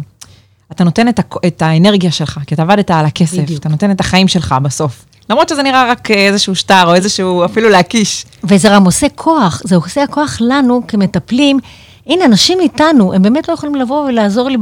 אתה 0.72 0.84
נותן 0.84 1.08
את, 1.08 1.20
ה... 1.20 1.24
את 1.48 1.62
האנרגיה 1.62 2.12
שלך, 2.12 2.40
כי 2.48 2.56
אתה 2.56 2.62
עבדת 2.62 2.92
על 2.92 3.06
הכסף, 3.06 3.38
בדיוק. 3.38 3.60
אתה 3.60 3.70
נותן 3.70 3.92
את 3.92 4.00
החיים 4.00 4.28
שלך 4.28 4.56
בסוף. 4.64 5.06
למרות 5.30 5.50
שזה 5.50 5.64
נראה 5.64 5.92
רק 5.92 6.12
איזשהו 6.12 6.56
שטר 6.56 6.88
או 6.88 6.96
איזשהו, 6.96 7.46
אפילו 7.46 7.70
להקיש. 7.70 8.26
וזה 8.44 8.70
גם 8.74 8.86
עושה 8.86 9.08
כוח, 9.16 9.62
זה 9.66 9.76
עושה 9.76 10.08
כוח 10.08 10.38
לנו 10.42 10.82
כמטפלים. 10.88 11.60
הנה, 12.08 12.26
אנשים 12.26 12.60
איתנו, 12.60 13.14
הם 13.14 13.22
באמת 13.22 13.50
לא 13.50 13.54
יכולים 13.54 13.76
לבוא 13.76 14.06
ולעזור 14.08 14.50
לי, 14.50 14.58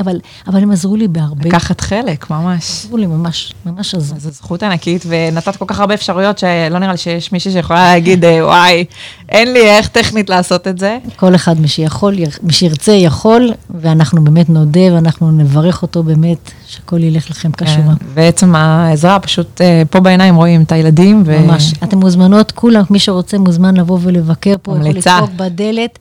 אבל, 0.00 0.20
אבל 0.46 0.62
הם 0.62 0.70
עזרו 0.70 0.96
לי 0.96 1.08
בהרבה. 1.08 1.48
לקחת 1.48 1.80
חלק, 1.80 2.30
ממש. 2.30 2.84
עזרו 2.84 2.96
לי 2.96 3.06
ממש, 3.06 3.52
ממש 3.66 3.94
עזרו. 3.94 4.18
זו 4.20 4.30
זכות 4.30 4.62
ענקית, 4.62 5.04
ונתת 5.06 5.56
כל 5.56 5.64
כך 5.68 5.80
הרבה 5.80 5.94
אפשרויות 5.94 6.38
שלא 6.38 6.78
נראה 6.78 6.92
לי 6.92 6.98
שיש 6.98 7.32
מישהי 7.32 7.52
שיכולה 7.52 7.92
להגיד, 7.92 8.24
אה, 8.24 8.46
וואי, 8.46 8.84
אין 9.28 9.52
לי 9.52 9.60
איך 9.60 9.88
טכנית 9.88 10.30
לעשות 10.30 10.68
את 10.68 10.78
זה. 10.78 10.98
כל 11.16 11.34
אחד, 11.34 11.60
מי 11.60 11.68
שיכול, 11.68 12.14
מי 12.42 12.52
שירצה 12.52 12.92
יכול, 12.92 13.52
ואנחנו 13.70 14.24
באמת 14.24 14.48
נודה, 14.48 14.94
ואנחנו 14.94 15.30
נברך 15.30 15.82
אותו 15.82 16.02
באמת, 16.02 16.50
שהכל 16.66 17.02
ילך 17.02 17.30
לכם 17.30 17.52
כשורה. 17.52 17.94
כן, 17.98 18.06
ועצם 18.14 18.54
העזרה, 18.54 19.18
פשוט 19.20 19.60
אה, 19.60 19.82
פה 19.90 20.00
בעיניים 20.00 20.34
רואים 20.34 20.62
את 20.62 20.72
הילדים. 20.72 21.22
ו- 21.26 21.40
ממש. 21.40 21.72
אתם 21.84 21.98
מוזמנות, 21.98 22.52
כולם, 22.52 22.82
מי 22.90 22.98
שרוצה 22.98 23.38
מוזמן 23.38 23.76
לבוא 23.76 23.98
ולבקר 24.02 24.54
פה, 24.62 24.76
יכול. 24.76 24.88
לדפוק 24.88 25.30
בדלת 25.36 25.98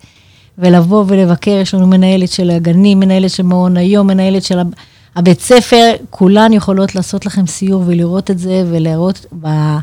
ולבוא 0.59 1.03
ולבקר. 1.07 1.51
יש 1.51 1.73
לנו 1.73 1.87
מנהלת 1.87 2.29
של 2.31 2.49
הגנים, 2.49 2.99
מנהלת 2.99 3.29
של 3.31 3.43
מעון 3.43 3.77
היום, 3.77 4.07
מנהלת 4.07 4.43
של 4.43 4.59
הב- 4.59 4.67
הבית 5.15 5.39
ספר, 5.41 5.91
כולן 6.09 6.53
יכולות 6.53 6.95
לעשות 6.95 7.25
לכם 7.25 7.47
סיור 7.47 7.83
ולראות 7.87 8.31
את 8.31 8.39
זה, 8.39 8.63
ולראות 8.71 9.25
ב- 9.41 9.77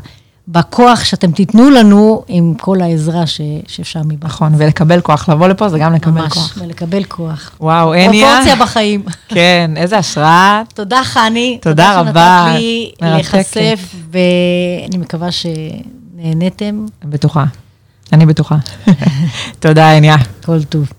בכוח 0.47 1.03
שאתם 1.03 1.31
תיתנו 1.31 1.69
לנו 1.69 2.23
עם 2.27 2.53
כל 2.61 2.81
העזרה 2.81 3.27
ש- 3.27 3.41
שאפשר 3.67 3.99
מבחוץ. 4.05 4.23
נכון, 4.23 4.53
ולקבל 4.57 5.01
כוח, 5.01 5.29
לבוא 5.29 5.47
לפה 5.47 5.69
זה 5.69 5.79
גם 5.79 5.93
לקבל 5.93 6.21
ממש, 6.21 6.33
כוח. 6.33 6.57
ולקבל 6.61 7.03
כוח. 7.03 7.51
וואו, 7.59 7.93
הניה. 7.93 8.27
פרופורציה 8.27 8.55
בחיים. 8.65 9.03
כן, 9.35 9.71
איזה 9.77 9.97
השראה. 9.97 10.61
תודה, 10.73 11.01
חני. 11.03 11.57
תודה 11.61 11.99
רבה. 11.99 12.45
שנתת 12.47 12.59
לי. 12.59 12.91
להיחשף, 13.01 13.95
ואני 14.11 14.97
מקווה 14.97 15.27
שנהניתם. 15.31 16.85
בטוחה. 17.05 17.45
אני 18.13 18.25
בטוחה. 18.25 18.55
תודה, 19.59 19.91
הניה. 19.91 20.15
כל 20.45 20.63
טוב. 20.63 20.91